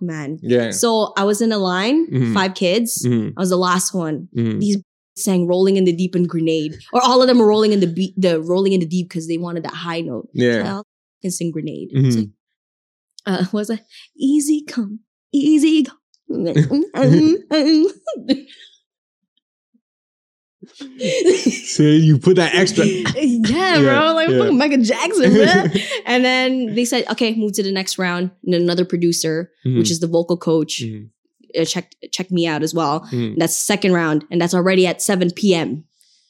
man. 0.00 0.38
Yeah. 0.42 0.70
So 0.70 1.12
I 1.16 1.24
was 1.24 1.40
in 1.40 1.50
a 1.52 1.58
line, 1.58 2.06
Mhm. 2.10 2.34
five 2.34 2.54
kids. 2.54 3.04
Mhm. 3.06 3.32
I 3.36 3.40
was 3.40 3.50
the 3.50 3.56
last 3.56 3.94
one. 3.94 4.28
Mhm. 4.36 4.60
These 4.60 4.78
sang 5.16 5.46
"Rolling 5.46 5.76
in 5.76 5.84
the 5.84 5.92
Deep" 5.92 6.14
and 6.14 6.28
"Grenade," 6.28 6.76
or 6.92 7.00
all 7.02 7.22
of 7.22 7.28
them 7.28 7.38
were 7.38 7.46
rolling 7.46 7.72
in 7.72 7.80
the 7.80 7.86
beat, 7.86 8.14
the 8.16 8.40
"Rolling 8.40 8.72
in 8.72 8.80
the 8.80 8.86
Deep" 8.86 9.08
because 9.08 9.26
they 9.28 9.38
wanted 9.38 9.62
that 9.64 9.72
high 9.72 10.00
note. 10.02 10.28
Yeah. 10.34 10.80
I 10.80 10.82
can 11.22 11.30
sing 11.30 11.50
"Grenade." 11.52 11.90
Uh, 13.26 13.44
was 13.52 13.70
it 13.70 13.80
easy 14.16 14.64
come, 14.66 15.00
easy 15.32 15.84
go? 15.84 15.92
So 20.88 21.82
you 21.82 22.18
put 22.18 22.36
that 22.36 22.54
extra. 22.54 22.84
yeah, 22.86 23.10
Yeah, 23.16 23.80
bro, 23.80 24.14
like 24.14 24.28
yeah. 24.30 24.50
Michael 24.50 24.82
Jackson, 24.82 25.34
bro. 25.34 25.44
and 26.06 26.24
then 26.24 26.74
they 26.74 26.84
said, 26.84 27.04
"Okay, 27.10 27.34
move 27.34 27.52
to 27.54 27.62
the 27.62 27.72
next 27.72 27.98
round." 27.98 28.30
And 28.44 28.54
another 28.54 28.84
producer, 28.84 29.50
which 29.64 29.90
is 29.90 30.00
the 30.00 30.06
vocal 30.06 30.36
coach, 30.38 30.82
Mhm. 30.82 31.10
uh, 31.58 31.64
checked 31.64 31.96
checked 32.12 32.30
me 32.32 32.46
out 32.46 32.62
as 32.62 32.74
well. 32.74 33.00
Mhm. 33.12 33.36
That's 33.36 33.54
second 33.56 33.92
round, 33.92 34.24
and 34.30 34.40
that's 34.40 34.54
already 34.54 34.86
at 34.86 35.02
7 35.02 35.30
p.m. 35.32 35.84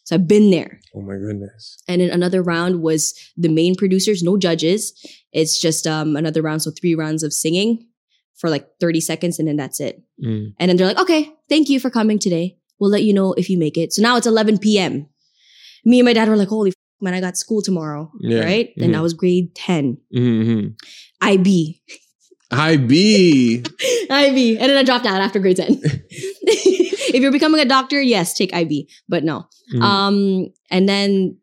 So 0.05 0.17
I've 0.17 0.29
been 0.29 0.51
there. 0.51 0.81
Oh 0.95 1.01
my 1.01 1.17
goodness. 1.17 1.79
And 1.89 2.01
then 2.01 2.11
another 2.11 2.43
round 2.43 2.83
was 2.83 3.15
the 3.37 3.49
main 3.49 3.75
producers, 3.75 4.23
no 4.23 4.37
judges. 4.37 4.93
It's 5.33 5.59
just 5.61 5.87
um 5.87 6.15
another 6.17 6.43
round, 6.43 6.63
so 6.63 6.71
three 6.71 6.95
rounds 6.95 7.23
of 7.23 7.33
singing 7.33 7.87
for 8.37 8.51
like 8.51 8.67
30 8.81 9.01
seconds, 9.01 9.39
and 9.39 9.49
then 9.49 9.57
that's 9.57 9.81
it. 9.81 10.03
Mm. 10.25 10.55
And 10.59 10.69
then 10.69 10.77
they're 10.77 10.87
like, 10.89 10.99
okay, 11.01 11.33
thank 11.49 11.69
you 11.69 11.81
for 11.81 11.89
coming 11.91 12.19
today. 12.19 12.59
We'll 12.79 12.91
let 12.91 13.05
you 13.05 13.13
know 13.15 13.33
if 13.35 13.49
you 13.49 13.57
make 13.59 13.79
it. 13.79 13.93
So 13.93 14.03
now 14.03 14.17
it's 14.17 14.27
11 14.27 14.59
p.m. 14.59 15.07
Me 15.85 16.01
and 16.01 16.07
my 16.07 16.13
dad 16.13 16.29
were 16.29 16.37
like, 16.37 16.49
holy 16.49 16.71
f- 16.71 16.75
man, 17.01 17.15
I 17.15 17.21
got 17.21 17.37
school 17.39 17.63
tomorrow. 17.63 18.11
Yeah. 18.21 18.41
Right? 18.45 18.71
And 18.77 18.93
Mhm. 18.93 18.99
I 18.99 19.01
was 19.01 19.15
grade 19.15 19.55
10. 19.55 19.99
Mhm. 20.15 20.75
IB. 21.23 21.83
Hi 22.53 22.77
B. 22.77 23.63
IB. 24.11 24.59
And 24.59 24.69
then 24.71 24.77
I 24.77 24.83
dropped 24.83 25.07
out 25.07 25.21
after 25.23 25.39
grade 25.39 25.57
10. 25.57 25.81
if 27.15 27.23
you're 27.23 27.33
becoming 27.33 27.61
a 27.61 27.65
doctor, 27.65 28.01
yes, 28.03 28.35
take 28.35 28.53
IB. 28.55 28.89
But 29.09 29.25
no. 29.25 29.47
Mhm. 29.75 29.83
Um, 29.83 30.47
and 30.71 30.89
then 30.89 31.37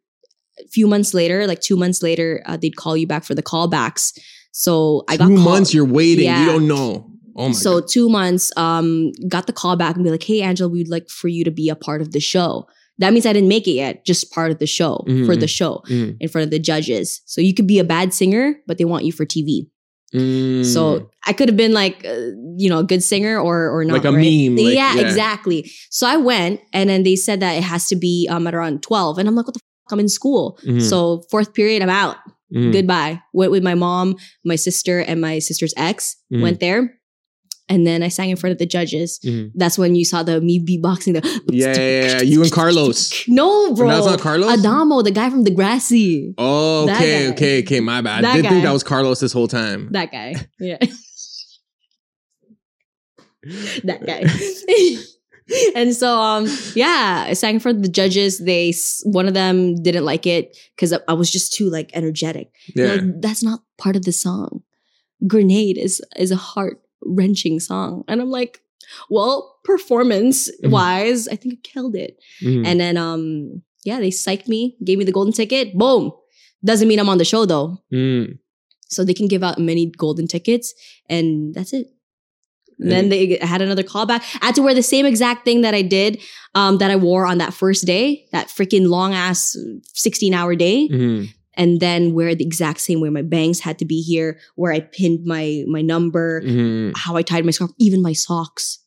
a 0.63 0.67
few 0.67 0.85
months 0.87 1.13
later, 1.13 1.47
like 1.47 1.61
two 1.61 1.75
months 1.77 2.03
later, 2.03 2.43
uh, 2.45 2.57
they'd 2.57 2.75
call 2.75 2.95
you 2.97 3.07
back 3.07 3.23
for 3.23 3.33
the 3.33 3.41
callbacks. 3.43 4.17
So 4.51 5.03
I 5.07 5.17
got 5.17 5.27
Two 5.29 5.35
called- 5.35 5.45
months 5.49 5.73
you're 5.73 5.85
waiting. 5.85 6.25
Yeah. 6.25 6.41
You 6.45 6.51
don't 6.51 6.67
know. 6.67 7.07
Oh 7.37 7.47
my 7.47 7.53
so 7.53 7.79
god. 7.79 7.89
two 7.89 8.09
months, 8.09 8.51
um, 8.57 9.11
got 9.29 9.47
the 9.47 9.53
call 9.53 9.75
back 9.77 9.95
and 9.95 10.03
be 10.03 10.11
like, 10.11 10.23
"Hey, 10.23 10.41
Angela, 10.41 10.69
we'd 10.69 10.89
like 10.89 11.09
for 11.09 11.29
you 11.29 11.45
to 11.45 11.51
be 11.51 11.69
a 11.69 11.75
part 11.75 12.01
of 12.01 12.11
the 12.11 12.19
show." 12.19 12.67
That 12.97 13.13
means 13.13 13.25
I 13.25 13.31
didn't 13.33 13.47
make 13.47 13.67
it 13.67 13.71
yet, 13.71 14.05
just 14.05 14.31
part 14.31 14.51
of 14.51 14.59
the 14.59 14.67
show 14.67 15.03
for 15.07 15.33
Mhm. 15.35 15.39
the 15.39 15.47
show 15.47 15.81
Mm. 15.89 16.17
in 16.19 16.27
front 16.27 16.43
of 16.43 16.51
the 16.51 16.59
judges. 16.59 17.21
So 17.25 17.39
you 17.39 17.53
could 17.53 17.65
be 17.67 17.79
a 17.79 17.85
bad 17.85 18.13
singer, 18.13 18.57
but 18.67 18.77
they 18.77 18.83
want 18.85 19.05
you 19.05 19.13
for 19.13 19.25
TV. 19.25 19.69
Mm. 20.13 20.65
So 20.65 21.09
I 21.25 21.33
could 21.33 21.47
have 21.49 21.57
been 21.57 21.73
like, 21.73 22.05
uh, 22.05 22.31
you 22.57 22.69
know, 22.69 22.79
a 22.79 22.83
good 22.83 23.03
singer 23.03 23.39
or 23.39 23.69
or 23.69 23.85
not. 23.85 23.93
Like 23.93 24.05
a 24.05 24.11
right? 24.11 24.49
meme, 24.49 24.57
like, 24.57 24.75
yeah, 24.75 24.95
yeah. 24.95 25.01
exactly. 25.01 25.71
So 25.89 26.07
I 26.07 26.17
went, 26.17 26.61
and 26.73 26.89
then 26.89 27.03
they 27.03 27.15
said 27.15 27.39
that 27.39 27.53
it 27.53 27.63
has 27.63 27.87
to 27.87 27.95
be 27.95 28.27
um 28.29 28.47
at 28.47 28.53
around 28.53 28.83
twelve, 28.83 29.17
and 29.17 29.27
I'm 29.27 29.35
like, 29.35 29.47
what 29.47 29.53
the 29.53 29.59
fuck? 29.59 29.93
I'm 29.93 29.99
in 29.99 30.09
school. 30.09 30.59
Mhm. 30.65 30.81
So 30.81 31.23
fourth 31.29 31.53
period, 31.53 31.81
I'm 31.81 31.89
out. 31.89 32.17
Mhm. 32.53 32.73
Goodbye. 32.73 33.21
Went 33.33 33.51
with 33.51 33.63
my 33.63 33.75
mom, 33.75 34.15
my 34.43 34.55
sister, 34.55 34.99
and 34.99 35.21
my 35.21 35.39
sister's 35.39 35.73
ex. 35.77 36.17
Mhm. 36.33 36.41
Went 36.41 36.59
there. 36.59 36.97
And 37.71 37.87
then 37.87 38.03
I 38.03 38.09
sang 38.09 38.29
in 38.29 38.35
front 38.35 38.51
of 38.51 38.59
the 38.59 38.65
judges. 38.65 39.19
Mhm. 39.23 39.51
That's 39.55 39.77
when 39.77 39.95
you 39.95 40.03
saw 40.11 40.23
the 40.23 40.41
me 40.41 40.59
beatboxing. 40.59 41.13
The 41.17 41.21
Yeah, 41.51 41.67
yeah, 41.77 42.01
yeah. 42.07 42.21
You 42.21 42.41
and 42.43 42.51
Carlos. 42.51 42.97
No, 43.27 43.73
bro. 43.73 43.87
That's 43.87 44.05
not 44.05 44.19
Carlos? 44.19 44.51
Adamo, 44.59 45.01
the 45.01 45.11
guy 45.11 45.29
from 45.29 45.43
Degrassi. 45.45 46.33
Oh, 46.37 46.83
okay, 46.89 47.29
okay, 47.31 47.61
okay. 47.63 47.79
My 47.79 48.01
bad. 48.01 48.19
I 48.19 48.21
That 48.21 48.35
did 48.35 48.41
think 48.43 48.55
guy. 48.61 48.67
that 48.67 48.73
was 48.73 48.83
Carlos 48.83 49.19
this 49.21 49.31
whole 49.31 49.47
time. 49.47 49.87
That 49.91 50.11
guy. 50.11 50.35
Yeah. 50.59 50.77
that 53.83 54.05
guy. 54.05 54.21
and 55.79 55.95
so 55.95 56.09
um 56.19 56.45
yeah, 56.75 57.25
I 57.27 57.33
sang 57.33 57.59
for 57.59 57.73
the 57.73 57.87
judges. 57.89 58.39
They 58.39 58.73
one 59.03 59.27
of 59.27 59.33
them 59.33 59.81
didn't 59.81 60.05
like 60.05 60.27
it 60.27 60.57
because 60.75 60.93
I, 60.93 60.99
I 61.07 61.13
was 61.13 61.31
just 61.31 61.53
too 61.53 61.69
like 61.69 61.89
energetic. 61.93 62.51
Yeah. 62.75 62.93
Like, 62.95 63.21
that's 63.21 63.43
not 63.43 63.61
part 63.77 63.95
of 63.95 64.03
the 64.05 64.11
song. 64.11 64.63
Grenade 65.27 65.77
is 65.77 66.01
is 66.17 66.31
a 66.31 66.35
heart 66.35 66.81
wrenching 67.03 67.59
song, 67.59 68.03
and 68.07 68.21
I'm 68.21 68.29
like, 68.29 68.61
well, 69.09 69.57
performance 69.63 70.49
wise, 70.63 71.27
I 71.27 71.35
think 71.35 71.53
I 71.55 71.57
killed 71.63 71.95
it. 71.95 72.17
Mhm. 72.41 72.65
And 72.65 72.79
then 72.79 72.97
um 72.97 73.61
yeah, 73.83 73.99
they 73.99 74.09
psyched 74.11 74.47
me, 74.47 74.75
gave 74.83 74.97
me 74.99 75.05
the 75.05 75.11
golden 75.11 75.33
ticket. 75.33 75.73
Boom. 75.77 76.11
Doesn't 76.63 76.87
mean 76.87 76.99
I'm 76.99 77.09
on 77.09 77.17
the 77.17 77.25
show 77.25 77.45
though. 77.45 77.77
Mm. 77.91 78.37
So 78.89 79.03
they 79.03 79.13
can 79.13 79.27
give 79.27 79.41
out 79.43 79.57
many 79.57 79.85
golden 79.87 80.27
tickets, 80.27 80.73
and 81.09 81.53
that's 81.55 81.73
it. 81.73 81.87
Then 82.83 83.09
they 83.09 83.37
had 83.41 83.61
another 83.61 83.83
callback. 83.83 84.21
I 84.41 84.47
had 84.47 84.55
to 84.55 84.63
wear 84.63 84.73
the 84.73 84.81
same 84.81 85.05
exact 85.05 85.45
thing 85.45 85.61
that 85.61 85.75
I 85.75 85.83
did, 85.83 86.19
um, 86.55 86.79
that 86.79 86.89
I 86.89 86.95
wore 86.95 87.27
on 87.27 87.37
that 87.37 87.53
first 87.53 87.85
day, 87.85 88.25
that 88.31 88.47
freaking 88.47 88.87
long 88.87 89.13
ass 89.13 89.55
16 89.93 90.33
hour 90.33 90.55
day, 90.55 90.89
Mhm. 90.89 91.29
And 91.55 91.79
then 91.79 92.13
wear 92.13 92.33
the 92.35 92.45
exact 92.45 92.79
same 92.81 92.99
way. 93.01 93.09
My 93.09 93.21
bangs 93.21 93.59
had 93.59 93.77
to 93.79 93.85
be 93.85 94.01
here, 94.01 94.39
where 94.55 94.71
I 94.73 94.79
pinned 94.81 95.25
my 95.25 95.63
my 95.67 95.81
number, 95.81 96.41
Mhm. 96.41 96.93
how 96.95 97.15
I 97.17 97.21
tied 97.23 97.45
my 97.45 97.51
scarf, 97.51 97.71
even 97.77 98.01
my 98.01 98.13
socks. 98.13 98.79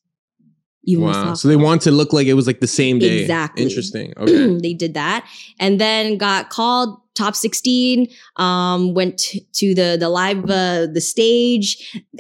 Even 0.86 1.04
my 1.04 1.12
Wow. 1.12 1.24
socks. 1.28 1.40
So 1.40 1.48
they 1.48 1.56
want 1.56 1.80
to 1.82 1.90
look 1.90 2.12
like 2.12 2.26
it 2.26 2.34
was 2.34 2.46
like 2.46 2.60
the 2.60 2.66
same 2.66 2.98
day. 2.98 3.22
Exactly. 3.22 3.62
Interesting. 3.62 4.12
Okay. 4.18 4.58
they 4.62 4.74
did 4.74 4.94
that 4.94 5.24
and 5.58 5.80
then 5.80 6.18
got 6.18 6.50
called 6.50 6.98
top 7.14 7.36
16 7.36 8.08
um 8.36 8.92
went 8.92 9.16
t- 9.18 9.46
to 9.54 9.72
the 9.72 9.96
the 9.98 10.08
live 10.08 10.50
uh, 10.50 10.84
the 10.92 11.00
stage 11.00 11.68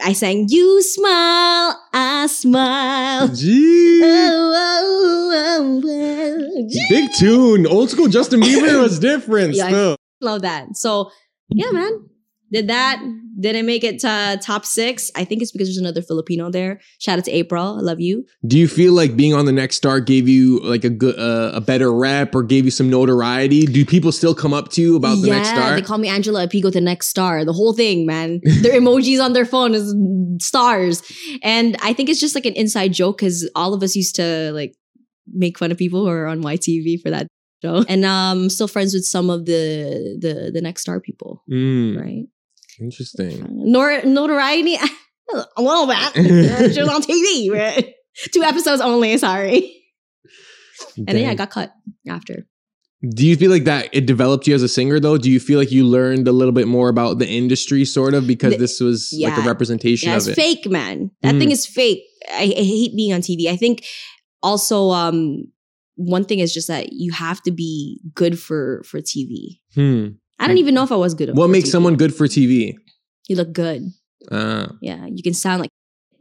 i 0.04 0.12
sang 0.12 0.46
you 0.48 0.80
smile 0.82 1.76
i 1.92 2.28
smile 2.30 3.26
Gee. 3.26 4.00
Oh, 4.04 4.54
oh, 4.56 5.30
oh, 5.34 5.82
oh. 5.84 6.68
Big 6.88 7.10
tune. 7.18 7.66
Old 7.66 7.90
school 7.90 8.06
Justin 8.06 8.40
Bieber 8.40 8.80
was 8.86 9.00
different 9.00 9.54
Yeah, 9.54 9.66
still. 9.66 9.96
Love 10.24 10.42
that 10.42 10.76
so 10.76 11.10
yeah 11.50 11.70
man 11.70 12.08
did 12.52 12.68
that 12.68 13.02
didn't 13.40 13.66
make 13.66 13.82
it 13.82 13.98
to 13.98 14.38
top 14.42 14.64
six 14.64 15.10
i 15.16 15.24
think 15.24 15.42
it's 15.42 15.50
because 15.50 15.68
there's 15.68 15.78
another 15.78 16.02
filipino 16.02 16.50
there 16.50 16.80
shout 16.98 17.18
out 17.18 17.24
to 17.24 17.32
april 17.32 17.76
i 17.78 17.80
love 17.80 18.00
you 18.00 18.24
Do 18.46 18.58
you 18.58 18.68
feel 18.68 18.92
like 18.92 19.16
being 19.16 19.34
on 19.34 19.46
the 19.46 19.52
next 19.52 19.76
star 19.76 20.00
gave 20.00 20.28
you 20.28 20.60
like 20.60 20.84
a 20.84 20.90
good 20.90 21.18
uh, 21.18 21.52
a 21.54 21.60
better 21.60 21.92
rep 21.92 22.34
or 22.34 22.42
gave 22.42 22.64
you 22.64 22.70
some 22.70 22.90
notoriety? 22.90 23.66
Do 23.66 23.84
people 23.84 24.12
still 24.12 24.34
come 24.34 24.52
up 24.52 24.70
to 24.72 24.82
you 24.82 24.96
about 24.96 25.16
the 25.16 25.28
yeah, 25.28 25.36
next 25.36 25.48
star? 25.48 25.74
they 25.74 25.82
call 25.82 25.98
me 25.98 26.08
Angela 26.08 26.46
Apigo, 26.46 26.72
the 26.72 26.80
next 26.80 27.08
star. 27.08 27.44
The 27.44 27.52
whole 27.52 27.72
thing, 27.72 28.06
man. 28.06 28.40
Their 28.62 28.80
emojis 28.80 29.22
on 29.22 29.32
their 29.32 29.46
phone 29.46 29.74
is 29.74 29.94
stars, 30.40 31.02
and 31.42 31.76
I 31.82 31.92
think 31.92 32.08
it's 32.08 32.20
just 32.20 32.34
like 32.34 32.46
an 32.46 32.54
inside 32.54 32.92
joke 32.92 33.18
because 33.18 33.48
all 33.54 33.74
of 33.74 33.82
us 33.82 33.96
used 33.96 34.16
to 34.16 34.52
like 34.52 34.74
make 35.32 35.58
fun 35.58 35.72
of 35.72 35.78
people 35.78 36.04
who 36.04 36.08
are 36.08 36.26
on 36.26 36.42
YTV 36.42 37.00
for 37.00 37.10
that 37.10 37.26
show, 37.64 37.84
and 37.88 38.04
um, 38.04 38.50
still 38.50 38.68
friends 38.68 38.94
with 38.94 39.04
some 39.04 39.30
of 39.30 39.46
the 39.46 40.18
the 40.20 40.50
the 40.52 40.60
next 40.60 40.82
star 40.82 41.00
people, 41.00 41.42
Mm, 41.50 42.00
right? 42.00 42.24
Interesting. 42.80 43.46
Nor 43.50 44.02
notoriety, 44.04 44.74
a 45.56 45.62
little 45.62 45.86
bit. 45.86 46.72
she 46.74 46.80
was 46.80 46.88
on 46.88 47.02
TV, 47.10 47.50
right? 47.52 47.94
Two 48.32 48.42
episodes 48.42 48.80
only. 48.82 49.16
Sorry, 49.18 49.74
and 50.96 51.08
then 51.08 51.18
yeah, 51.22 51.30
I 51.30 51.34
got 51.34 51.50
cut 51.50 51.72
after. 52.08 52.46
Do 53.06 53.26
you 53.26 53.36
feel 53.36 53.50
like 53.50 53.64
that 53.64 53.90
it 53.92 54.06
developed 54.06 54.46
you 54.46 54.54
as 54.54 54.62
a 54.62 54.68
singer 54.68 54.98
though? 54.98 55.18
Do 55.18 55.30
you 55.30 55.38
feel 55.38 55.58
like 55.58 55.70
you 55.70 55.84
learned 55.84 56.26
a 56.26 56.32
little 56.32 56.52
bit 56.52 56.66
more 56.66 56.88
about 56.88 57.18
the 57.18 57.28
industry 57.28 57.84
sort 57.84 58.14
of 58.14 58.26
because 58.26 58.52
The- 58.54 58.58
this 58.58 58.80
was 58.80 59.14
like 59.20 59.36
a 59.36 59.42
representation 59.42 60.08
Yeah, 60.08 60.16
of 60.16 60.22
it's 60.22 60.28
it? 60.28 60.36
fake, 60.36 60.66
man. 60.70 61.10
That 61.20 61.34
Mm. 61.34 61.38
thing 61.38 61.50
is 61.50 61.66
fake. 61.66 62.02
I, 62.32 62.44
I 62.56 62.62
hate 62.64 62.96
being 62.96 63.12
on 63.12 63.20
TV. 63.20 63.48
I 63.48 63.56
think 63.56 63.84
also 64.42 64.88
um 64.90 65.44
one 65.96 66.24
thing 66.24 66.40
is 66.40 66.52
just 66.52 66.68
that 66.68 66.92
you 66.92 67.12
have 67.12 67.42
to 67.42 67.50
be 67.52 68.00
good 68.14 68.38
for 68.38 68.82
for 68.84 69.00
TV. 69.00 69.60
Hmm. 69.74 70.08
I 70.40 70.46
don't 70.48 70.58
even 70.58 70.74
know 70.74 70.82
if 70.82 70.90
I 70.92 70.96
was 70.96 71.14
good. 71.14 71.36
What 71.36 71.48
makes 71.50 71.68
TV. 71.68 71.72
someone 71.72 71.96
good 71.96 72.14
for 72.14 72.26
TV? 72.26 72.74
You 73.28 73.36
look 73.36 73.52
good. 73.52 73.90
Uh, 74.30 74.66
Yeah, 74.82 75.06
you 75.06 75.22
can 75.22 75.34
sound 75.34 75.60
like, 75.60 75.70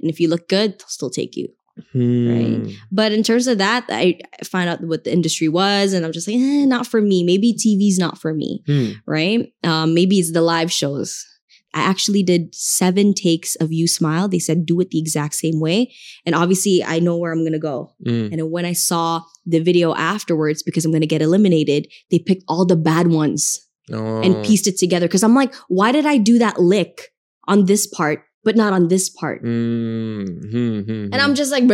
and 0.01 0.09
if 0.11 0.19
you 0.19 0.27
look 0.29 0.47
good, 0.47 0.77
they'll 0.79 0.87
still 0.87 1.09
take 1.09 1.35
you. 1.35 1.47
hmm. 1.91 2.69
But 2.91 3.11
in 3.11 3.23
terms 3.23 3.47
of 3.47 3.57
that, 3.57 3.85
I 3.89 4.19
find 4.43 4.69
out 4.69 4.81
what 4.83 5.03
the 5.03 5.11
industry 5.11 5.49
was, 5.49 5.93
and 5.93 6.05
I'm 6.05 6.11
just 6.11 6.27
like, 6.27 6.37
eh, 6.37 6.65
not 6.65 6.85
for 6.87 7.01
me. 7.01 7.23
Maybe 7.23 7.53
TV's 7.53 7.97
not 7.97 8.17
for 8.19 8.33
me, 8.33 8.61
Hmm. 8.67 8.91
right? 9.07 9.51
Um, 9.63 9.93
maybe 9.93 10.19
it's 10.19 10.31
the 10.31 10.41
live 10.41 10.71
shows. 10.71 11.25
I 11.73 11.81
actually 11.81 12.23
did 12.23 12.53
seven 12.53 13.13
takes 13.13 13.55
of 13.55 13.71
You 13.71 13.87
Smile. 13.87 14.27
They 14.27 14.39
said 14.39 14.65
do 14.65 14.79
it 14.79 14.91
the 14.91 14.99
exact 14.99 15.35
same 15.35 15.59
way, 15.59 15.91
and 16.25 16.35
obviously 16.35 16.83
I 16.83 16.99
know 16.99 17.17
where 17.17 17.31
I'm 17.31 17.43
gonna 17.43 17.59
go. 17.59 17.93
Hmm. 18.05 18.29
And 18.31 18.51
when 18.51 18.65
I 18.65 18.73
saw 18.73 19.21
the 19.45 19.59
video 19.59 19.93
afterwards, 19.95 20.63
because 20.63 20.85
I'm 20.85 20.91
gonna 20.91 21.05
get 21.05 21.21
eliminated, 21.21 21.87
they 22.11 22.19
picked 22.19 22.43
all 22.47 22.65
the 22.65 22.75
bad 22.75 23.07
ones 23.07 23.59
Oh. 23.91 24.21
and 24.21 24.45
pieced 24.45 24.67
it 24.67 24.77
together. 24.77 25.07
Because 25.07 25.23
I'm 25.23 25.35
like, 25.35 25.53
why 25.67 25.91
did 25.91 26.05
I 26.05 26.17
do 26.17 26.39
that 26.39 26.59
lick 26.61 27.11
on 27.47 27.65
this 27.65 27.85
part, 27.85 28.23
but 28.43 28.55
not 28.55 28.71
on 28.71 28.87
this 28.87 29.09
part? 29.09 29.41
Hmm. 29.41 30.23
Hmm. 30.23 30.79
Hmm. 30.81 31.03
And 31.11 31.15
I'm 31.15 31.35
just 31.35 31.51
like, 31.51 31.67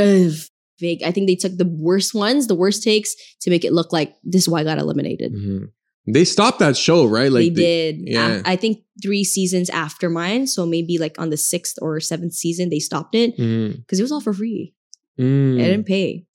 fake. 0.79 1.01
I 1.05 1.11
think 1.11 1.27
they 1.27 1.35
took 1.35 1.57
the 1.57 1.67
worst 1.67 2.15
ones, 2.15 2.47
the 2.47 2.55
worst 2.55 2.81
takes, 2.83 3.13
to 3.41 3.49
make 3.49 3.63
it 3.65 3.73
look 3.73 3.91
like 3.93 4.15
this 4.23 4.43
is 4.43 4.49
why 4.49 4.61
I 4.61 4.63
got 4.63 4.79
eliminated. 4.79 5.33
Mhm. 5.33 5.69
They 6.07 6.25
stopped 6.25 6.59
that 6.59 6.75
show, 6.75 7.05
right? 7.05 7.31
Like 7.31 7.41
they 7.43 7.49
the- 7.49 7.61
did. 7.61 7.95
yeah. 8.01 8.41
I, 8.45 8.55
think 8.55 8.79
three 9.03 9.23
seasons 9.23 9.69
after 9.69 10.09
mine. 10.09 10.47
So 10.47 10.65
maybe 10.65 10.97
like 10.97 11.19
on 11.19 11.29
the 11.29 11.37
sixth 11.37 11.77
or 11.81 11.99
seventh 11.99 12.33
season, 12.33 12.69
they 12.69 12.79
stopped 12.79 13.13
it 13.15 13.37
Mm, 13.37 13.77
because 13.77 13.99
it 13.99 14.03
was 14.03 14.11
all 14.11 14.21
for 14.21 14.33
free. 14.33 14.73
mm, 15.19 15.61
I 15.61 15.65
didn't 15.65 15.85
pay. 15.85 16.25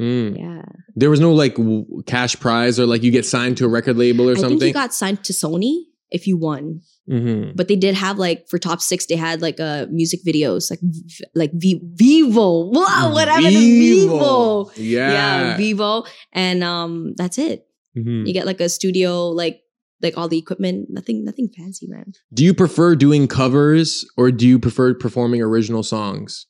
mm. 0.00 0.36
Yeah. 0.36 0.62
There 0.96 1.08
was 1.10 1.20
no 1.20 1.32
like 1.32 1.54
w- 1.56 1.86
cash 2.06 2.38
prize 2.40 2.80
or 2.80 2.86
like 2.86 3.02
you 3.02 3.10
get 3.12 3.24
signed 3.24 3.56
to 3.58 3.64
a 3.64 3.68
record 3.68 3.96
label 3.96 4.28
or 4.28 4.32
I 4.32 4.34
think 4.34 4.46
something. 4.48 4.68
you 4.68 4.74
got 4.74 4.92
signed 4.92 5.22
to 5.24 5.32
Sony 5.32 5.82
if 6.10 6.26
you 6.26 6.36
won. 6.36 6.80
Mhm. 7.10 7.56
But 7.56 7.68
they 7.68 7.76
did 7.76 7.94
have 7.94 8.18
like 8.18 8.48
for 8.48 8.58
top 8.58 8.80
six, 8.80 9.06
they 9.06 9.16
had 9.16 9.40
like 9.42 9.58
uh 9.60 9.86
music 9.90 10.20
videos, 10.26 10.70
like 10.70 10.80
v- 10.82 11.24
like 11.34 11.52
v- 11.54 11.80
Vevo, 11.96 12.72
wow, 12.72 13.10
whatever, 13.12 13.42
the 13.42 14.06
Vevo. 14.06 14.70
Yeah. 14.76 15.12
Yeah, 15.12 15.56
Vevo, 15.58 16.06
and 16.32 16.62
um, 16.64 17.14
that's 17.16 17.38
it. 17.38 17.66
Mhm. 17.96 18.26
You 18.26 18.32
get 18.32 18.46
like 18.46 18.60
a 18.60 18.68
studio, 18.68 19.28
like 19.28 19.60
like 20.00 20.18
all 20.18 20.28
the 20.28 20.38
equipment, 20.38 20.88
nothing, 20.90 21.24
nothing 21.24 21.48
fancy, 21.56 21.86
man. 21.86 22.12
Do 22.34 22.44
you 22.44 22.54
prefer 22.54 22.96
doing 22.96 23.28
covers 23.28 24.04
or 24.16 24.32
do 24.32 24.48
you 24.48 24.58
prefer 24.58 24.94
performing 24.94 25.40
original 25.40 25.84
songs? 25.84 26.46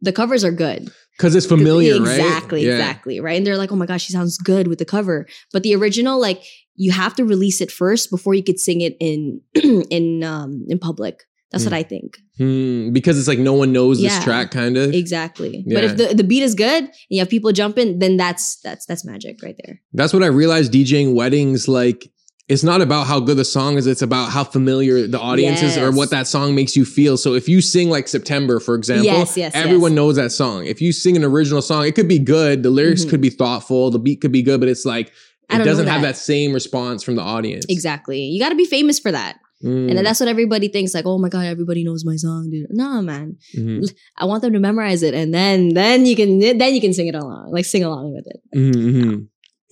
The 0.00 0.12
covers 0.12 0.44
are 0.44 0.52
good. 0.52 0.92
Because 1.16 1.34
it's 1.34 1.46
familiar, 1.46 1.96
exactly, 1.96 2.08
right? 2.08 2.20
Exactly, 2.28 2.66
Yeah. 2.66 2.72
exactly, 2.74 3.20
right? 3.20 3.36
And 3.36 3.44
they're 3.44 3.56
like, 3.56 3.72
oh 3.72 3.76
my 3.76 3.86
gosh, 3.86 4.04
she 4.04 4.12
sounds 4.12 4.38
good 4.38 4.68
with 4.68 4.78
the 4.78 4.84
cover. 4.84 5.26
But 5.52 5.64
the 5.64 5.74
original, 5.74 6.20
like, 6.20 6.44
you 6.76 6.92
have 6.92 7.16
to 7.16 7.24
release 7.24 7.60
it 7.60 7.72
first 7.72 8.08
before 8.08 8.34
you 8.34 8.44
could 8.44 8.60
sing 8.60 8.80
it 8.80 8.96
in 9.00 9.40
in 9.90 10.22
um 10.22 10.64
in 10.68 10.78
public. 10.78 11.24
That's 11.50 11.64
what 11.64 11.72
Mm. 11.72 11.76
I 11.76 11.82
think. 11.82 12.18
Hmm, 12.36 12.92
because 12.92 13.18
it's 13.18 13.26
like 13.28 13.38
no 13.38 13.54
one 13.54 13.72
knows 13.72 14.00
this 14.02 14.22
track, 14.22 14.50
kind 14.50 14.76
of. 14.76 14.94
Exactly. 14.94 15.64
But 15.66 15.82
if 15.84 15.96
the, 15.96 16.14
the 16.14 16.24
beat 16.24 16.42
is 16.42 16.54
good 16.54 16.84
and 16.84 16.92
you 17.08 17.20
have 17.20 17.30
people 17.30 17.52
jumping, 17.52 17.98
then 18.00 18.16
that's 18.18 18.56
that's 18.60 18.84
that's 18.86 19.04
magic 19.04 19.38
right 19.42 19.56
there. 19.64 19.80
That's 19.94 20.12
what 20.12 20.22
I 20.22 20.26
realized 20.26 20.72
DJing 20.72 21.14
weddings. 21.14 21.66
Like, 21.66 22.10
it's 22.48 22.62
not 22.62 22.80
about 22.82 23.06
how 23.06 23.18
good 23.20 23.38
the 23.38 23.44
song 23.46 23.76
is; 23.78 23.86
it's 23.86 24.02
about 24.02 24.30
how 24.30 24.44
familiar 24.44 25.06
the 25.06 25.18
audience 25.18 25.62
is 25.62 25.76
or 25.78 25.90
what 25.90 26.10
that 26.10 26.26
song 26.26 26.54
makes 26.54 26.76
you 26.76 26.84
feel. 26.84 27.16
So, 27.16 27.32
if 27.34 27.48
you 27.48 27.60
sing 27.62 27.88
like 27.88 28.08
September, 28.08 28.60
for 28.60 28.74
example, 28.74 29.06
Yes, 29.06 29.36
yes, 29.36 29.52
everyone 29.54 29.92
yes. 29.92 29.96
knows 29.96 30.16
that 30.16 30.32
song. 30.32 30.66
If 30.66 30.82
you 30.82 30.92
sing 30.92 31.16
an 31.16 31.24
original 31.24 31.62
song, 31.62 31.86
it 31.86 31.94
could 31.94 32.08
be 32.08 32.18
good. 32.18 32.62
The 32.62 32.70
lyrics 32.70 33.04
Mhm. 33.06 33.10
could 33.10 33.20
be 33.22 33.30
thoughtful. 33.30 33.90
The 33.90 33.98
beat 33.98 34.20
could 34.20 34.32
be 34.32 34.42
good, 34.42 34.60
but 34.60 34.68
it's 34.68 34.84
like 34.84 35.12
it 35.50 35.64
doesn't 35.64 35.86
have 35.86 36.02
that. 36.02 36.08
that 36.14 36.16
same 36.18 36.52
response 36.52 37.02
from 37.02 37.16
the 37.16 37.22
audience. 37.22 37.64
Exactly. 37.70 38.20
You 38.22 38.38
got 38.38 38.50
to 38.50 38.54
be 38.54 38.66
famous 38.66 38.98
for 38.98 39.10
that. 39.12 39.38
Mm, 39.64 39.90
And 39.90 40.06
that's 40.06 40.20
what 40.20 40.28
everybody 40.28 40.68
thinks 40.68 40.94
like, 40.94 41.04
"Oh 41.06 41.18
my 41.18 41.28
god, 41.28 41.46
everybody 41.46 41.82
knows 41.84 42.04
my 42.04 42.14
song, 42.16 42.48
dude." 42.50 42.66
No, 42.70 43.02
man. 43.02 43.36
mhm, 43.56 43.90
I 44.16 44.24
want 44.24 44.42
them 44.42 44.52
to 44.52 44.60
memorize 44.60 45.02
it 45.02 45.14
and 45.14 45.34
then 45.34 45.74
then 45.74 46.06
you 46.06 46.14
can 46.14 46.38
then 46.38 46.74
you 46.74 46.80
can 46.80 46.92
sing 46.92 47.08
it 47.08 47.14
along. 47.16 47.50
Like 47.50 47.64
sing 47.64 47.82
along 47.82 48.14
with 48.14 48.26
it. 48.26 48.40
mhm, 48.56 48.74
mhm. 48.74 49.26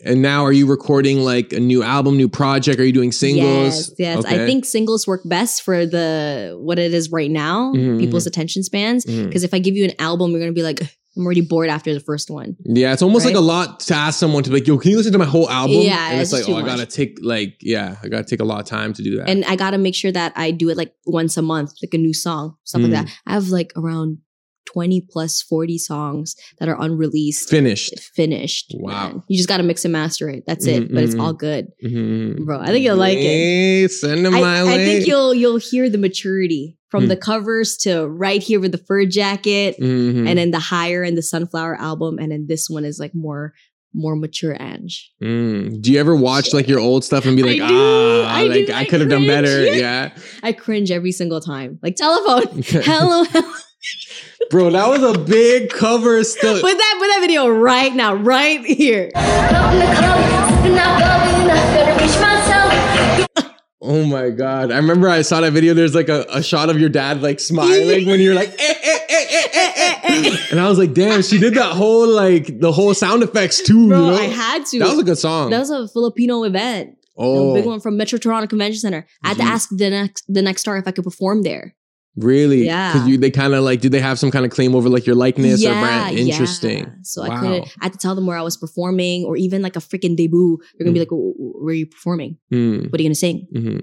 And 0.05 0.20
now, 0.20 0.44
are 0.44 0.53
you 0.53 0.66
recording 0.66 1.20
like 1.20 1.55
a 1.55 1.59
new 1.61 1.83
album, 1.83 2.16
new 2.18 2.29
project? 2.29 2.79
Are 2.79 2.85
you 2.85 2.92
doing 2.92 3.12
singles? 3.12 3.75
Yes, 3.75 3.90
yes. 3.99 4.25
I 4.27 4.44
think 4.46 4.66
singles 4.66 5.07
work 5.07 5.22
best 5.25 5.62
for 5.62 5.87
the 5.87 6.55
what 6.61 6.79
it 6.79 6.92
is 6.92 7.11
right 7.11 7.31
now, 7.31 7.72
Mhm, 7.75 7.99
people's 7.99 8.27
attention 8.27 8.62
spans. 8.62 9.05
Because 9.07 9.42
if 9.42 9.55
I 9.55 9.59
give 9.59 9.75
you 9.75 9.85
an 9.85 9.92
album, 9.99 10.33
you're 10.33 10.40
gonna 10.40 10.53
be 10.53 10.62
like, 10.62 10.81
I'm 11.17 11.25
already 11.25 11.41
bored 11.41 11.69
after 11.71 11.95
the 11.95 12.01
first 12.01 12.31
one. 12.31 12.57
Yeah, 12.65 12.93
it's 12.93 13.01
almost 13.03 13.25
like 13.25 13.35
a 13.35 13.41
lot 13.41 13.81
to 13.81 13.95
ask 13.95 14.19
someone 14.21 14.43
to 14.43 14.51
be 14.51 14.57
like, 14.57 14.67
yo, 14.67 14.77
can 14.79 14.91
you 14.91 14.99
listen 14.99 15.13
to 15.13 15.19
my 15.19 15.25
whole 15.25 15.49
album? 15.49 15.77
Yeah, 15.81 16.11
and 16.11 16.21
it's, 16.21 16.33
it's 16.33 16.47
like, 16.47 16.55
oh, 16.57 16.61
too 16.61 16.65
I 16.67 16.69
gotta 16.69 16.87
take 16.87 17.19
like, 17.23 17.57
yeah, 17.61 17.97
I 18.03 18.09
gotta 18.09 18.25
take 18.25 18.41
a 18.41 18.45
lot 18.45 18.61
of 18.61 18.67
time 18.67 18.93
to 18.95 19.03
do 19.03 19.17
that. 19.17 19.29
And 19.29 19.45
I 19.47 19.57
gotta 19.57 19.79
make 19.79 19.95
sure 19.95 20.12
that 20.12 20.33
I 20.37 20.51
do 20.51 20.69
it 20.69 20.77
like 20.77 20.93
once 21.07 21.37
a 21.37 21.43
month, 21.43 21.73
like 21.83 21.95
a 21.95 21.99
new 21.99 22.12
song, 22.12 22.57
stuff 22.64 22.83
Mm. 22.83 22.93
like 22.93 23.07
that. 23.07 23.14
I 23.27 23.33
have 23.33 23.49
like 23.49 23.73
around 23.77 24.19
20 24.67 25.07
plus 25.09 25.41
40 25.43 25.79
songs 25.79 26.35
that 26.59 26.69
are 26.69 26.79
unreleased, 26.79 27.49
Finished. 27.49 27.99
finished. 28.14 28.75
Wow. 28.77 29.09
man. 29.09 29.23
You 29.29 29.37
just 29.37 29.49
got 29.49 29.59
to 29.59 29.62
mix 29.62 29.85
and 29.85 29.93
master 29.93 30.29
it. 30.29 30.43
That's 30.47 30.67
it. 30.67 30.91
Mhm, 30.91 30.95
But 30.95 31.05
it's 31.05 31.14
mhm. 31.14 31.23
all 31.23 31.33
good. 31.33 31.69
Mhm. 31.83 32.45
Bro, 32.45 32.61
I 32.61 32.67
think 32.67 32.85
you'll 32.85 32.97
like 32.97 33.17
it. 33.17 33.23
Hey, 33.23 33.89
Send 33.89 34.27
them 34.27 34.35
I, 34.35 34.41
my 34.41 34.59
I 34.59 34.64
way. 34.64 34.85
think 34.85 35.07
you'll 35.07 35.33
you'll 35.35 35.57
hear 35.59 35.89
the 35.89 35.99
maturity 35.99 36.76
from 36.91 37.05
Hmm. 37.05 37.09
the 37.09 37.16
covers 37.16 37.76
to 37.78 38.07
right 38.07 38.43
here 38.43 38.61
with 38.61 38.72
the 38.72 38.78
fur 38.78 39.05
jacket 39.07 39.76
Mhm. 39.80 40.28
and 40.28 40.39
then 40.39 40.51
the 40.53 40.59
higher 40.61 41.03
and 41.03 41.16
the 41.18 41.22
sunflower 41.22 41.76
album 41.80 42.18
and 42.18 42.30
then 42.32 42.47
this 42.49 42.68
one 42.70 42.84
is 42.84 42.99
like 42.99 43.12
more 43.14 43.53
more 43.99 44.14
mature 44.14 44.55
Ange. 44.61 45.11
Mm. 45.22 45.80
Do 45.80 45.91
you 45.91 45.99
ever 45.99 46.14
watch 46.14 46.53
like 46.53 46.68
your 46.68 46.78
old 46.80 47.03
stuff 47.03 47.24
and 47.24 47.34
be 47.34 47.43
I 47.43 47.47
like, 47.47 47.57
do, 47.57 47.64
ah, 47.76 48.24
I 48.26 48.43
like 48.43 48.66
do, 48.66 48.72
I 48.74 48.80
I 48.80 48.84
could 48.84 49.01
have 49.01 49.09
done 49.09 49.26
better? 49.26 49.64
yeah. 49.64 49.72
Yeah. 49.74 50.11
I 50.43 50.53
cringe 50.53 50.91
every 50.91 51.12
single 51.12 51.41
time. 51.41 51.78
Like 51.82 51.97
telephone. 51.97 52.62
hello, 52.66 53.24
hello. 53.24 53.53
Bro, 54.51 54.70
that 54.72 54.89
was 54.89 55.03
a 55.03 55.18
big 55.18 55.70
cover 55.70 56.22
still. 56.24 56.61
Put 56.61 56.76
that 56.76 56.95
put 56.99 57.07
that 57.09 57.20
video 57.20 57.49
right 57.49 57.95
now, 57.95 58.14
right 58.14 58.62
here. 58.64 59.11
Oh 63.89 64.05
my 64.05 64.30
god! 64.30 64.72
I 64.72 64.76
remember 64.76 65.09
I 65.09 65.22
saw 65.22 65.41
that 65.43 65.53
video. 65.53 65.72
There's 65.74 65.95
like 65.95 66.09
a, 66.09 66.26
a 66.28 66.43
shot 66.43 66.70
of 66.70 66.80
your 66.80 66.89
dad 66.89 67.22
like 67.22 67.39
smiling 67.41 68.07
when 68.07 68.18
you're 68.20 68.34
like, 68.34 68.49
eh, 68.49 68.55
eh, 68.59 68.99
eh, 69.09 69.24
eh, 69.30 69.47
eh, 69.55 69.72
eh, 69.76 69.95
eh. 70.03 70.37
and 70.51 70.61
I 70.61 70.68
was 70.68 70.78
like, 70.78 70.93
damn, 70.93 71.22
she 71.22 71.39
did 71.39 71.55
that 71.55 71.72
whole 71.72 72.09
like 72.09 72.59
the 72.59 72.72
whole 72.72 72.93
sound 72.95 73.22
effects 73.22 73.62
too. 73.62 73.89
Bro, 73.89 73.99
you 74.01 74.07
know? 74.11 74.16
I 74.16 74.24
had 74.24 74.66
to. 74.66 74.78
that 74.80 74.89
was 74.89 74.99
a 74.99 75.05
good 75.05 75.18
song. 75.18 75.51
that 75.51 75.61
was 75.61 75.70
a 75.70 75.87
Filipino 75.89 76.43
event. 76.43 76.97
oh, 77.16 77.53
A 77.53 77.55
big 77.55 77.64
one 77.66 77.80
from 77.80 77.97
Metro 77.97 78.18
Toronto 78.18 78.47
Convention 78.49 78.80
Center. 78.80 79.07
I 79.22 79.28
had 79.28 79.37
to 79.39 79.43
Mhm. 79.45 79.47
ask 79.51 79.68
the 79.70 79.91
next 79.91 80.24
the 80.28 80.43
next 80.43 80.62
star 80.62 80.76
if 80.78 80.87
I 80.89 80.91
could 80.91 81.05
perform 81.05 81.43
there. 81.43 81.74
Really? 82.17 82.64
Yeah. 82.67 82.93
Because 82.93 83.09
you 83.09 83.19
they 83.19 83.31
kind 83.31 83.55
of 83.55 83.62
like, 83.64 83.81
did 83.81 83.93
they 83.93 84.01
have 84.01 84.19
some 84.19 84.31
kind 84.31 84.45
of 84.45 84.51
claim 84.51 84.75
over 84.75 84.89
like 84.89 85.07
your 85.07 85.14
likeness 85.17 85.64
or 85.64 85.71
brand? 85.73 86.17
yeah. 86.17 86.25
Interesting. 86.25 86.93
So 87.03 87.23
I 87.23 87.39
couldn't. 87.41 87.64
I 87.81 87.85
had 87.85 87.93
to 87.93 87.99
tell 87.99 88.14
them 88.14 88.27
where 88.27 88.37
I 88.39 88.43
was 88.43 88.57
performing, 88.57 89.25
or 89.25 89.37
even 89.37 89.62
like 89.62 89.77
a 89.77 89.81
freaking 89.81 90.17
debut. 90.17 90.59
They're 90.79 90.85
gonna 90.85 90.93
be 90.95 90.99
Mm. 91.01 91.03
like, 91.03 91.09
"W- 91.11 91.33
w- 91.35 91.53
"Where 91.62 91.73
are 91.73 91.75
you 91.75 91.87
performing? 91.87 92.39
Mm, 92.53 92.91
What 92.91 92.99
are 92.99 93.03
you 93.03 93.09
gonna 93.09 93.14
sing?" 93.14 93.47
mhm. 93.55 93.83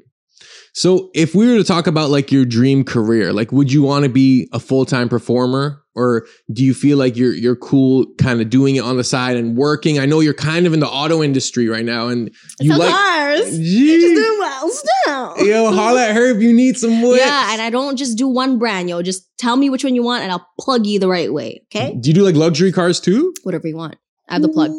So 0.75 1.11
if 1.13 1.35
we 1.35 1.47
were 1.47 1.57
to 1.57 1.63
talk 1.63 1.85
about 1.85 2.09
like 2.09 2.31
your 2.31 2.45
dream 2.45 2.83
career, 2.83 3.31
like 3.31 3.51
would 3.51 3.71
you 3.71 3.83
want 3.83 4.03
to 4.03 4.09
be 4.09 4.49
a 4.51 4.59
full 4.59 4.85
time 4.85 5.07
performer? 5.07 5.79
Or 5.95 6.25
do 6.51 6.63
you 6.65 6.73
feel 6.73 6.97
like 6.97 7.15
you're 7.15 7.33
you're 7.33 7.55
cool 7.55 8.07
kind 8.17 8.41
of 8.41 8.49
doing 8.49 8.75
it 8.77 8.79
on 8.79 8.97
the 8.97 9.03
side 9.03 9.37
and 9.37 9.55
working? 9.55 9.99
I 9.99 10.07
know 10.07 10.19
you're 10.19 10.33
kind 10.33 10.65
of 10.65 10.73
in 10.73 10.79
the 10.79 10.87
auto 10.87 11.21
industry 11.21 11.67
right 11.69 11.85
now 11.85 12.07
and 12.07 12.31
you 12.59 12.71
Sell 12.71 12.79
like 12.79 12.89
cars. 12.89 13.41
Jeez. 13.59 13.99
Just 14.01 14.15
doing 14.15 14.39
well 14.39 14.69
still. 14.69 15.47
Yo, 15.47 15.71
holla 15.71 16.07
at 16.07 16.15
her 16.15 16.35
if 16.35 16.41
you 16.41 16.51
need 16.51 16.77
some 16.77 17.03
wood. 17.03 17.19
Yeah, 17.19 17.53
and 17.53 17.61
I 17.61 17.69
don't 17.69 17.95
just 17.95 18.17
do 18.17 18.27
one 18.27 18.57
brand, 18.57 18.89
yo. 18.89 19.03
Just 19.03 19.29
tell 19.37 19.55
me 19.55 19.69
which 19.69 19.83
one 19.83 19.93
you 19.93 20.01
want, 20.01 20.23
and 20.23 20.31
I'll 20.31 20.47
plug 20.59 20.87
you 20.87 20.97
the 20.97 21.07
right 21.07 21.31
way. 21.31 21.61
Okay, 21.65 21.95
Do 21.99 22.09
you 22.09 22.15
do 22.15 22.23
like 22.23 22.35
luxury 22.35 22.71
cars 22.71 22.99
too? 22.99 23.31
whatever 23.43 23.67
you 23.67 23.75
want. 23.77 23.95
I 24.27 24.33
have 24.33 24.41
the 24.41 24.49
plug. 24.49 24.71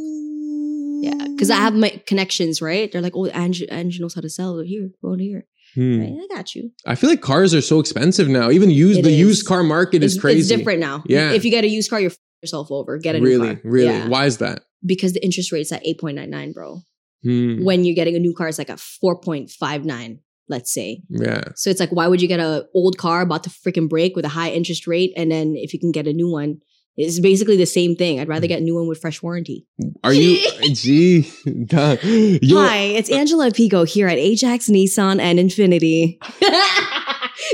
Yeah, 1.05 1.29
because 1.29 1.51
I 1.51 1.57
have 1.57 1.75
my 1.75 2.03
connections, 2.07 2.61
right? 2.61 2.91
They're 2.91 3.03
like, 3.03 3.15
oh, 3.15 3.27
Angie, 3.27 3.69
Angie 3.69 4.01
knows 4.01 4.15
how 4.15 4.23
to 4.23 4.31
sell 4.31 4.59
here. 4.61 4.91
Go 5.03 5.15
here. 5.17 5.45
Hmm. 5.75 6.01
Right? 6.01 6.19
I 6.31 6.35
got 6.35 6.55
you. 6.55 6.71
I 6.87 6.95
feel 6.95 7.11
like 7.11 7.21
cars 7.21 7.53
are 7.55 7.61
so 7.61 7.81
expensive 7.81 8.29
now. 8.29 8.51
Even 8.51 8.71
used 8.71 9.01
It 9.01 9.03
the 9.03 9.11
is. 9.11 9.19
used 9.19 9.47
car 9.47 9.63
market 9.63 10.03
is 10.03 10.19
crazy. 10.19 10.41
it's 10.41 10.49
different 10.49 10.81
now. 10.81 11.03
Yeah. 11.07 11.33
If 11.33 11.45
you 11.45 11.51
get 11.51 11.65
a 11.65 11.69
used 11.69 11.91
car, 11.91 12.01
you're 12.01 12.11
f- 12.11 12.19
yourself 12.43 12.71
over. 12.71 12.99
Get 12.99 13.15
a 13.17 13.19
new 13.21 13.25
Really, 13.27 13.55
car. 13.57 13.61
really. 13.65 13.87
Yeah. 13.93 14.09
Why 14.09 14.27
is 14.27 14.39
that? 14.39 14.63
Because 14.87 15.13
the 15.15 15.25
interest 15.25 15.51
rate's 15.53 15.73
at 15.73 15.85
8.99, 15.85 16.53
bro. 16.55 16.81
Hmm. 17.23 17.65
When 17.65 17.85
you're 17.85 17.95
getting 17.95 18.15
a 18.17 18.19
new 18.19 18.35
car, 18.35 18.49
it's 18.49 18.59
like 18.59 18.69
a 18.69 18.75
4.59, 18.77 20.19
let's 20.49 20.73
say. 20.73 21.03
Yeah. 21.09 21.43
So 21.57 21.71
it's 21.71 21.81
like, 21.81 21.91
why 21.91 22.07
would 22.07 22.21
you 22.21 22.29
get 22.29 22.41
a 22.41 22.67
old 22.75 22.99
car 22.99 23.23
about 23.23 23.45
to 23.45 23.51
freaking 23.51 23.89
break 23.89 24.15
with 24.17 24.25
a 24.25 24.29
high 24.29 24.51
interest 24.51 24.87
rate? 24.87 25.13
And 25.17 25.31
then 25.31 25.55
if 25.57 25.73
you 25.73 25.81
can 25.81 25.91
get 25.93 26.07
a 26.07 26.13
new 26.13 26.31
one, 26.31 26.61
it's 26.97 27.19
basically 27.19 27.57
the 27.57 27.67
same 27.67 27.97
thing. 27.97 28.21
I'd 28.21 28.29
rather 28.29 28.47
hmm. 28.47 28.51
get 28.51 28.61
a 28.61 28.65
new 28.65 28.75
one 28.75 28.87
with 28.87 29.01
fresh 29.01 29.23
warranty. 29.23 29.67
Are 30.03 30.13
you? 30.13 30.39
Gee, 30.75 31.23
duh. 31.65 31.97
Hi, 31.97 32.77
it's 32.77 33.11
Angela 33.11 33.51
Apigo 33.51 33.89
here 33.89 34.09
at 34.09 34.19
Ajax 34.19 34.69
Nissan 34.69 35.21
and 35.21 35.39
Infiniti. 35.39 36.19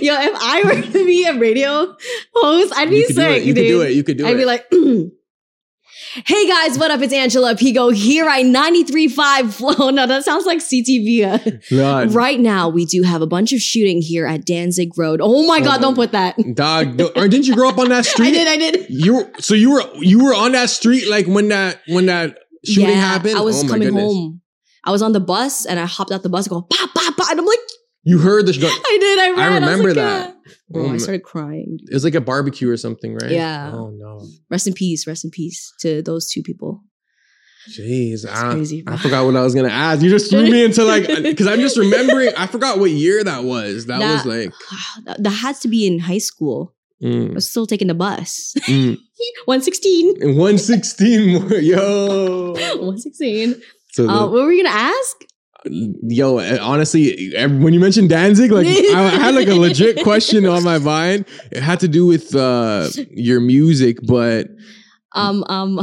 Yo, 0.01 0.14
if 0.14 0.34
I 0.41 0.62
were 0.64 0.82
to 0.82 1.05
be 1.07 1.24
a 1.24 1.38
radio 1.38 1.97
host, 2.34 2.72
I'd 2.76 2.91
be 2.91 2.99
you 2.99 3.07
could 3.07 3.16
do 3.16 3.22
sick. 3.22 3.43
it. 3.43 3.45
You 3.45 3.55
could 3.55 3.61
dude. 3.61 3.68
do 3.68 3.82
it. 3.82 3.93
You 3.93 4.05
could 4.05 4.18
do 4.18 4.26
I'd 4.26 4.34
it. 4.34 4.38
be 4.38 4.45
like, 4.45 4.66
hey 6.12 6.48
guys, 6.48 6.78
what 6.78 6.90
up? 6.90 7.00
It's 7.02 7.12
Angela 7.12 7.54
Apigo 7.54 7.94
here 7.94 8.28
at 8.28 8.42
93.5 8.42 9.52
Flow. 9.52 9.90
No, 10.00 10.06
that 10.06 10.24
sounds 10.24 10.46
like 10.46 10.58
CTV. 10.58 12.14
Right 12.14 12.38
now, 12.40 12.68
we 12.68 12.84
do 12.84 13.02
have 13.02 13.22
a 13.22 13.26
bunch 13.26 13.52
of 13.52 13.61
shooting 13.61 14.00
here 14.00 14.26
at 14.26 14.44
Danzig 14.44 14.96
Road. 14.96 15.20
Oh 15.22 15.46
my 15.46 15.58
Oh 15.61 15.64
God, 15.64 15.80
don't 15.80 15.94
put 15.94 16.12
that. 16.12 16.36
Dog, 16.54 16.96
didn't 16.96 17.46
you 17.46 17.54
grow 17.54 17.68
up 17.68 17.78
on 17.78 17.88
that 17.90 18.06
street? 18.06 18.28
I 18.28 18.30
did, 18.30 18.48
I 18.48 18.56
did. 18.56 18.86
You 18.88 19.14
were, 19.16 19.30
so 19.40 19.54
you 19.54 19.72
were 19.72 19.82
you 19.96 20.24
were 20.24 20.34
on 20.34 20.52
that 20.52 20.70
street 20.70 21.08
like 21.08 21.26
when 21.26 21.48
that 21.48 21.80
when 21.88 22.06
that 22.06 22.38
shooting 22.64 22.88
yeah, 22.90 22.94
happened. 22.94 23.36
I 23.36 23.40
was 23.40 23.64
oh 23.64 23.68
coming 23.68 23.88
goodness. 23.88 24.02
home. 24.02 24.40
I 24.84 24.90
was 24.92 25.02
on 25.02 25.12
the 25.12 25.20
bus 25.20 25.66
and 25.66 25.78
I 25.78 25.86
hopped 25.86 26.11
out 26.12 26.22
the 26.22 26.28
bus 26.28 26.46
and 26.46 26.50
go, 26.52 26.62
pop, 26.62 26.94
pop, 26.94 27.16
pop. 27.16 27.30
And 27.30 27.40
I'm 27.40 27.46
like, 27.46 27.58
You 28.04 28.18
heard 28.18 28.46
the 28.46 28.52
gun. 28.56 28.70
I 28.70 28.96
did, 29.00 29.18
I 29.18 29.30
ran. 29.32 29.54
remember 29.62 29.88
was 29.88 29.96
like, 29.96 30.04
that. 30.06 30.34
"Ah." 30.36 30.39
Oh 30.74 30.92
I 30.92 30.96
started 30.98 31.22
crying. 31.22 31.78
It 31.90 31.94
was 31.94 32.05
like 32.05 32.14
a 32.14 32.20
barbecue 32.20 32.70
or 32.70 32.76
something, 32.76 33.14
right? 33.14 33.30
Yeah. 33.30 33.70
Oh 33.72 33.90
no. 33.90 34.26
Rest 34.51 34.66
in 34.66 34.74
peace, 34.74 35.07
rest 35.07 35.24
in 35.24 35.30
peace 35.30 35.72
to 35.80 36.03
those 36.03 36.28
two 36.28 36.42
people. 36.42 36.82
Jeez, 37.68 38.26
I, 38.26 38.53
crazy. 38.53 38.82
I 38.86 38.96
forgot 38.96 39.26
what 39.26 39.36
I 39.36 39.42
was 39.42 39.55
gonna 39.55 39.68
ask. 39.68 40.03
You 40.03 40.09
just 40.09 40.30
threw 40.30 40.42
me 40.42 40.64
into 40.64 40.82
like 40.84 41.07
because 41.07 41.46
I'm 41.46 41.61
just 41.61 41.76
remembering. 41.76 42.32
I 42.36 42.46
forgot 42.46 42.78
what 42.78 42.90
year 42.90 43.22
that 43.22 43.44
was. 43.44 43.86
That, 43.86 44.01
was 44.01 44.24
like 44.24 44.53
that, 45.05 45.22
that 45.22 45.30
had 45.30 45.57
to 45.57 45.68
be 45.68 45.86
in 45.86 45.98
high 45.98 46.18
school. 46.18 46.74
I 47.03 47.07
mm, 47.07 47.34
was 47.34 47.48
still 47.48 47.66
taking 47.66 47.88
the 47.88 47.94
bus. 47.94 48.55
mm. 48.66 48.96
116. 49.46 50.36
116 50.36 51.32
more. 51.32 51.55
Yo. 51.55 52.53
116. 52.53 53.61
So 53.92 54.07
the- 54.07 54.12
Uh, 54.12 54.22
what 54.26 54.32
were 54.32 54.48
we 54.48 54.62
gonna 54.62 54.74
ask? 54.74 55.16
Yo, 55.64 56.38
honestly, 56.61 57.32
when 57.36 57.72
you 57.72 57.80
mentioned 57.80 58.08
Danzig, 58.08 58.50
like 58.50 58.66
I 58.66 59.08
had 59.11 59.34
like 59.34 59.48
a 59.48 59.54
legit 59.54 60.02
question 60.02 60.46
on 60.46 60.64
my 60.64 60.78
mind. 60.78 61.26
It 61.50 61.62
had 61.62 61.80
to 61.80 61.88
do 61.88 62.06
with 62.06 62.34
uh 62.34 62.88
your 63.11 63.40
music, 63.40 63.98
but 64.02 64.48
Um, 65.12 65.44
um, 65.48 65.80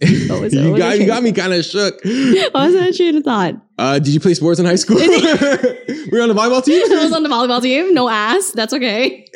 was 0.00 0.54
you 0.54 0.74
it? 0.74 0.78
Got 0.78 0.98
you 0.98 1.06
got 1.06 1.22
me 1.22 1.32
kind 1.32 1.52
of 1.52 1.64
shook. 1.64 1.94
what 2.04 2.54
was 2.54 2.74
that 2.74 2.94
train 2.96 3.16
of 3.16 3.24
thought? 3.24 3.54
Uh, 3.78 3.98
did 3.98 4.08
you 4.08 4.20
play 4.20 4.34
sports 4.34 4.60
in 4.60 4.66
high 4.66 4.76
school? 4.76 4.96
Were 4.98 5.04
you 5.04 6.22
on 6.22 6.28
the 6.28 6.34
volleyball 6.34 6.64
team? 6.64 6.82
I 6.90 7.02
was 7.02 7.12
on 7.12 7.22
the 7.22 7.28
volleyball 7.28 7.60
team. 7.60 7.94
No 7.94 8.08
ass. 8.08 8.52
That's 8.52 8.72
okay. 8.72 9.26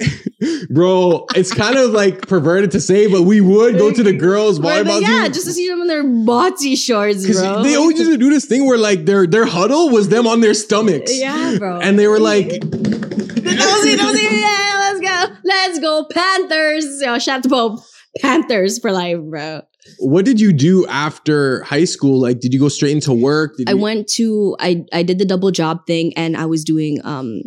Bro, 0.71 1.27
it's 1.35 1.53
kind 1.53 1.77
of 1.77 1.91
like 1.91 2.27
perverted 2.27 2.73
to 2.73 2.81
say, 2.81 3.09
but 3.09 3.23
we 3.23 3.41
would 3.41 3.77
go 3.79 3.93
to 3.93 4.03
the 4.03 4.13
girls 4.13 4.59
volleyball 4.59 5.01
yeah, 5.01 5.25
team. 5.25 5.33
just 5.33 5.47
to 5.47 5.53
see 5.53 5.69
them 5.69 5.81
in 5.83 5.87
their 5.87 6.05
botsy 6.05 6.77
shorts, 6.77 7.27
bro. 7.27 7.63
they 7.63 7.77
always 7.77 7.99
used 7.99 8.11
to 8.11 8.19
do 8.19 8.31
this 8.31 8.45
thing 8.45 8.67
where 8.67 8.79
like 8.79 9.05
their 9.05 9.27
their 9.27 9.45
huddle 9.45 9.91
was 9.91 10.09
them 10.09 10.27
on 10.27 10.41
their 10.41 10.55
stomachs. 10.55 11.17
yeah, 11.17 11.57
bro. 11.59 11.79
And 11.81 11.99
they 11.99 12.09
were 12.09 12.21
like, 12.21 12.47
Nosy, 12.49 13.97
nosy, 13.97 14.25
yeah, 14.31 14.73
let's 14.79 15.01
go. 15.01 15.37
Let's 15.45 15.79
go. 15.81 16.07
Panthers. 16.13 17.03
Yo, 17.03 17.19
shout 17.19 17.39
out 17.39 17.43
to 17.45 17.49
Pope. 17.49 17.81
Panthers 18.21 18.79
for 18.79 18.93
life, 18.93 19.19
bro. 19.19 19.63
What 19.99 20.25
did 20.25 20.41
you 20.41 20.53
do 20.53 20.87
after 20.87 21.63
high 21.65 21.85
school? 21.85 22.21
Like, 22.21 22.41
did 22.41 22.53
you 22.55 22.61
go 22.61 22.69
straight 22.69 22.93
into 22.93 23.13
work? 23.13 23.57
Did 23.57 23.69
I 23.69 23.73
you- 23.73 23.79
went 23.79 24.09
to 24.11 24.57
I 24.61 24.85
I 24.93 25.03
did 25.03 25.19
the 25.19 25.25
double 25.25 25.51
job 25.51 25.87
thing 25.87 26.13
and 26.17 26.37
I 26.37 26.47
was 26.47 26.65
doing 26.65 27.01
um 27.05 27.43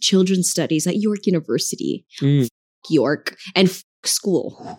children's 0.00 0.48
studies 0.50 0.86
at 0.86 0.96
York 0.96 1.26
University. 1.26 2.04
Mm. 2.20 2.48
York 2.90 3.36
and 3.56 3.68
f- 3.68 3.84
school. 4.04 4.78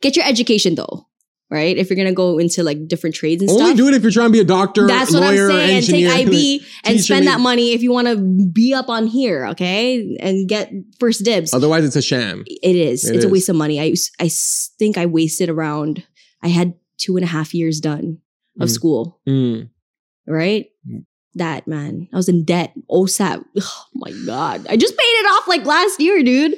Get 0.00 0.16
your 0.16 0.24
education 0.26 0.74
though, 0.74 1.06
right? 1.50 1.76
If 1.76 1.88
you're 1.90 1.96
gonna 1.96 2.12
go 2.12 2.38
into 2.38 2.62
like 2.62 2.88
different 2.88 3.14
trades 3.14 3.42
and 3.42 3.50
stuff. 3.50 3.60
Only 3.60 3.70
stuff. 3.76 3.76
do 3.78 3.88
it 3.88 3.94
if 3.94 4.02
you're 4.02 4.10
trying 4.12 4.28
to 4.28 4.32
be 4.32 4.40
a 4.40 4.44
doctor, 4.44 4.86
That's 4.86 5.12
what 5.12 5.22
I'm 5.22 5.36
saying. 5.36 5.82
Take. 5.82 6.08
IB 6.08 6.62
and 6.84 7.00
spend 7.00 7.26
that 7.26 7.40
money 7.40 7.72
if 7.72 7.82
you 7.82 7.92
want 7.92 8.08
to 8.08 8.16
be 8.16 8.74
up 8.74 8.88
on 8.88 9.06
here, 9.06 9.46
okay? 9.48 10.16
And 10.20 10.48
get 10.48 10.72
first 10.98 11.24
dibs. 11.24 11.52
Otherwise, 11.54 11.84
it's 11.84 11.96
a 11.96 12.02
sham. 12.02 12.44
It 12.46 12.76
is. 12.76 13.04
It 13.08 13.16
it's 13.16 13.24
a 13.24 13.28
is. 13.28 13.32
waste 13.32 13.48
of 13.48 13.56
money. 13.56 13.80
I 13.80 13.94
I 14.20 14.28
think 14.78 14.98
I 14.98 15.06
wasted 15.06 15.48
around. 15.48 16.04
I 16.42 16.48
had 16.48 16.74
two 16.98 17.16
and 17.16 17.24
a 17.24 17.28
half 17.28 17.54
years 17.54 17.80
done 17.80 18.18
of 18.60 18.68
Mm. 18.68 18.72
school, 18.72 19.20
Mm. 19.28 19.68
right? 20.26 20.66
That 21.36 21.66
man, 21.66 22.08
I 22.12 22.16
was 22.16 22.28
in 22.28 22.44
debt. 22.44 22.72
OSAP. 22.90 23.44
Oh 23.60 23.84
my 23.94 24.12
god, 24.24 24.66
I 24.68 24.76
just 24.76 24.96
paid 24.96 25.04
it 25.04 25.26
off 25.32 25.48
like 25.48 25.64
last 25.66 26.00
year, 26.00 26.22
dude. 26.22 26.54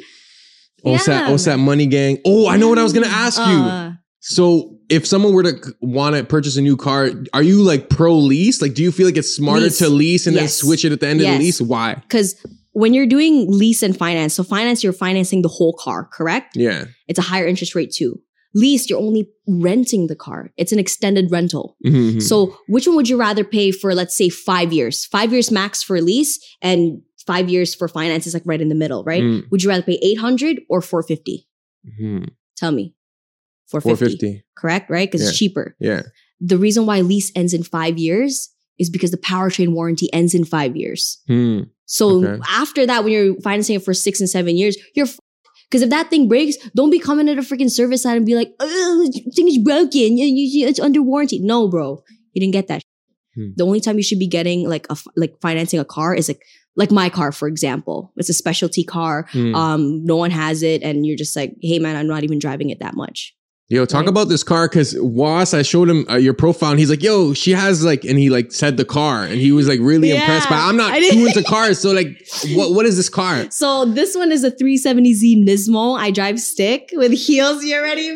OSAP, 0.84 1.06
Yeah. 1.08 1.30
OSAP 1.30 1.58
money 1.58 1.86
gang. 1.86 2.18
Oh, 2.26 2.46
I 2.46 2.56
know 2.58 2.68
what 2.68 2.78
I 2.78 2.82
was 2.82 2.92
gonna 2.92 3.06
ask 3.06 3.38
you. 3.38 3.44
Uh, 3.44 3.92
So, 4.20 4.75
if 4.88 5.06
someone 5.06 5.32
were 5.32 5.42
to 5.42 5.74
want 5.80 6.16
to 6.16 6.24
purchase 6.24 6.56
a 6.56 6.62
new 6.62 6.76
car, 6.76 7.10
are 7.32 7.42
you 7.42 7.62
like 7.62 7.88
pro 7.90 8.14
lease? 8.14 8.62
Like, 8.62 8.74
do 8.74 8.82
you 8.82 8.92
feel 8.92 9.06
like 9.06 9.16
it's 9.16 9.34
smarter 9.34 9.62
Lease. 9.64 9.78
to 9.78 9.88
lease 9.88 10.26
and 10.26 10.36
then 10.36 10.48
switch 10.48 10.84
it 10.84 10.92
at 10.92 11.00
the 11.00 11.08
end 11.08 11.20
of 11.20 11.26
the 11.26 11.38
lease? 11.38 11.60
Why? 11.60 11.94
Because 11.94 12.34
when 12.72 12.92
you're 12.94 13.06
doing 13.06 13.46
lease 13.48 13.82
and 13.82 13.96
finance, 13.96 14.34
so 14.34 14.44
finance 14.44 14.84
you're 14.84 14.92
financing 14.92 15.42
the 15.42 15.48
whole 15.48 15.72
car, 15.78 16.08
correct? 16.12 16.56
Yeah. 16.56 16.84
It's 17.08 17.18
a 17.18 17.22
higher 17.22 17.46
interest 17.46 17.74
rate 17.74 17.90
too. 17.92 18.20
Lease 18.54 18.88
you're 18.88 18.98
only 18.98 19.28
renting 19.48 20.06
the 20.06 20.16
car. 20.16 20.50
It's 20.56 20.72
an 20.72 20.78
extended 20.78 21.30
rental. 21.30 21.76
Mhm. 21.84 22.22
So 22.22 22.56
which 22.68 22.86
one 22.86 22.96
would 22.96 23.08
you 23.08 23.18
rather 23.18 23.44
pay 23.44 23.70
for, 23.70 23.94
let's 23.94 24.16
say, 24.16 24.28
five 24.28 24.72
years? 24.72 25.04
Five 25.04 25.32
years 25.32 25.50
max 25.50 25.82
for 25.82 26.00
lease 26.00 26.38
and 26.62 27.02
five 27.26 27.48
years 27.50 27.74
for 27.74 27.88
finance 27.88 28.26
is 28.26 28.34
like 28.34 28.44
right 28.46 28.60
in 28.60 28.68
the 28.68 28.74
middle, 28.74 29.04
right? 29.04 29.22
Mm. 29.22 29.50
Would 29.50 29.62
you 29.62 29.68
rather 29.68 29.82
pay 29.82 29.98
800 30.02 30.60
or 30.70 30.80
450? 30.80 31.46
Hmm. 31.98 32.24
Tell 32.56 32.72
me. 32.72 32.94
450. 33.70 34.16
450. 34.18 34.44
Correct, 34.56 34.90
right? 34.90 35.08
Because 35.10 35.22
Yeah. 35.22 35.28
it's 35.28 35.38
cheaper. 35.38 35.76
Yeah. 35.80 36.02
The 36.40 36.58
reason 36.58 36.86
why 36.86 37.00
lease 37.00 37.32
ends 37.34 37.52
in 37.54 37.62
five 37.62 37.98
years 37.98 38.50
is 38.78 38.90
because 38.90 39.10
the 39.10 39.16
powertrain 39.16 39.72
warranty 39.72 40.12
ends 40.12 40.34
in 40.34 40.44
five 40.44 40.76
years. 40.76 41.18
Hmm. 41.26 41.60
So 41.86 42.24
Okay. 42.24 42.42
after 42.50 42.84
that, 42.86 43.04
when 43.04 43.12
you're 43.12 43.40
financing 43.40 43.76
it 43.76 43.82
for 43.84 43.94
six 43.94 44.20
and 44.20 44.28
seven 44.28 44.56
years, 44.56 44.76
you're 44.94 45.06
because 45.70 45.82
if 45.82 45.90
that 45.90 46.10
thing 46.10 46.28
breaks, 46.28 46.56
don't 46.76 46.90
be 46.90 46.98
coming 47.00 47.28
at 47.28 47.38
a 47.38 47.42
freaking 47.42 47.70
service 47.70 48.02
side 48.02 48.16
and 48.16 48.24
be 48.26 48.36
like, 48.36 48.52
"Oh, 48.60 49.10
thing 49.34 49.48
is 49.48 49.58
broken. 49.58 50.16
It's 50.18 50.78
under 50.78 51.02
warranty." 51.02 51.40
No, 51.40 51.66
bro, 51.68 52.02
you 52.34 52.40
didn't 52.40 52.52
get 52.52 52.68
that. 52.68 52.82
Hmm. 53.34 53.48
The 53.56 53.64
only 53.64 53.80
time 53.80 53.96
you 53.96 54.02
should 54.04 54.18
be 54.20 54.28
getting 54.28 54.68
like 54.68 54.86
a 54.90 54.96
like 55.16 55.34
financing 55.40 55.80
a 55.80 55.84
car 55.84 56.14
is 56.14 56.28
like 56.28 56.42
like 56.76 56.90
my 56.92 57.08
car, 57.08 57.32
for 57.32 57.48
example. 57.48 58.12
It's 58.16 58.28
a 58.28 58.34
specialty 58.34 58.84
car. 58.84 59.26
Hmm. 59.32 59.54
Um, 59.54 60.04
no 60.04 60.16
one 60.16 60.30
has 60.30 60.62
it, 60.62 60.82
and 60.82 61.04
you're 61.06 61.16
just 61.16 61.34
like, 61.34 61.54
"Hey, 61.62 61.78
man, 61.80 61.96
I'm 61.96 62.06
not 62.06 62.22
even 62.24 62.38
driving 62.38 62.70
it 62.70 62.78
that 62.80 62.94
much." 62.94 63.34
Yo, 63.68 63.84
talk 63.84 64.02
Right. 64.02 64.08
about 64.08 64.28
this 64.28 64.44
car 64.44 64.68
because 64.68 64.94
Was, 65.00 65.52
I 65.52 65.62
showed 65.62 65.90
him 65.90 66.06
uh, 66.08 66.14
your 66.14 66.34
profile 66.34 66.70
and 66.70 66.78
he's 66.78 66.88
like, 66.88 67.02
yo, 67.02 67.32
she 67.34 67.50
has 67.50 67.84
like, 67.84 68.04
and 68.04 68.16
he 68.16 68.30
like 68.30 68.52
said 68.52 68.76
the 68.76 68.84
car 68.84 69.24
and 69.24 69.40
he 69.40 69.50
was 69.50 69.66
like 69.66 69.80
really 69.82 70.10
Yeah, 70.10 70.20
impressed. 70.20 70.48
But 70.48 70.58
I'm 70.58 70.76
not 70.76 70.94
too 71.10 71.26
into 71.26 71.42
cars. 71.42 71.80
So 71.80 71.90
like, 71.90 72.06
what 72.54 72.74
what 72.74 72.86
is 72.86 72.96
this 72.96 73.08
car? 73.08 73.46
So 73.50 73.84
this 73.84 74.14
one 74.16 74.30
is 74.30 74.44
a 74.44 74.52
370Z 74.52 75.44
Nismo. 75.44 75.98
I 75.98 76.12
drive 76.12 76.38
stick 76.38 76.90
with 76.94 77.10
heels. 77.12 77.64
You 77.64 77.76
already 77.76 78.10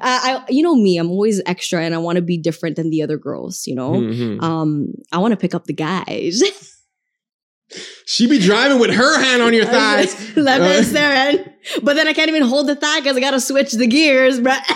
I, 0.00 0.44
you 0.48 0.62
know 0.62 0.74
me. 0.74 0.98
I'm 0.98 1.10
always 1.10 1.40
extra, 1.46 1.82
and 1.82 1.94
I 1.94 1.98
want 1.98 2.16
to 2.16 2.22
be 2.22 2.38
different 2.38 2.76
than 2.76 2.90
the 2.90 3.02
other 3.02 3.16
girls. 3.18 3.66
You 3.66 3.74
know, 3.74 3.92
Mhm. 3.92 4.42
um, 4.42 4.94
I 5.12 5.18
want 5.18 5.32
to 5.32 5.36
pick 5.36 5.54
up 5.54 5.66
the 5.66 5.72
guys. 5.74 6.42
She 8.06 8.26
be 8.26 8.38
driving 8.38 8.78
with 8.78 8.90
her 8.90 9.22
hand 9.22 9.42
on 9.42 9.52
your 9.52 9.64
thighs. 9.76 10.36
Left 10.36 10.60
Uh, 10.60 10.64
hand, 10.64 10.86
staring. 10.86 11.44
But 11.82 11.94
then 11.94 12.08
I 12.08 12.12
can't 12.14 12.28
even 12.28 12.42
hold 12.42 12.66
the 12.66 12.74
thigh 12.76 13.00
because 13.00 13.16
I 13.16 13.20
gotta 13.20 13.40
switch 13.40 13.72
the 13.72 13.86
gears, 13.86 14.40
bruh. 14.40 14.58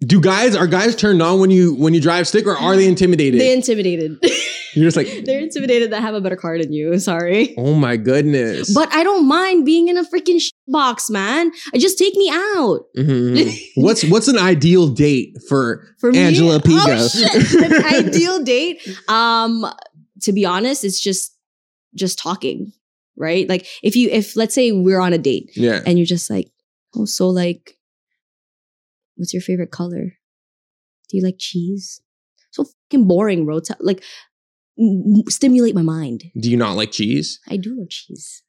Do 0.00 0.20
guys 0.20 0.54
are 0.54 0.66
guys 0.66 0.94
turned 0.94 1.22
on 1.22 1.40
when 1.40 1.50
you 1.50 1.74
when 1.74 1.94
you 1.94 2.00
drive 2.02 2.28
stick 2.28 2.46
or 2.46 2.54
are 2.56 2.76
they 2.76 2.86
intimidated? 2.86 3.40
They 3.40 3.52
intimidated. 3.52 4.18
You're 4.74 4.84
just 4.84 4.96
like, 4.96 5.24
They're 5.24 5.40
intimidated 5.40 5.90
that 5.90 5.98
I 5.98 6.00
have 6.02 6.14
a 6.14 6.20
better 6.20 6.36
car 6.36 6.58
than 6.58 6.70
you. 6.70 6.98
Sorry. 6.98 7.54
oh 7.56 7.72
my 7.74 7.96
goodness. 7.96 8.74
But 8.74 8.92
I 8.92 9.02
don't 9.04 9.26
mind 9.26 9.64
being 9.64 9.88
in 9.88 9.96
a 9.96 10.04
freaking 10.04 10.38
sh- 10.38 10.50
box, 10.68 11.08
man. 11.08 11.50
Just 11.74 11.96
take 11.98 12.14
me 12.14 12.28
out. 12.30 12.80
Mhm, 12.96 13.36
mhm. 13.38 13.58
what's 13.76 14.04
what's 14.04 14.28
an 14.28 14.36
ideal 14.38 14.88
date 14.88 15.34
for 15.48 15.82
For 15.98 16.12
me, 16.12 16.18
Angela 16.18 16.60
Apigo? 16.60 16.84
Oh, 16.86 17.08
shit. 17.08 17.84
Ideal 18.06 18.44
date. 18.44 18.86
Um, 19.08 19.64
to 20.22 20.32
be 20.32 20.44
honest, 20.44 20.84
it's 20.84 21.00
just 21.00 21.35
just 21.96 22.18
talking, 22.18 22.72
right? 23.16 23.48
Like 23.48 23.66
if 23.82 23.96
you 23.96 24.08
if 24.10 24.36
let's 24.36 24.54
say 24.54 24.72
we're 24.72 25.00
on 25.00 25.12
a 25.12 25.18
date 25.18 25.50
yeah. 25.54 25.80
and 25.86 25.98
you're 25.98 26.06
just 26.06 26.30
like, 26.30 26.50
oh, 26.94 27.04
so 27.04 27.28
like, 27.28 27.76
what's 29.16 29.32
your 29.32 29.42
favorite 29.42 29.70
color? 29.70 30.14
Do 31.08 31.16
you 31.16 31.24
like 31.24 31.36
cheese? 31.38 32.00
So 32.50 32.64
fucking 32.64 33.06
boring, 33.06 33.44
bro. 33.44 33.60
Like, 33.80 34.02
m- 34.78 35.22
stimulate 35.28 35.74
my 35.74 35.82
mind. 35.82 36.24
Do 36.38 36.50
you 36.50 36.56
not 36.56 36.76
like 36.76 36.92
cheese? 36.92 37.40
I 37.48 37.56
do 37.56 37.78
love 37.78 37.90
cheese. 37.90 38.42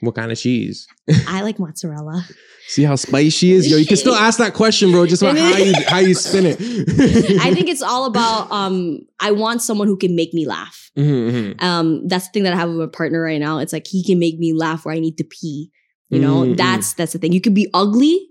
What 0.00 0.14
kind 0.14 0.32
of 0.32 0.38
cheese? 0.38 0.86
I 1.28 1.42
like 1.42 1.58
mozzarella. 1.58 2.26
See 2.68 2.84
how 2.84 2.94
spicy 2.94 3.30
she 3.30 3.52
is? 3.52 3.68
Yo, 3.68 3.76
you 3.76 3.86
can 3.86 3.96
still 3.96 4.14
ask 4.14 4.38
that 4.38 4.54
question, 4.54 4.92
bro. 4.92 5.04
Just 5.04 5.22
about 5.22 5.36
how 5.36 5.56
you 5.56 5.74
how 5.88 5.98
you 5.98 6.14
spin 6.14 6.46
it. 6.46 6.56
I 7.40 7.52
think 7.52 7.68
it's 7.72 7.82
all 7.82 8.04
about 8.06 8.50
um. 8.52 9.00
I 9.18 9.32
want 9.32 9.60
someone 9.60 9.88
who 9.88 9.96
can 9.96 10.14
make 10.14 10.32
me 10.32 10.46
laugh. 10.46 10.90
Mhm, 10.96 11.30
mhm. 11.30 11.62
um 11.62 12.08
that's 12.08 12.26
the 12.26 12.32
thing 12.32 12.42
that 12.42 12.52
i 12.52 12.56
have 12.56 12.68
with 12.68 12.78
my 12.78 12.86
partner 12.86 13.22
right 13.22 13.38
now 13.38 13.58
it's 13.58 13.72
like 13.72 13.86
he 13.86 14.02
can 14.04 14.18
make 14.18 14.40
me 14.40 14.52
laugh 14.52 14.84
where 14.84 14.92
i 14.92 14.98
need 14.98 15.16
to 15.18 15.22
pee 15.24 15.70
you 16.08 16.18
know 16.18 16.42
Mm, 16.42 16.54
mm. 16.54 16.56
that's 16.56 16.94
that's 16.94 17.12
the 17.12 17.20
thing 17.20 17.30
you 17.32 17.40
could 17.40 17.54
be 17.54 17.68
ugly 17.72 18.28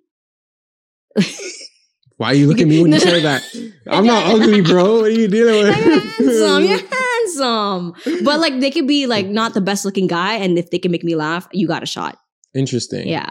Why 2.18 2.32
are 2.32 2.34
you 2.36 2.48
looking 2.48 2.64
at 2.64 2.70
me 2.70 2.82
when 2.82 2.92
you 2.92 3.00
say 3.00 3.22
that? 3.22 3.44
I'm 3.88 4.06
not 4.06 4.26
ugly, 4.26 4.60
bro. 4.60 5.00
What 5.00 5.06
are 5.06 5.10
you 5.10 5.30
dealing 5.30 5.64
with? 5.64 6.99
Handsome 7.38 7.94
but 8.24 8.40
like 8.40 8.60
they 8.60 8.72
could 8.72 8.88
be 8.88 9.08
like 9.08 9.28
not 9.28 9.54
the 9.54 9.62
best 9.62 9.86
looking 9.86 10.08
guy 10.08 10.36
and 10.36 10.58
if 10.58 10.70
they 10.72 10.80
can 10.80 10.92
make 10.92 11.04
me 11.04 11.16
laugh 11.16 11.48
you 11.54 11.68
got 11.68 11.84
a 11.84 11.86
shot 11.86 12.18
Interesting. 12.56 13.08
yeah 13.08 13.30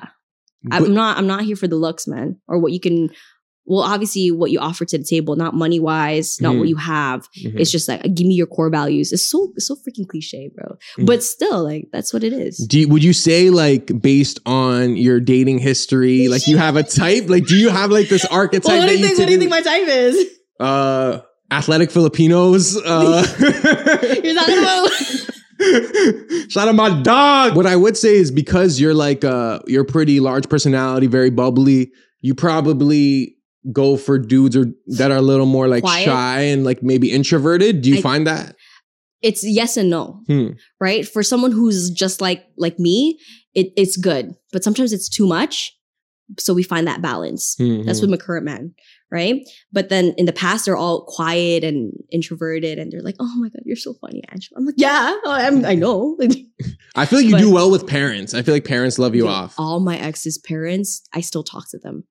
But- 0.62 0.82
i'm 0.82 0.94
not 0.94 1.18
i'm 1.18 1.26
not 1.26 1.42
here 1.42 1.56
for 1.56 1.68
the 1.68 1.76
looks 1.76 2.06
man 2.06 2.36
or 2.48 2.58
what 2.58 2.72
you 2.72 2.80
can 2.80 3.10
well 3.70 3.80
obviously 3.82 4.30
what 4.30 4.50
you 4.50 4.58
offer 4.58 4.84
to 4.86 4.96
the 4.96 5.04
table 5.04 5.36
not 5.36 5.52
money 5.54 5.78
wise 5.78 6.40
not 6.40 6.54
Mhm. 6.54 6.58
what 6.60 6.68
you 6.68 6.76
have 6.76 7.28
Mhm. 7.44 7.60
it's 7.60 7.70
just 7.70 7.86
like 7.88 8.02
give 8.14 8.26
me 8.26 8.34
your 8.34 8.46
core 8.46 8.70
values 8.70 9.12
it's 9.12 9.22
so 9.24 9.52
it's 9.56 9.66
so 9.66 9.76
freaking 9.76 10.08
cliche 10.08 10.50
bro 10.54 10.76
Mhm. 10.98 11.04
but 11.06 11.22
still 11.22 11.62
like 11.64 11.88
that's 11.92 12.12
what 12.14 12.24
it 12.24 12.32
is 12.32 12.56
Do 12.66 12.80
you, 12.80 12.88
would 12.88 13.04
you 13.04 13.12
say 13.12 13.50
like 13.50 14.00
based 14.00 14.40
on 14.46 14.96
your 14.96 15.20
dating 15.20 15.58
history, 15.58 16.28
like 16.28 16.46
you 16.46 16.56
have 16.56 16.76
a 16.76 16.82
type? 16.82 17.28
Like, 17.28 17.46
do 17.46 17.56
you 17.56 17.68
have 17.68 17.90
like 17.90 18.08
this 18.08 18.24
archetype 18.30 18.64
Well, 18.68 18.78
what 18.80 18.88
do 18.88 18.96
you 18.96 19.04
think? 19.06 19.18
What 19.18 19.26
do 19.26 19.32
you 19.32 19.38
think 19.38 19.50
my 19.50 19.60
type 19.60 19.86
is? 19.86 20.16
uh, 20.60 21.20
athletic 21.50 21.90
Filipinos? 21.90 22.76
Uh, 22.76 23.24
You're 24.22 24.34
talking 24.34 24.58
about 24.58 24.90
Shout 26.50 26.68
out 26.68 26.74
my 26.74 27.00
dog. 27.02 27.56
What 27.56 27.66
I 27.66 27.76
would 27.76 27.96
say 27.96 28.14
is 28.16 28.30
because 28.30 28.78
you're 28.80 28.94
like 28.94 29.24
uh 29.24 29.58
you're 29.66 29.84
pretty 29.84 30.20
large 30.20 30.48
personality, 30.48 31.06
very 31.08 31.30
bubbly, 31.30 31.90
you 32.20 32.34
probably 32.34 33.34
go 33.72 33.96
for 33.96 34.18
dudes 34.18 34.56
or 34.56 34.66
that 34.86 35.10
are 35.10 35.16
a 35.16 35.22
little 35.22 35.46
more 35.46 35.66
like 35.66 35.82
Quiet? 35.82 36.04
shy 36.04 36.40
and 36.42 36.64
like 36.64 36.82
maybe 36.82 37.10
introverted. 37.10 37.82
Do 37.82 37.90
you 37.90 37.98
I- 37.98 38.02
find 38.02 38.26
that? 38.26 38.54
it's 39.20 39.42
yes 39.44 39.76
and 39.76 39.90
no, 39.90 40.20
Hmm. 40.28 40.50
right? 40.80 41.04
For 41.06 41.24
someone 41.24 41.50
who's 41.50 41.90
just 41.90 42.20
like 42.20 42.44
like 42.56 42.78
me, 42.78 43.18
it, 43.52 43.72
it's 43.76 43.96
good, 43.96 44.32
but 44.52 44.62
sometimes 44.62 44.92
it's 44.92 45.08
too 45.08 45.26
much. 45.26 45.74
So 46.38 46.54
we 46.54 46.62
find 46.62 46.86
that 46.86 47.02
balance. 47.02 47.56
Hmm, 47.58 47.82
That's 47.82 47.98
hmm. 47.98 48.04
with 48.04 48.10
my 48.10 48.16
current 48.24 48.44
man, 48.44 48.74
right? 49.10 49.40
But 49.72 49.88
then 49.88 50.14
in 50.18 50.26
the 50.26 50.32
past, 50.32 50.64
they're 50.66 50.76
all 50.76 51.04
quiet 51.06 51.64
and 51.64 51.92
introverted, 52.10 52.78
and 52.78 52.90
they're 52.92 53.02
like, 53.02 53.16
"Oh 53.20 53.32
my 53.36 53.48
god, 53.48 53.62
you're 53.64 53.76
so 53.76 53.94
funny, 53.94 54.22
Angela." 54.28 54.58
I'm 54.58 54.66
like, 54.66 54.74
"Yeah, 54.78 55.16
I'm, 55.26 55.64
I 55.64 55.74
know." 55.74 56.16
I 56.96 57.06
feel 57.06 57.18
like 57.20 57.26
you 57.26 57.32
but- 57.32 57.40
do 57.40 57.52
well 57.52 57.70
with 57.70 57.86
parents. 57.86 58.34
I 58.34 58.42
feel 58.42 58.54
like 58.54 58.64
parents 58.64 58.98
love 58.98 59.14
you 59.14 59.22
Dude, 59.22 59.30
off. 59.30 59.54
All 59.58 59.80
my 59.80 59.98
ex's 59.98 60.38
parents, 60.38 61.02
I 61.14 61.20
still 61.20 61.42
talk 61.44 61.68
to 61.70 61.78
them. 61.78 62.04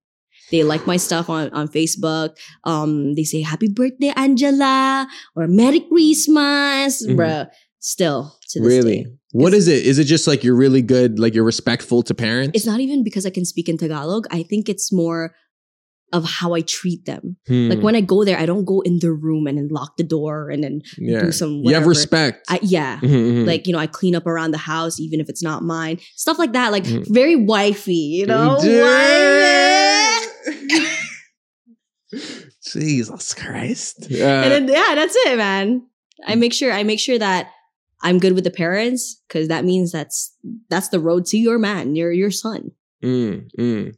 They 0.50 0.64
like 0.64 0.88
my 0.88 0.96
stuff 0.96 1.30
on, 1.30 1.50
on 1.50 1.68
Facebook. 1.68 2.38
Um, 2.64 3.16
they 3.16 3.24
say 3.26 3.42
happy 3.42 3.68
birthday, 3.68 4.14
Angela, 4.16 5.06
or 5.36 5.46
Merry 5.48 5.82
Christmas, 5.82 7.06
Mhm. 7.06 7.16
bruh. 7.18 7.50
Still 7.80 8.36
to 8.50 8.60
this 8.60 8.68
Really? 8.68 9.04
day. 9.04 9.10
What 9.34 9.54
is 9.54 9.68
it? 9.68 9.86
Is 9.86 10.00
it 10.00 10.06
just 10.06 10.26
like 10.28 10.44
you're 10.44 10.56
really 10.56 10.82
good, 10.82 11.20
like 11.20 11.34
you're 11.36 11.44
respectful 11.44 12.02
to 12.04 12.14
parents? 12.14 12.52
It's 12.56 12.66
not 12.66 12.80
even 12.80 13.04
because 13.04 13.26
I 13.26 13.30
can 13.30 13.46
speak 13.46 13.70
in 13.70 13.78
Tagalog. 13.78 14.26
I 14.32 14.42
think 14.44 14.68
it's 14.68 14.92
more 14.92 15.36
of 16.14 16.24
how 16.24 16.54
I 16.54 16.62
treat 16.62 17.04
them. 17.06 17.36
Hmm. 17.48 17.70
Like 17.70 17.80
when 17.82 17.96
I 17.96 18.02
go 18.02 18.24
there, 18.24 18.38
I 18.40 18.46
don't 18.46 18.64
go 18.66 18.80
in 18.82 19.00
their 19.00 19.14
room 19.14 19.46
and 19.48 19.58
then 19.58 19.68
lock 19.70 19.98
the 19.98 20.04
door 20.06 20.50
and 20.50 20.64
then 20.64 20.82
yeah. 20.98 21.20
do 21.22 21.32
some 21.34 21.62
you 21.66 21.74
have 21.74 21.86
respect. 21.86 22.46
I, 22.50 22.60
yeah. 22.62 23.00
Mhm, 23.04 23.10
mhm. 23.44 23.46
Like, 23.48 23.68
you 23.68 23.74
know, 23.74 23.80
I 23.80 23.88
clean 23.88 24.16
up 24.16 24.26
around 24.26 24.52
the 24.52 24.58
house, 24.58 25.00
even 25.00 25.20
if 25.20 25.28
it's 25.30 25.44
not 25.44 25.64
mine. 25.64 26.00
Stuff 26.16 26.40
like 26.40 26.54
that. 26.54 26.72
Like, 26.72 26.86
Mhm. 26.86 27.08
very 27.14 27.36
wifey, 27.36 27.94
you 27.94 28.26
know? 28.26 28.56
Wifey. 28.58 28.78
Jesus 32.72 33.34
Christ. 33.34 34.08
and 34.10 34.22
Uh, 34.22 34.50
then 34.50 34.68
yeah, 34.68 34.94
that's 34.96 35.16
it, 35.16 35.38
man. 35.38 35.84
I 36.26 36.36
make 36.36 36.54
sure 36.54 36.72
I 36.72 36.84
make 36.84 37.00
sure 37.00 37.18
that 37.20 37.50
I'm 38.02 38.20
good 38.20 38.34
with 38.34 38.44
the 38.44 38.52
parents 38.52 39.22
because 39.28 39.48
that 39.50 39.66
means 39.66 39.92
that's 39.92 40.34
that's 40.70 40.90
the 40.90 41.00
road 41.00 41.26
to 41.28 41.38
your 41.38 41.58
man, 41.60 41.96
your 41.96 42.12
your 42.12 42.32
son. 42.32 42.72
mm, 43.04 43.48
mm. 43.60 43.94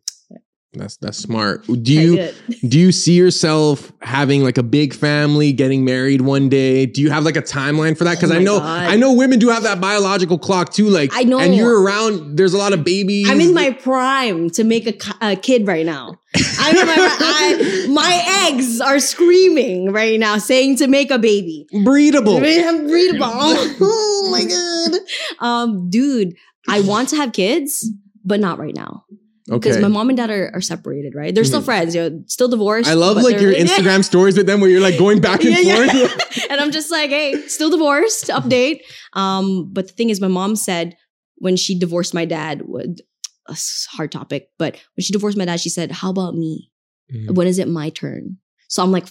That's 0.74 0.98
that's 0.98 1.18
smart. 1.18 1.66
Do 1.66 1.94
you 1.94 2.32
do 2.70 2.80
you 2.80 2.92
see 2.92 3.14
yourself 3.14 3.92
having 4.02 4.44
like 4.44 4.60
a 4.60 4.64
big 4.64 4.94
family, 4.94 5.52
getting 5.52 5.84
married 5.84 6.22
one 6.22 6.48
day? 6.48 6.86
Do 6.86 7.02
you 7.02 7.10
have 7.10 7.24
like 7.24 7.36
a 7.36 7.42
timeline 7.42 7.98
for 7.98 8.04
that? 8.04 8.18
Because 8.18 8.32
Oh 8.32 8.36
I 8.36 8.40
know 8.40 8.60
God. 8.60 8.88
I 8.88 8.96
know 8.96 9.14
women 9.14 9.40
do 9.40 9.50
have 9.50 9.64
that 9.64 9.82
biological 9.82 10.38
clock 10.38 10.72
too. 10.72 10.88
Like 10.88 11.10
I 11.14 11.24
know. 11.24 11.40
and 11.40 11.56
you're 11.56 11.82
around. 11.82 12.38
There's 12.38 12.54
a 12.54 12.58
lot 12.60 12.74
of 12.74 12.84
babies. 12.84 13.28
I'm 13.28 13.42
in 13.42 13.56
my 13.56 13.72
prime 13.72 14.52
to 14.52 14.64
make 14.64 14.86
a, 14.86 15.32
a 15.32 15.36
kid 15.36 15.66
right 15.66 15.86
now. 15.86 16.20
I'm 16.60 16.78
in 16.78 16.86
my, 16.86 16.96
I, 16.98 17.88
my 17.92 18.48
eggs 18.52 18.80
are 18.80 19.00
screaming 19.00 19.92
right 19.92 20.20
now, 20.20 20.38
saying 20.38 20.76
to 20.78 20.88
make 20.88 21.10
a 21.10 21.18
baby. 21.18 21.66
breedable. 21.74 22.38
I'm 22.68 22.88
breedable. 22.88 23.78
Oh 23.82 24.30
my 24.32 24.46
god, 24.46 25.00
um, 25.44 25.90
dude, 25.90 26.36
I 26.68 26.82
want 26.82 27.10
to 27.10 27.16
have 27.16 27.34
kids, 27.34 27.90
but 28.24 28.40
not 28.40 28.60
right 28.60 28.76
now 28.76 29.06
because 29.50 29.76
Okay. 29.78 29.82
my 29.82 29.88
mom 29.88 30.10
and 30.10 30.18
dad 30.18 30.30
are, 30.30 30.52
are 30.54 30.62
separated. 30.62 31.14
Right? 31.16 31.34
They're 31.34 31.44
still 31.44 31.62
Mhm. 31.62 31.66
friends. 31.66 31.96
You 31.96 32.10
know, 32.10 32.24
still 32.28 32.48
divorced. 32.48 32.90
I 32.90 32.94
love 32.94 33.18
like 33.18 33.40
your 33.42 33.54
Instagram 33.54 34.04
stories 34.04 34.38
with 34.38 34.46
them 34.48 34.62
where 34.62 34.70
you're 34.70 34.82
like 34.82 34.98
going 34.98 35.20
back 35.22 35.44
and 35.44 35.52
Yeah, 35.64 35.84
yeah. 35.86 36.08
forth. 36.08 36.46
and 36.50 36.62
I'm 36.62 36.72
just 36.72 36.92
like, 36.92 37.10
hey, 37.10 37.48
still 37.48 37.70
divorced. 37.70 38.28
Update. 38.28 38.82
Um, 39.14 39.70
but 39.74 39.88
the 39.88 39.94
thing 39.94 40.10
is, 40.10 40.22
my 40.22 40.28
mom 40.28 40.56
said 40.56 40.96
when 41.38 41.56
she 41.56 41.78
divorced 41.78 42.14
my 42.14 42.26
dad, 42.26 42.64
would 42.66 43.02
a 43.48 43.54
s- 43.54 43.88
hard 43.92 44.12
topic, 44.12 44.50
but 44.60 44.76
when 44.96 45.04
she 45.04 45.12
divorced 45.14 45.38
my 45.38 45.46
dad, 45.46 45.60
she 45.60 45.70
said, 45.70 45.92
"How 45.92 46.10
about 46.12 46.36
me? 46.36 46.70
Mhm. 47.14 47.34
When 47.36 47.48
is 47.48 47.58
it 47.58 47.68
my 47.68 47.90
turn?" 47.90 48.38
So 48.68 48.84
I'm 48.84 48.92
like, 48.92 49.08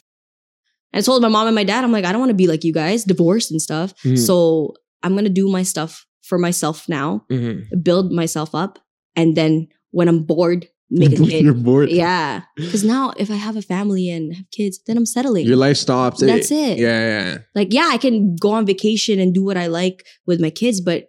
I 0.94 1.00
told 1.00 1.22
my 1.22 1.28
mom 1.28 1.46
and 1.48 1.54
my 1.54 1.64
dad, 1.64 1.84
I'm 1.84 1.92
like, 1.92 2.04
I 2.04 2.12
don't 2.12 2.20
want 2.20 2.30
to 2.30 2.34
be 2.34 2.46
like 2.46 2.64
you 2.64 2.72
guys, 2.72 3.04
divorced 3.04 3.50
and 3.50 3.60
stuff. 3.60 3.92
Mhm. 4.04 4.16
So 4.18 4.74
I'm 5.02 5.14
gonna 5.14 5.28
do 5.28 5.48
my 5.48 5.62
stuff 5.62 6.06
for 6.22 6.38
myself 6.38 6.88
now, 6.88 7.24
Mhm. 7.30 7.64
build 7.82 8.12
myself 8.12 8.54
up, 8.54 8.78
and 9.16 9.36
then 9.36 9.68
when 9.90 10.08
I'm 10.08 10.24
bored, 10.24 10.68
make 10.90 11.18
a 11.18 11.24
You're 11.24 11.54
bored. 11.54 11.90
yeah, 11.90 12.42
because 12.56 12.84
now 12.84 13.12
if 13.16 13.30
I 13.30 13.34
have 13.36 13.56
a 13.56 13.62
family 13.62 14.08
and 14.08 14.34
have 14.34 14.50
kids, 14.50 14.80
then 14.86 14.96
I'm 14.96 15.06
settling. 15.06 15.46
Your 15.46 15.56
life 15.56 15.76
stops. 15.76 16.20
That's 16.20 16.50
eh, 16.50 16.72
it. 16.72 16.78
Yeah, 16.78 16.88
yeah. 16.88 17.38
like 17.54 17.72
yeah, 17.72 17.88
I 17.90 17.98
can 17.98 18.36
go 18.36 18.52
on 18.52 18.66
vacation 18.66 19.18
and 19.18 19.34
do 19.34 19.44
what 19.44 19.56
I 19.56 19.66
like 19.66 20.06
with 20.26 20.40
my 20.40 20.50
kids, 20.50 20.80
but 20.80 21.08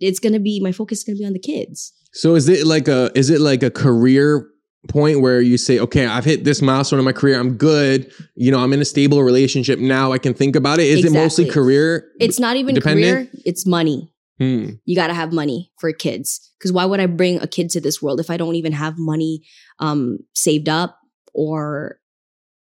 it's 0.00 0.18
gonna 0.18 0.40
be 0.40 0.60
my 0.60 0.72
focus 0.72 0.98
is 0.98 1.04
gonna 1.04 1.18
be 1.18 1.24
on 1.24 1.32
the 1.32 1.38
kids. 1.38 1.92
So 2.12 2.34
is 2.34 2.48
it 2.48 2.66
like 2.66 2.88
a 2.88 3.10
is 3.14 3.30
it 3.30 3.40
like 3.40 3.62
a 3.62 3.70
career 3.70 4.46
point 4.88 5.20
where 5.20 5.40
you 5.40 5.56
say, 5.56 5.78
okay, 5.78 6.06
I've 6.06 6.24
hit 6.24 6.44
this 6.44 6.60
milestone 6.60 6.98
in 6.98 7.04
my 7.04 7.12
career, 7.12 7.38
I'm 7.38 7.56
good, 7.56 8.12
you 8.34 8.50
know, 8.50 8.58
I'm 8.58 8.72
in 8.72 8.80
a 8.80 8.84
stable 8.84 9.22
relationship 9.22 9.78
now, 9.78 10.12
I 10.12 10.18
can 10.18 10.34
think 10.34 10.56
about 10.56 10.80
it. 10.80 10.86
Is 10.86 11.04
it 11.04 11.12
mostly 11.12 11.48
career? 11.48 12.10
It's 12.18 12.40
not 12.40 12.56
even 12.56 12.74
Dependent? 12.74 13.30
career; 13.30 13.42
it's 13.44 13.64
money. 13.66 14.11
Hmm. 14.42 14.70
you 14.84 14.94
got 14.96 15.06
to 15.08 15.14
have 15.14 15.32
money 15.32 15.70
for 15.80 15.92
kids 15.92 16.28
because 16.58 16.72
why 16.72 16.84
would 16.84 17.00
i 17.00 17.06
bring 17.06 17.40
a 17.40 17.46
kid 17.46 17.70
to 17.70 17.80
this 17.80 18.02
world 18.02 18.18
if 18.20 18.28
i 18.30 18.36
don't 18.36 18.56
even 18.56 18.72
have 18.72 18.94
money 18.98 19.42
um 19.78 20.18
saved 20.34 20.68
up 20.68 20.98
or 21.34 21.98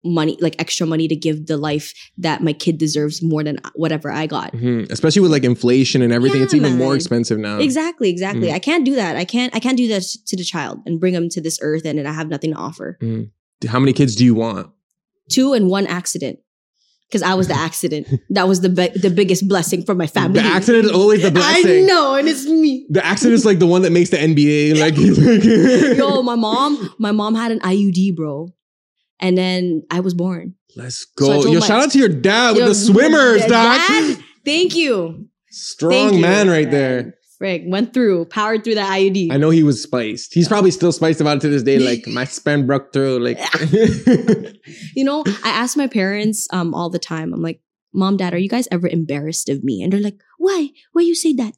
money 0.04 0.36
like 0.40 0.54
extra 0.60 0.86
money 0.86 1.08
to 1.08 1.16
give 1.16 1.46
the 1.46 1.56
life 1.56 1.92
that 2.16 2.42
my 2.42 2.52
kid 2.52 2.78
deserves 2.78 3.20
more 3.22 3.42
than 3.42 3.58
whatever 3.74 4.10
i 4.10 4.26
got 4.26 4.52
Mm-hmm. 4.52 4.92
Especially 4.92 5.20
with 5.22 5.32
like 5.32 5.44
inflation 5.44 6.02
and 6.02 6.12
everything, 6.12 6.40
Yeah, 6.40 6.44
it's 6.44 6.54
even 6.54 6.78
more 6.78 6.94
expensive 6.94 7.38
now. 7.38 7.58
exactly 7.58 8.08
exactly 8.08 8.48
Mm. 8.48 8.54
i 8.54 8.60
can't 8.68 8.84
do 8.84 8.94
that 8.94 9.16
i 9.16 9.24
can't 9.24 9.54
i 9.56 9.60
can't 9.60 9.76
do 9.76 9.88
that 9.88 10.02
to 10.30 10.36
the 10.36 10.44
child 10.44 10.78
and 10.86 11.00
bring 11.00 11.14
them 11.14 11.28
to 11.30 11.40
this 11.40 11.58
earth 11.62 11.84
and, 11.84 11.98
and 11.98 12.06
i 12.08 12.12
have 12.12 12.28
nothing 12.28 12.52
to 12.54 12.58
offer 12.58 12.98
How 13.68 13.78
many 13.80 13.92
kids 13.92 14.14
do 14.14 14.24
you 14.24 14.34
want? 14.34 14.70
two 15.28 15.52
and 15.52 15.68
one 15.68 15.86
accident 15.86 16.38
because 17.08 17.22
i 17.22 17.34
was 17.34 17.48
the 17.48 17.54
accident 17.54 18.06
that 18.30 18.46
was 18.48 18.60
the 18.60 18.68
be- 18.68 18.92
the 19.00 19.10
biggest 19.10 19.48
blessing 19.48 19.82
for 19.84 19.94
my 19.94 20.06
family 20.06 20.40
The 20.40 20.46
accident 20.46 20.84
is 20.86 20.90
always 20.92 21.22
the 21.22 21.30
blessing. 21.30 21.84
I 21.84 21.86
know 21.86 22.14
and 22.16 22.28
it's 22.28 22.46
me 22.46 22.86
The 22.90 23.04
accident 23.04 23.34
is 23.34 23.44
like 23.46 23.58
the 23.58 23.66
one 23.66 23.82
that 23.82 23.92
makes 23.92 24.10
the 24.10 24.16
NBA. 24.18 24.78
Like, 24.78 24.94
yo 25.98 26.22
my 26.22 26.34
mom 26.36 26.94
my 26.98 27.12
mom 27.12 27.34
had 27.34 27.50
an 27.52 27.60
iud 27.60 28.14
bro 28.16 28.48
and 29.20 29.36
then 29.36 29.82
i 29.90 30.00
was 30.00 30.14
born 30.14 30.54
let's 30.76 31.04
go. 31.04 31.26
told 31.42 31.44
Yo, 31.46 31.60
my- 31.60 31.66
shout 31.66 31.82
out 31.84 31.90
to 31.92 31.98
your 31.98 32.08
dad 32.08 32.52
with 32.52 32.62
Yo, 32.62 32.68
the 32.68 32.74
swimmers, 32.74 33.44
Dad, 33.46 33.88
dog. 34.16 34.24
Thank 34.44 34.74
you. 34.76 35.28
Strong 35.50 35.92
Thank 35.92 36.14
you. 36.14 36.20
man 36.20 36.48
right 36.48 36.70
there. 36.70 37.14
Frick, 37.38 37.62
went 37.66 37.94
through, 37.94 38.24
powered 38.24 38.64
through 38.64 38.74
that 38.74 38.90
IUD. 38.90 39.32
I 39.32 39.36
know 39.36 39.50
he 39.50 39.62
was 39.62 39.80
spiced. 39.80 40.34
He's 40.34 40.48
probably 40.48 40.72
still 40.72 40.90
spiced 40.90 41.20
about 41.20 41.36
it 41.36 41.40
to 41.42 41.48
this 41.48 41.62
day. 41.62 41.78
Like 41.78 42.04
my 42.08 42.24
sperm 42.38 42.66
broke 42.66 42.92
through. 42.92 43.20
Like, 43.20 43.38
You 44.96 45.04
know, 45.04 45.22
I 45.44 45.50
ask 45.50 45.76
my 45.76 45.86
parents 45.86 46.48
um 46.52 46.74
all 46.74 46.90
the 46.90 46.98
time. 46.98 47.32
I'm 47.32 47.40
like, 47.40 47.60
"Mom, 47.94 48.16
Dad, 48.16 48.34
are 48.34 48.38
you 48.38 48.48
guys 48.48 48.66
ever 48.72 48.88
embarrassed 48.88 49.48
of 49.48 49.62
me?" 49.62 49.82
And 49.82 49.92
they're 49.92 50.00
like, 50.00 50.18
"Why? 50.38 50.70
Why 50.92 51.02
you 51.02 51.14
say 51.14 51.32
that?" 51.34 51.54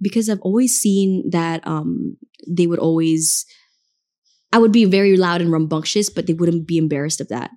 Because 0.00 0.30
I've 0.30 0.40
always 0.40 0.74
seen 0.74 1.28
that 1.30 1.66
um 1.66 2.16
they 2.48 2.66
would 2.66 2.80
always 2.80 3.44
I 4.52 4.58
would 4.58 4.72
be 4.72 4.84
very 4.86 5.16
loud 5.16 5.40
and 5.40 5.52
rambunctious, 5.52 6.08
but 6.08 6.26
they 6.26 6.34
wouldn't 6.34 6.66
be 6.66 6.78
embarrassed 6.78 7.20
of 7.20 7.28
that. 7.28 7.50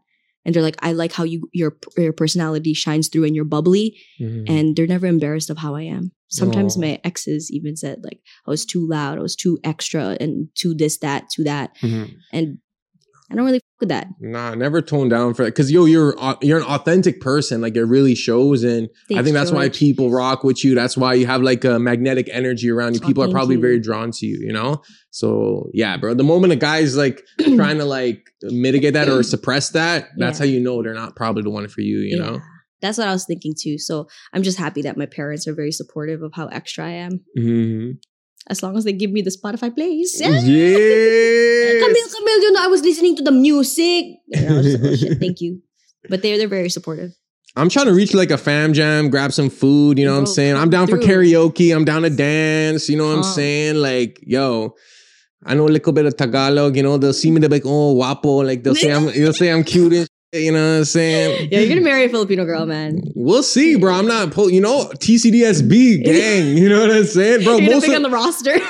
And 0.45 0.53
they're 0.53 0.61
like, 0.63 0.77
"I 0.79 0.91
like 0.93 1.11
how 1.11 1.23
you 1.23 1.49
your 1.53 1.75
your 1.97 2.13
personality 2.13 2.73
shines 2.73 3.07
through 3.09 3.25
and 3.25 3.35
you're 3.35 3.45
bubbly." 3.45 3.97
Mhm. 4.21 4.45
and 4.47 4.75
they're 4.75 4.87
never 4.87 5.07
embarrassed 5.07 5.49
of 5.49 5.57
how 5.57 5.75
I 5.75 5.83
am. 5.83 6.11
Sometimes 6.29 6.77
my 6.77 6.99
exes 7.03 7.49
even 7.51 7.75
said 7.75 8.03
like 8.03 8.19
I 8.47 8.51
was 8.51 8.65
too 8.65 8.87
loud, 8.87 9.17
I 9.17 9.21
was 9.21 9.35
too 9.35 9.57
extra, 9.63 10.17
and 10.19 10.49
too 10.55 10.73
this, 10.73 10.97
that, 10.99 11.25
too 11.35 11.43
that, 11.45 11.75
Mhm. 11.81 12.11
and 12.31 12.57
I 13.31 13.35
don't 13.35 13.45
really 13.45 13.57
fuck 13.59 13.79
with 13.79 13.89
that. 13.89 14.07
Nah, 14.19 14.53
never 14.53 14.81
tone 14.81 15.09
down 15.09 15.33
for 15.33 15.45
that. 15.45 15.55
Cause 15.55 15.71
yo, 15.71 15.85
you're 15.85 16.15
you're 16.41 16.59
an 16.59 16.65
authentic 16.65 17.21
person. 17.21 17.59
Like 17.59 17.75
it 17.75 17.83
really 17.85 18.13
shows, 18.15 18.63
and 18.63 18.87
I 19.15 19.23
think 19.23 19.33
that's 19.33 19.51
why 19.51 19.69
people 19.69 20.11
rock 20.11 20.43
with 20.43 20.63
you. 20.63 20.75
That's 20.75 20.95
why 20.95 21.15
you 21.15 21.25
have 21.25 21.41
like 21.41 21.63
a 21.65 21.79
magnetic 21.79 22.29
energy 22.31 22.69
around 22.69 22.93
you. 22.93 22.99
Oh, 23.03 23.07
People 23.07 23.23
are 23.23 23.29
probably 23.31 23.55
you. 23.55 23.61
very 23.61 23.79
drawn 23.79 24.11
to 24.11 24.25
you. 24.27 24.37
You 24.41 24.53
know. 24.53 24.81
So 25.09 25.69
yeah, 25.73 25.97
bro. 25.97 26.13
The 26.13 26.23
moment 26.23 26.53
a 26.53 26.55
guy's 26.55 26.95
like 26.95 27.23
trying 27.55 27.79
to 27.79 27.85
like 27.85 28.21
mitigate 28.43 28.93
that 28.93 29.09
or 29.09 29.23
suppress 29.23 29.69
that, 29.69 30.09
that's 30.17 30.39
Yeah. 30.39 30.45
how 30.45 30.51
you 30.51 30.59
know 30.59 30.83
they're 30.83 30.93
not 30.93 31.15
probably 31.15 31.41
the 31.41 31.49
one 31.49 31.67
for 31.67 31.81
you. 31.81 31.97
You 31.99 32.19
know. 32.19 32.39
That's 32.81 32.97
what 32.99 33.07
I 33.07 33.11
was 33.13 33.25
thinking 33.25 33.55
too. 33.59 33.79
So 33.79 34.07
I'm 34.33 34.43
just 34.43 34.59
happy 34.59 34.83
that 34.83 34.97
my 34.97 35.07
parents 35.07 35.47
are 35.47 35.55
very 35.55 35.71
supportive 35.71 36.21
of 36.21 36.33
how 36.35 36.45
extra 36.47 36.85
I 36.85 36.91
am. 36.91 37.21
Mm-hmm. 37.39 37.91
As 38.47 38.61
long 38.61 38.77
as 38.77 38.83
they 38.83 38.93
give 38.93 39.11
me 39.11 39.21
the 39.21 39.31
Spotify 39.31 39.73
plays. 39.73 40.19
Yes. 40.19 40.43
Camille, 40.43 42.09
Camille, 42.15 42.41
you 42.41 42.51
know, 42.51 42.63
I 42.63 42.67
was 42.67 42.81
listening 42.81 43.15
to 43.15 43.23
the 43.23 43.31
music. 43.31 44.17
And 44.33 44.49
I 44.49 44.57
was 44.57 44.73
like, 44.73 44.91
oh, 44.91 44.95
shit, 44.95 45.17
thank 45.19 45.41
you. 45.41 45.61
But 46.09 46.21
they're 46.21 46.37
they're 46.37 46.47
very 46.47 46.69
supportive. 46.69 47.11
I'm 47.55 47.69
trying 47.69 47.85
to 47.85 47.93
reach 47.93 48.13
like 48.13 48.31
a 48.31 48.37
fam 48.37 48.73
jam, 48.73 49.09
grab 49.09 49.31
some 49.31 49.49
food, 49.49 49.97
you 49.97 50.05
know 50.05 50.13
what 50.13 50.19
I'm 50.19 50.25
saying? 50.25 50.55
I'm 50.55 50.63
come 50.63 50.69
down 50.71 50.87
for 50.87 50.97
karaoke, 50.97 51.73
I'm 51.73 51.85
down 51.85 52.01
to 52.01 52.09
dance, 52.09 52.89
you 52.89 52.97
know 52.97 53.07
what 53.07 53.17
I'm 53.17 53.23
saying? 53.23 53.75
Like, 53.75 54.19
yo, 54.21 54.75
I 55.45 55.53
know 55.53 55.65
a 55.65 55.69
little 55.69 55.93
bit 55.93 56.05
of 56.05 56.17
Tagalog, 56.17 56.75
you 56.75 56.83
know, 56.83 56.97
they'll 56.97 57.13
see 57.13 57.31
me, 57.31 57.39
they'll 57.39 57.49
be 57.49 57.55
like, 57.55 57.65
oh, 57.65 57.95
wapo, 57.95 58.45
like 58.45 58.63
they'll 58.63 58.75
say 58.75 58.91
I'm 58.91 59.05
they'll 59.05 59.31
say 59.31 59.51
I'm 59.51 59.63
cute 59.63 59.93
and 59.93 60.01
shit, 60.03 60.09
you 60.35 60.51
know 60.51 60.71
what 60.71 60.77
I'm 60.79 60.85
saying? 60.85 61.49
Yeah, 61.51 61.59
you're 61.59 61.69
gonna 61.69 61.81
marry 61.81 62.05
a 62.05 62.09
Filipino 62.09 62.45
girl, 62.45 62.65
man. 62.65 63.01
We'll 63.15 63.43
see, 63.43 63.75
bro. 63.77 63.93
I'm 63.93 64.07
not, 64.07 64.31
po- 64.31 64.47
you 64.47 64.61
know, 64.61 64.85
TCDSB 64.95 66.03
gang. 66.05 66.57
You 66.57 66.69
know 66.69 66.81
what 66.81 66.91
I'm 66.91 67.05
saying, 67.05 67.43
bro? 67.43 67.57
You're 67.57 67.73
Most 67.73 67.87
of, 67.87 67.93
on 67.95 68.01
the 68.01 68.09
roster. 68.09 68.57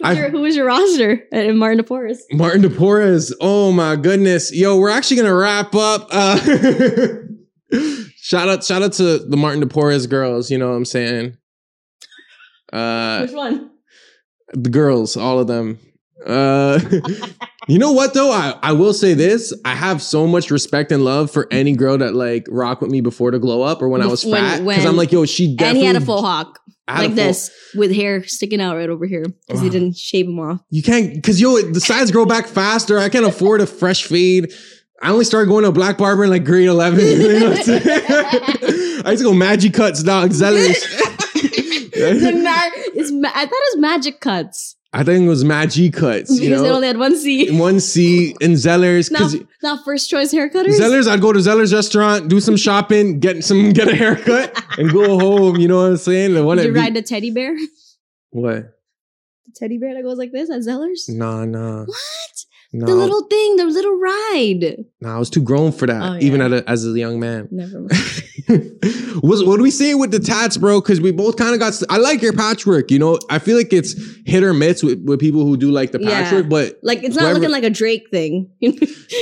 Who's 0.00 0.16
your, 0.16 0.30
who 0.30 0.44
is 0.44 0.54
your 0.54 0.66
roster 0.66 1.24
at 1.32 1.52
Martin 1.56 1.84
DePorres? 1.84 2.18
Martin 2.32 2.62
DePorres. 2.62 3.32
Oh 3.40 3.72
my 3.72 3.96
goodness. 3.96 4.54
Yo, 4.54 4.78
we're 4.78 4.90
actually 4.90 5.16
gonna 5.16 5.34
wrap 5.34 5.74
up. 5.74 6.06
Uh 6.12 6.36
shout 8.16 8.48
out, 8.48 8.62
shout 8.62 8.82
out 8.82 8.92
to 8.92 9.18
the 9.18 9.36
Martin 9.36 9.60
DePorres 9.60 10.08
girls, 10.08 10.52
you 10.52 10.58
know 10.58 10.68
what 10.68 10.76
I'm 10.76 10.84
saying? 10.84 11.36
Uh 12.72 13.22
Which 13.22 13.32
one? 13.32 13.70
the 14.52 14.70
girls, 14.70 15.16
all 15.16 15.40
of 15.40 15.48
them. 15.48 15.80
Uh 16.24 16.78
you 17.68 17.78
know 17.78 17.92
what 17.92 18.14
though? 18.14 18.32
I, 18.32 18.58
I 18.62 18.72
will 18.72 18.92
say 18.94 19.14
this. 19.14 19.52
I 19.64 19.74
have 19.74 20.02
so 20.02 20.26
much 20.26 20.50
respect 20.50 20.90
and 20.90 21.04
love 21.04 21.30
for 21.30 21.46
any 21.50 21.74
girl 21.76 21.98
that 21.98 22.14
like 22.14 22.46
rock 22.50 22.80
with 22.80 22.90
me 22.90 23.00
before 23.00 23.30
the 23.30 23.38
glow 23.38 23.62
up 23.62 23.82
or 23.82 23.88
when 23.88 24.02
I 24.02 24.06
was 24.06 24.24
fat. 24.24 24.64
Because 24.64 24.84
I'm 24.86 24.96
like, 24.96 25.12
yo, 25.12 25.24
she 25.26 25.54
definitely 25.54 25.68
And 25.68 25.78
he 25.78 25.84
had 25.84 25.96
a 25.96 26.00
full 26.04 26.22
hawk 26.22 26.58
I 26.88 26.92
had 26.92 26.98
a 26.98 27.02
like 27.08 27.16
full- 27.16 27.24
this 27.26 27.50
with 27.76 27.94
hair 27.94 28.24
sticking 28.24 28.60
out 28.60 28.76
right 28.76 28.88
over 28.88 29.06
here 29.06 29.24
because 29.46 29.60
he 29.60 29.68
didn't 29.70 29.96
shave 29.96 30.26
him 30.26 30.40
off. 30.40 30.60
You 30.70 30.82
can't 30.82 31.14
because 31.14 31.40
yo, 31.40 31.60
the 31.60 31.80
sides 31.80 32.10
grow 32.10 32.24
back 32.24 32.46
faster. 32.46 32.98
I 32.98 33.08
can't 33.10 33.26
afford 33.26 33.60
a 33.60 33.66
fresh 33.66 34.04
fade. 34.04 34.52
I 35.00 35.10
only 35.10 35.24
started 35.24 35.48
going 35.48 35.62
to 35.62 35.68
a 35.68 35.72
black 35.72 35.96
barber 35.98 36.24
in 36.24 36.30
like 36.30 36.44
grade 36.44 36.66
11. 36.68 36.98
You 37.06 37.38
know 37.40 37.50
what 37.50 37.58
I'm 37.58 37.64
saying? 37.64 37.82
I 39.04 39.10
used 39.12 39.22
to 39.22 39.30
go 39.30 39.32
Magicuts, 39.32 40.04
dog, 40.04 40.30
Zellers. 40.30 40.82
The 41.98 42.32
ma- 42.32 42.70
it's 42.94 43.10
ma- 43.10 43.28
I 43.34 43.44
thought 43.44 43.52
it 43.52 43.76
was 43.78 43.84
Magicuts 43.84 44.74
I 44.90 45.04
think 45.04 45.26
it 45.26 45.28
was 45.28 45.44
Magicuts, 45.44 46.30
you 46.30 46.48
because 46.48 46.62
they 46.62 46.70
only 46.70 46.86
had 46.86 46.96
one 46.96 47.14
C. 47.14 47.50
One 47.58 47.78
C 47.78 48.34
in 48.40 48.52
Zellers. 48.52 49.10
Not, 49.10 49.34
not 49.62 49.84
first 49.84 50.08
choice 50.08 50.32
haircutters. 50.32 50.78
Zellers, 50.78 51.06
I'd 51.06 51.20
go 51.20 51.30
to 51.30 51.38
Zellers 51.40 51.74
restaurant, 51.74 52.28
do 52.28 52.40
some 52.40 52.56
shopping, 52.56 53.20
get 53.20 53.44
some 53.44 53.72
get 53.74 53.88
a 53.88 53.94
haircut, 53.94 54.58
and 54.78 54.90
go 54.90 55.18
home. 55.18 55.56
You 55.56 55.68
know 55.68 55.82
what 55.82 55.90
I'm 55.90 55.96
saying? 55.98 56.32
The 56.34 56.44
one 56.44 56.56
Did 56.56 56.66
you 56.66 56.72
be- 56.72 56.80
ride 56.80 56.94
the 56.94 57.02
teddy 57.02 57.30
bear? 57.30 57.54
what? 58.30 58.56
The 59.46 59.52
teddy 59.54 59.76
bear 59.76 59.92
that 59.94 60.02
goes 60.02 60.16
like 60.16 60.32
this 60.32 60.48
at 60.50 60.60
Zellers? 60.60 61.06
Nah, 61.08 61.44
nah, 61.44 61.84
What? 61.84 62.37
Nah. 62.72 62.86
The 62.86 62.94
little 62.94 63.22
thing, 63.22 63.56
the 63.56 63.64
little 63.66 63.98
ride. 63.98 64.84
nah, 65.00 65.16
I 65.16 65.18
was 65.18 65.30
too 65.30 65.42
grown 65.42 65.72
for 65.72 65.86
that, 65.86 66.02
Oh, 66.02 66.18
even 66.20 66.40
yeah. 66.40 66.46
at 66.46 66.52
a, 66.52 66.70
as 66.70 66.84
a 66.86 66.90
young 66.98 67.18
man. 67.20 67.48
Never 67.50 67.80
mind. 67.80 67.92
what 69.20 69.56
do 69.56 69.62
we 69.62 69.70
say 69.70 69.94
with 69.94 70.10
the 70.10 70.18
tats, 70.18 70.56
bro? 70.56 70.80
Because 70.80 71.00
we 71.00 71.10
both 71.12 71.36
kind 71.36 71.54
of 71.54 71.60
got. 71.60 71.74
I 71.90 71.98
like 71.98 72.22
your 72.22 72.32
patchwork. 72.32 72.90
You 72.90 72.98
know, 72.98 73.18
I 73.30 73.38
feel 73.38 73.56
like 73.56 73.72
it's 73.72 73.94
hit 74.26 74.42
or 74.42 74.54
miss 74.54 74.82
with, 74.82 75.02
with 75.04 75.20
people 75.20 75.44
who 75.44 75.56
do 75.56 75.70
like 75.70 75.92
the 75.92 75.98
Yeah. 76.00 76.22
patchwork, 76.22 76.48
but 76.48 76.78
Like 76.82 77.02
it's 77.02 77.14
not 77.16 77.22
Whoever- 77.22 77.40
looking 77.40 77.50
like 77.52 77.64
a 77.64 77.70
Drake 77.70 78.08
thing. 78.10 78.50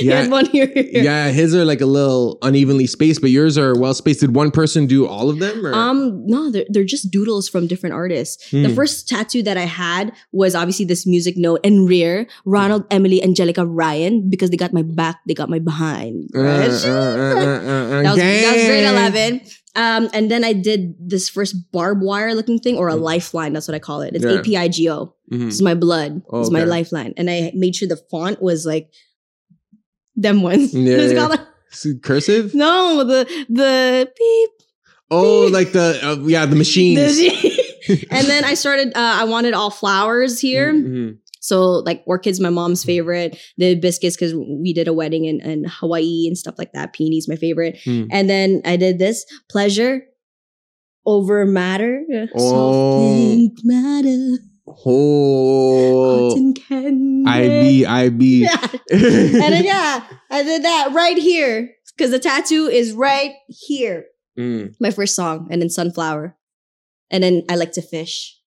Yeah. 0.01 0.27
one 0.27 0.45
here. 0.45 0.67
here. 0.67 0.85
yeah, 1.03 1.29
his 1.29 1.55
are 1.55 1.65
like 1.65 1.81
a 1.81 1.85
little 1.85 2.37
unevenly 2.41 2.87
spaced, 2.87 3.21
but 3.21 3.29
yours 3.31 3.57
are 3.57 3.73
well 3.77 3.93
spaced. 3.93 4.19
Did 4.19 4.35
one 4.35 4.51
person 4.51 4.85
do 4.85 5.07
all 5.07 5.29
of 5.29 5.39
them? 5.39 5.65
Or? 5.65 5.73
Um, 5.73 6.25
no, 6.27 6.51
they're, 6.51 6.65
they're 6.69 6.83
just 6.83 7.09
doodles 7.11 7.49
from 7.49 7.67
different 7.67 7.95
artists. 7.95 8.49
The 8.51 8.67
Hmm. 8.69 8.75
first 8.75 9.07
tattoo 9.07 9.41
that 9.43 9.57
I 9.57 9.65
had 9.65 10.13
was 10.31 10.55
obviously 10.55 10.85
this 10.85 11.07
music 11.07 11.35
note 11.37 11.61
and 11.63 11.87
rear 11.87 12.27
Ronald, 12.45 12.85
Emily, 12.91 13.21
Angelica, 13.37 13.65
Ryan 13.65 14.29
because 14.29 14.49
they 14.49 14.57
got 14.57 14.73
my 14.73 14.81
back, 14.81 15.17
they 15.27 15.33
got 15.33 15.49
my 15.49 15.59
behind. 15.59 16.29
Uh, 16.35 16.41
Right? 16.41 16.69
uh, 16.69 16.89
uh, 16.89 16.91
uh, 16.91 16.93
uh, 16.93 18.01
that, 18.03 18.11
was, 18.11 18.17
that 18.17 18.53
was 18.55 18.65
grade 18.65 18.83
11. 18.83 19.41
Um, 19.75 20.09
and 20.13 20.31
then 20.31 20.43
I 20.43 20.53
did 20.53 20.95
this 20.99 21.29
first 21.29 21.55
barbed 21.71 22.01
wire 22.01 22.33
looking 22.33 22.57
thing 22.57 22.77
or 22.77 22.87
a 22.87 22.95
lifeline. 22.95 23.53
That's 23.53 23.67
what 23.67 23.75
I 23.75 23.79
call 23.79 24.01
it. 24.01 24.15
It's 24.15 24.25
Yeah. 24.25 24.41
APIGO. 24.41 25.13
Mhm. 25.31 25.45
This 25.45 25.55
is 25.55 25.61
my 25.61 25.75
blood. 25.75 26.23
Oh, 26.31 26.39
This 26.39 26.47
is 26.47 26.51
my 26.51 26.63
lifeline. 26.63 27.13
And 27.17 27.29
I 27.29 27.51
made 27.53 27.75
sure 27.75 27.87
the 27.87 28.01
font 28.09 28.41
was 28.41 28.65
like 28.65 28.89
them 30.15 30.41
ones. 30.41 30.73
Yeah, 30.73 30.97
It's 30.97 31.13
yeah. 31.13 31.19
called- 31.27 31.39
S- 31.71 31.87
Cursive? 32.01 32.55
no, 32.55 33.03
the 33.03 33.27
the 33.49 34.09
beep. 34.17 34.49
Oh, 35.11 35.47
like 35.51 35.73
the 35.73 35.99
uh, 36.01 36.15
yeah, 36.25 36.45
the 36.47 36.55
machines. 36.55 37.17
the- 37.17 38.07
and 38.09 38.25
then 38.27 38.43
I 38.45 38.53
started. 38.55 38.89
Uh, 38.95 39.15
I 39.21 39.25
wanted 39.25 39.53
all 39.53 39.69
flowers 39.69 40.39
here. 40.39 40.73
Mhm. 40.73 41.17
So 41.47 41.79
like 41.85 42.03
orchids, 42.05 42.41
my 42.41 42.49
mom's 42.49 42.83
favorite. 42.83 43.39
The 43.57 43.75
biscuits 43.75 44.17
because 44.17 44.35
we 44.35 44.73
did 44.73 44.89
a 44.89 44.93
wedding 44.93 45.23
in, 45.23 45.39
in 45.39 45.63
Hawaii 45.63 46.25
and 46.27 46.37
stuff 46.37 46.55
like 46.57 46.73
that. 46.73 46.91
Peonies, 46.91 47.29
my 47.29 47.37
favorite. 47.37 47.79
Hmm. 47.85 48.03
And 48.11 48.29
then 48.29 48.61
I 48.65 48.75
did 48.75 48.99
this 48.99 49.25
pleasure. 49.49 50.01
over 51.05 51.45
matter. 51.45 52.03
Oh. 52.35 53.47
Soft 53.47 53.61
matter. 53.63 54.43
Oh, 54.85 56.31
Cotton 56.31 56.53
candy. 56.53 57.23
IB, 57.25 57.85
IB. 57.85 58.43
Yeah. 58.43 58.67
and 58.91 59.53
then 59.53 59.63
yeah, 59.63 60.03
I 60.29 60.43
did 60.43 60.63
that 60.65 60.91
right 60.91 61.17
here 61.17 61.69
because 61.95 62.11
the 62.11 62.19
tattoo 62.19 62.67
is 62.67 62.91
right 62.91 63.31
here. 63.47 64.03
Mm. 64.37 64.75
My 64.81 64.91
first 64.91 65.15
song, 65.15 65.47
and 65.49 65.61
then 65.61 65.69
sunflower, 65.69 66.35
and 67.09 67.23
then 67.23 67.43
I 67.49 67.55
like 67.55 67.71
to 67.71 67.81
fish. 67.81 68.37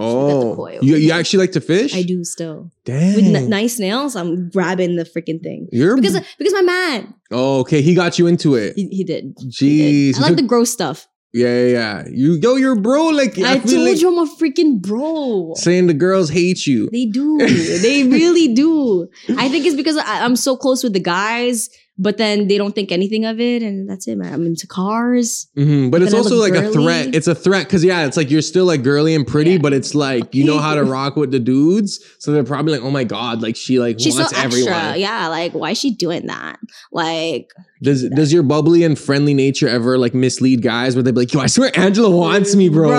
Oh, 0.00 0.68
you, 0.80 0.96
you 0.96 1.12
actually 1.12 1.40
like 1.40 1.52
to 1.52 1.60
fish? 1.60 1.94
I 1.94 2.02
do 2.02 2.22
still 2.24 2.70
Damn. 2.84 3.16
with 3.16 3.24
n- 3.34 3.48
nice 3.48 3.78
nails. 3.80 4.14
I'm 4.14 4.48
grabbing 4.50 4.94
the 4.96 5.04
freaking 5.04 5.42
thing 5.42 5.68
You're 5.72 5.96
because 5.96 6.20
because 6.38 6.52
my 6.52 6.62
man 6.62 7.14
oh, 7.32 7.60
okay. 7.60 7.82
He 7.82 7.94
got 7.94 8.18
you 8.18 8.26
into 8.26 8.54
it. 8.54 8.74
he, 8.76 8.88
he 8.88 9.04
did. 9.04 9.36
Jeez. 9.38 9.58
He 9.58 10.12
did. 10.12 10.18
I 10.18 10.28
like 10.28 10.36
the 10.36 10.42
gross 10.42 10.70
stuff. 10.70 11.08
yeah, 11.32 11.48
yeah, 11.48 11.66
yeah. 11.66 12.04
You 12.10 12.34
yo, 12.34 12.54
you're 12.56 12.76
bro. 12.76 13.08
Like 13.08 13.38
I, 13.38 13.58
feel 13.58 13.72
told 13.72 13.88
like 13.88 14.00
you 14.00 14.08
I'm 14.08 14.28
a 14.28 14.30
freaking 14.36 14.80
bro. 14.80 15.52
saying 15.56 15.86
the 15.88 15.94
girls 15.94 16.30
hate 16.30 16.66
you. 16.66 16.88
They 16.90 17.06
do. 17.06 17.38
they 17.82 18.04
really 18.04 18.54
do. 18.54 19.08
I 19.36 19.48
think 19.48 19.66
it's 19.66 19.76
because 19.76 19.96
I, 19.96 20.24
I'm 20.24 20.36
so 20.36 20.56
close 20.56 20.82
with 20.84 20.92
the 20.92 21.00
guys, 21.00 21.70
but 21.98 22.16
then 22.16 22.46
they 22.48 22.56
don't 22.56 22.74
think 22.74 22.92
anything 22.92 23.24
of 23.24 23.40
it, 23.40 23.62
and 23.62 23.88
that's 23.88 24.06
it, 24.06 24.16
man. 24.16 24.32
I'm 24.32 24.46
into 24.46 24.66
cars. 24.66 25.48
Mhm, 25.56 25.90
But 25.90 26.02
it's 26.02 26.14
also 26.14 26.36
like 26.36 26.54
a 26.54 26.70
threat. 26.70 27.14
It's 27.14 27.26
a 27.26 27.34
threat 27.34 27.66
because 27.66 27.84
yeah, 27.84 28.06
it's 28.06 28.16
like 28.16 28.30
you're 28.30 28.42
still 28.42 28.64
like 28.66 28.82
girly 28.82 29.14
and 29.14 29.26
pretty, 29.26 29.52
Yeah. 29.52 29.58
but 29.58 29.72
it's 29.72 29.94
like 29.94 30.34
you 30.34 30.44
know 30.44 30.58
how 30.58 30.74
to 30.74 30.84
rock 30.96 31.16
with 31.16 31.30
the 31.32 31.40
dudes. 31.40 32.00
So 32.18 32.32
they're 32.32 32.44
probably 32.44 32.72
like, 32.72 32.82
oh 32.82 32.90
my 32.90 33.04
god, 33.04 33.42
like 33.42 33.56
she 33.56 33.78
like 33.80 33.98
She's 34.00 34.14
so 34.14 34.20
wants 34.22 34.32
extra. 34.38 34.60
everyone. 34.72 35.00
Yeah, 35.00 35.28
like 35.28 35.52
why 35.54 35.70
is 35.72 35.78
she 35.78 35.90
doing 35.90 36.26
that? 36.28 36.58
Like 36.92 37.50
Does 37.82 38.08
does 38.10 38.32
your 38.32 38.42
bubbly 38.42 38.82
and 38.84 38.98
friendly 38.98 39.34
nature 39.34 39.68
ever 39.68 39.98
like 39.98 40.14
mislead 40.14 40.62
guys 40.62 40.96
where 40.96 41.02
they 41.02 41.12
be 41.12 41.20
like, 41.20 41.32
yo, 41.32 41.40
I 41.40 41.46
swear 41.46 41.70
Angela 41.78 42.10
wants 42.10 42.56
me, 42.56 42.68
bro. 42.68 42.90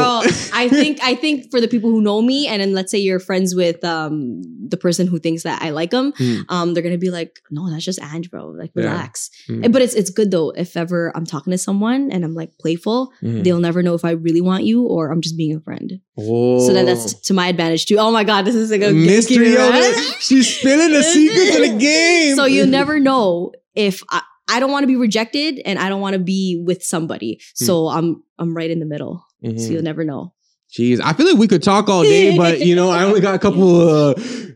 I 0.54 0.68
think 0.72 1.00
I 1.04 1.16
think 1.16 1.52
for 1.52 1.60
the 1.60 1.68
people 1.68 1.90
who 1.90 2.02
know 2.02 2.22
me, 2.22 2.48
and 2.48 2.62
then 2.62 2.74
let's 2.74 2.92
say 2.92 2.98
you're 2.98 3.20
friends 3.20 3.54
with 3.56 3.84
um 3.84 4.42
the 4.70 4.78
person 4.78 5.08
who 5.08 5.20
thinks 5.20 5.44
that 5.44 5.62
I 5.62 5.72
like 5.72 5.90
them, 5.92 6.14
Hmm. 6.18 6.42
um 6.50 6.74
they're 6.74 6.84
gonna 6.84 6.98
be 6.98 7.10
like, 7.12 7.40
no, 7.52 7.70
that's 7.70 7.84
just 7.84 8.00
Ange, 8.02 8.30
bro. 8.32 8.48
Like 8.48 8.72
Yeah. 8.76 8.84
relax. 8.84 9.30
Hmm. 9.48 9.62
But 9.72 9.82
it's 9.82 9.96
it's 9.96 10.10
good 10.10 10.32
though. 10.32 10.52
If 10.52 10.78
ever 10.78 11.12
I'm 11.16 11.26
talking 11.26 11.52
to 11.52 11.58
someone 11.58 12.12
and 12.12 12.24
I'm 12.24 12.34
like 12.36 12.58
playful, 12.60 13.12
Mhm. 13.24 13.44
they'll 13.44 13.60
never 13.60 13.84
know 13.84 13.96
if 13.96 14.06
I 14.06 14.12
really 14.12 14.42
want 14.42 14.64
you 14.64 14.84
or 14.84 15.12
I'm 15.12 15.22
just 15.22 15.36
being 15.38 15.56
a 15.56 15.60
friend. 15.60 16.00
Oh. 16.18 16.66
So 16.66 16.74
then 16.74 16.86
that's 16.86 17.14
to 17.28 17.34
my 17.34 17.48
advantage 17.48 17.86
too. 17.86 17.98
Oh 17.98 18.12
my 18.12 18.24
god, 18.24 18.46
this 18.46 18.56
is 18.56 18.72
like 18.72 18.82
a 18.84 18.92
mystery. 18.92 19.56
right? 19.56 20.16
she's 20.20 20.48
spilling 20.58 20.92
the 20.94 21.04
secrets 21.04 21.56
of 21.56 21.62
the 21.64 21.78
game. 21.80 22.36
So 22.36 22.46
you 22.46 22.66
never 22.66 23.00
know 23.00 23.52
if 23.76 24.04
I, 24.10 24.22
I 24.50 24.60
don't 24.60 24.72
want 24.72 24.84
to 24.84 24.88
be 24.88 24.96
rejected 24.96 25.62
and 25.66 25.80
I 25.80 25.90
don't 25.90 26.02
want 26.02 26.14
to 26.14 26.20
be 26.20 26.62
with 26.66 26.84
somebody. 26.84 27.40
So 27.54 27.88
I'm 27.88 28.24
I'm 28.38 28.56
right 28.56 28.70
in 28.70 28.80
the 28.80 28.86
middle. 28.86 29.26
Mhm. 29.44 29.60
So 29.60 29.72
you'll 29.72 29.84
never 29.84 30.04
know. 30.04 30.34
Jeez, 30.72 31.02
I 31.04 31.14
feel 31.14 31.28
like 31.28 31.38
we 31.38 31.48
could 31.48 31.64
talk 31.64 31.90
all 31.90 32.04
day, 32.04 32.38
but 32.38 32.60
you 32.60 32.76
know, 32.76 32.92
I 32.92 33.04
only 33.04 33.22
got 33.22 33.34
a 33.34 33.40
couple 33.40 33.82
uh, 33.82 34.14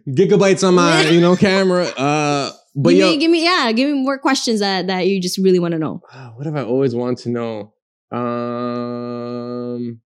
gigabytes 0.08 0.68
on 0.68 0.76
my 0.76 1.10
you 1.10 1.20
know 1.20 1.36
camera. 1.36 1.86
Uh, 1.86 2.52
but 2.76 2.92
give 2.92 3.00
yo, 3.00 3.10
me, 3.12 3.18
give 3.18 3.32
me, 3.32 3.44
yeah, 3.44 3.72
give 3.72 3.90
me 3.90 4.02
more 4.02 4.18
questions 4.18 4.60
that 4.60 4.88
that 4.88 5.08
you 5.08 5.22
just 5.22 5.38
really 5.38 5.60
want 5.60 5.74
to 5.74 5.80
know. 5.80 6.02
what 6.36 6.46
have 6.46 6.56
I 6.56 6.64
always 6.64 6.96
wanted 6.96 7.18
to 7.24 7.30
know? 7.30 7.74
Um, 8.12 10.02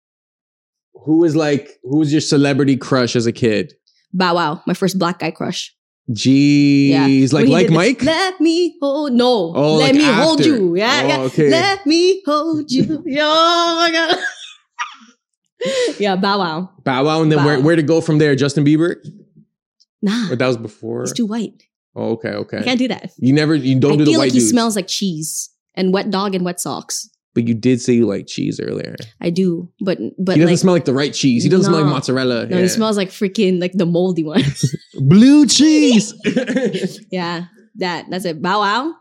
who 0.94 1.24
is 1.24 1.34
like 1.36 1.78
who 1.82 1.98
was 1.98 2.12
your 2.12 2.20
celebrity 2.20 2.76
crush 2.76 3.16
as 3.16 3.26
a 3.26 3.32
kid? 3.32 3.74
Bow 4.12 4.34
Wow, 4.34 4.62
my 4.66 4.74
first 4.74 4.98
black 4.98 5.18
guy 5.18 5.30
crush. 5.30 5.75
Jeez, 6.10 6.88
Yeah. 6.90 7.28
like 7.32 7.48
like 7.48 7.70
Mike. 7.70 8.02
Let 8.04 8.40
me 8.40 8.76
hold. 8.80 9.12
No, 9.12 9.52
Oh, 9.56 9.74
let 9.76 9.86
like 9.86 9.94
me 9.96 10.04
hold 10.04 10.44
you. 10.44 10.76
Yeah, 10.76 11.00
Oh, 11.02 11.08
yeah. 11.08 11.18
okay. 11.22 11.50
Let 11.50 11.84
me 11.86 12.22
hold 12.24 12.70
you. 12.70 13.02
Yo, 13.06 13.24
oh 13.24 13.76
my 13.80 13.90
god. 13.90 14.18
yeah, 15.98 16.14
Bow 16.16 16.38
Wow. 16.38 16.70
Bow 16.84 17.04
Wow, 17.04 17.22
and 17.22 17.32
then 17.32 17.38
Bow. 17.40 17.46
where 17.46 17.60
where 17.60 17.76
to 17.76 17.82
go 17.82 18.00
from 18.00 18.18
there? 18.18 18.36
Justin 18.36 18.64
Bieber, 18.64 18.96
Nah, 20.02 20.30
or 20.30 20.36
that 20.36 20.46
was 20.46 20.56
before? 20.56 21.02
he's 21.02 21.12
too 21.12 21.26
white. 21.26 21.64
oh, 21.96 22.10
okay, 22.12 22.30
okay. 22.30 22.58
I 22.58 22.62
can't 22.62 22.78
do 22.78 22.88
that. 22.88 23.10
You 23.18 23.32
never, 23.32 23.54
you 23.56 23.78
don't 23.80 23.94
I 23.94 23.96
do 23.96 24.04
the 24.04 24.10
feel 24.12 24.20
white 24.20 24.26
like 24.26 24.32
he 24.32 24.38
dudes. 24.38 24.50
smells 24.50 24.76
like 24.76 24.86
cheese 24.86 25.50
and 25.74 25.92
wet 25.92 26.10
dog 26.10 26.34
and 26.36 26.44
wet 26.44 26.60
socks. 26.60 27.08
But 27.36 27.46
you 27.46 27.52
did 27.52 27.82
say 27.82 27.92
you 27.92 28.06
like 28.06 28.26
cheese 28.26 28.58
earlier. 28.58 28.96
I 29.20 29.28
do, 29.28 29.70
but 29.82 29.98
but 30.18 30.36
he 30.36 30.40
doesn't 30.40 30.54
like 30.54 30.58
smell 30.58 30.72
like 30.72 30.86
the 30.86 30.94
right 30.94 31.12
cheese. 31.12 31.42
He 31.44 31.50
doesn't 31.50 31.66
smell 31.66 31.82
like 31.82 31.92
mozzarella. 31.92 32.46
no, 32.46 32.56
yeah. 32.56 32.62
he 32.62 32.68
smells 32.68 32.96
like 32.96 33.10
freaking 33.10 33.60
like 33.60 33.72
the 33.74 33.84
moldy 33.84 34.24
one. 34.24 34.42
blue 34.94 35.46
cheese. 35.46 36.14
yeah, 37.10 37.44
that 37.74 38.06
that's 38.08 38.24
it. 38.24 38.40
Bow 38.40 38.60
Wow. 38.60 38.94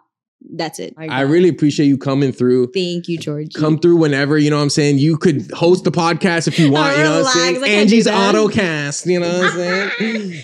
That's 0.54 0.80
it. 0.80 0.94
I 0.98 1.22
really 1.22 1.50
appreciate 1.50 1.88
you 1.88 1.98
coming 1.98 2.32
through. 2.32 2.72
thank 2.72 3.08
you, 3.08 3.18
George. 3.18 3.54
Come 3.56 3.80
through 3.80 3.96
whenever, 3.96 4.38
you 4.38 4.52
know 4.52 4.58
what 4.58 4.64
I'm 4.64 4.70
saying? 4.70 5.00
You 5.00 5.18
could 5.18 5.50
host 5.52 5.86
the 5.86 5.92
podcast 5.92 6.48
if 6.48 6.60
you 6.60 6.72
want, 6.72 6.98
you 6.98 7.04
know 7.04 7.22
what 7.22 7.36
I'm 7.36 7.56
saying? 7.56 7.64
I 7.64 7.68
Angie's. 7.68 8.06
Autocast, 8.06 9.08
you 9.08 9.20
know 9.22 9.40
what 9.40 9.48
I'm 9.48 9.90
saying? 9.98 10.44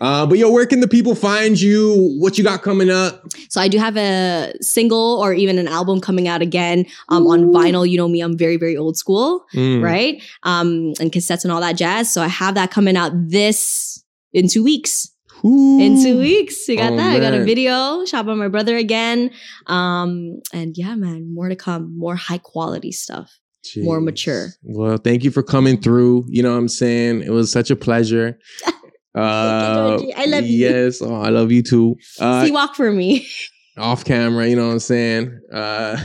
Uh, 0.00 0.26
but 0.26 0.38
yo, 0.38 0.50
where 0.50 0.66
can 0.66 0.80
the 0.80 0.88
people 0.88 1.14
find 1.14 1.60
you? 1.60 2.14
What 2.18 2.38
you 2.38 2.44
got 2.44 2.62
coming 2.62 2.90
up? 2.90 3.24
So 3.48 3.60
I 3.60 3.68
do 3.68 3.78
have 3.78 3.96
a 3.96 4.52
single 4.60 5.20
or 5.22 5.32
even 5.34 5.58
an 5.58 5.68
album 5.68 6.00
coming 6.00 6.28
out 6.28 6.42
again 6.42 6.86
um, 7.08 7.26
on 7.26 7.44
vinyl. 7.52 7.88
You 7.88 7.96
know 7.98 8.08
me, 8.08 8.20
I'm 8.20 8.36
very 8.36 8.56
very 8.56 8.76
old 8.76 8.96
school, 8.96 9.44
Mm. 9.54 9.82
right? 9.82 10.22
Um, 10.42 10.92
and 11.00 11.10
cassettes 11.12 11.44
and 11.44 11.52
all 11.52 11.60
that 11.60 11.76
jazz. 11.76 12.12
So 12.12 12.22
I 12.22 12.28
have 12.28 12.54
that 12.54 12.70
coming 12.70 12.96
out 12.96 13.12
this 13.14 14.02
in 14.32 14.48
two 14.48 14.62
weeks. 14.64 15.10
Ooh. 15.44 15.78
In 15.78 16.02
two 16.02 16.18
weeks, 16.18 16.64
we 16.66 16.76
got 16.76 16.92
Oh, 16.94 16.96
that. 16.96 17.16
I 17.16 17.20
got 17.20 17.34
a 17.34 17.44
video 17.44 18.04
shot 18.06 18.24
by 18.26 18.34
my 18.34 18.48
brother 18.48 18.76
again. 18.76 19.30
Um, 19.66 20.40
and 20.52 20.76
yeah, 20.76 20.94
man, 20.94 21.32
more 21.34 21.48
to 21.50 21.56
come. 21.56 21.96
More 21.96 22.16
high 22.16 22.38
quality 22.38 22.90
stuff. 22.90 23.30
more 23.76 24.00
mature. 24.00 24.48
Well, 24.62 24.96
thank 24.96 25.24
you 25.24 25.30
for 25.30 25.42
coming 25.42 25.80
through. 25.80 26.24
You 26.28 26.42
know 26.42 26.52
what 26.52 26.58
I'm 26.58 26.68
saying? 26.68 27.22
It 27.22 27.30
was 27.30 27.50
such 27.52 27.70
a 27.70 27.76
pleasure. 27.76 28.38
Uh, 29.16 29.96
Georgie. 29.98 30.14
I 30.14 30.24
love 30.26 30.44
you. 30.46 30.58
Yes, 30.58 31.00
oh, 31.02 31.14
I 31.20 31.30
love 31.30 31.50
you 31.50 31.62
too. 31.62 31.96
Uh, 32.20 32.44
See, 32.44 32.50
walk 32.50 32.74
for 32.74 32.92
me. 32.92 33.26
off 33.78 34.04
camera, 34.04 34.46
you 34.46 34.56
know 34.56 34.66
what 34.66 34.72
I'm 34.72 34.78
saying? 34.78 35.40
Uh, 35.52 35.96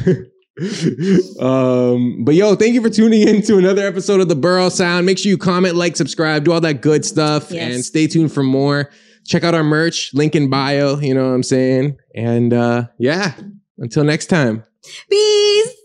um, 1.40 2.24
but 2.24 2.36
yo, 2.36 2.56
thank 2.56 2.74
you 2.74 2.82
for 2.82 2.90
tuning 2.90 3.28
in 3.28 3.42
to 3.44 3.58
another 3.58 3.86
episode 3.86 4.20
of 4.22 4.28
the 4.30 4.36
Burrow 4.36 4.70
Sound. 4.70 5.06
Make 5.06 5.18
sure 5.18 5.30
you 5.30 5.38
comment, 5.38 5.76
like, 5.76 5.96
subscribe, 5.96 6.44
do 6.44 6.52
all 6.52 6.62
that 6.62 6.82
good 6.82 7.06
stuff, 7.06 7.52
Yes. 7.52 7.74
and 7.74 7.86
stay 7.86 8.08
tuned 8.08 8.32
for 8.32 8.44
more. 8.44 8.90
Check 9.28 9.44
out 9.44 9.54
our 9.54 9.64
merch, 9.64 10.14
link 10.14 10.36
in 10.36 10.50
bio, 10.50 10.98
you 11.00 11.14
know 11.14 11.28
what 11.30 11.36
I'm 11.36 11.44
saying? 11.44 11.98
And 12.16 12.54
uh, 12.54 12.86
yeah, 12.98 13.34
until 13.78 14.04
next 14.04 14.28
time. 14.28 14.64
Peace. 15.10 15.76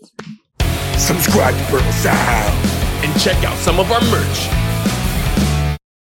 Subscribe 0.97 1.55
to 1.55 1.71
Burrow 1.71 1.91
Sound 1.91 2.69
and 3.05 3.21
check 3.21 3.41
out 3.45 3.55
some 3.59 3.79
of 3.79 3.91
our 3.91 4.01
merch 4.01 4.47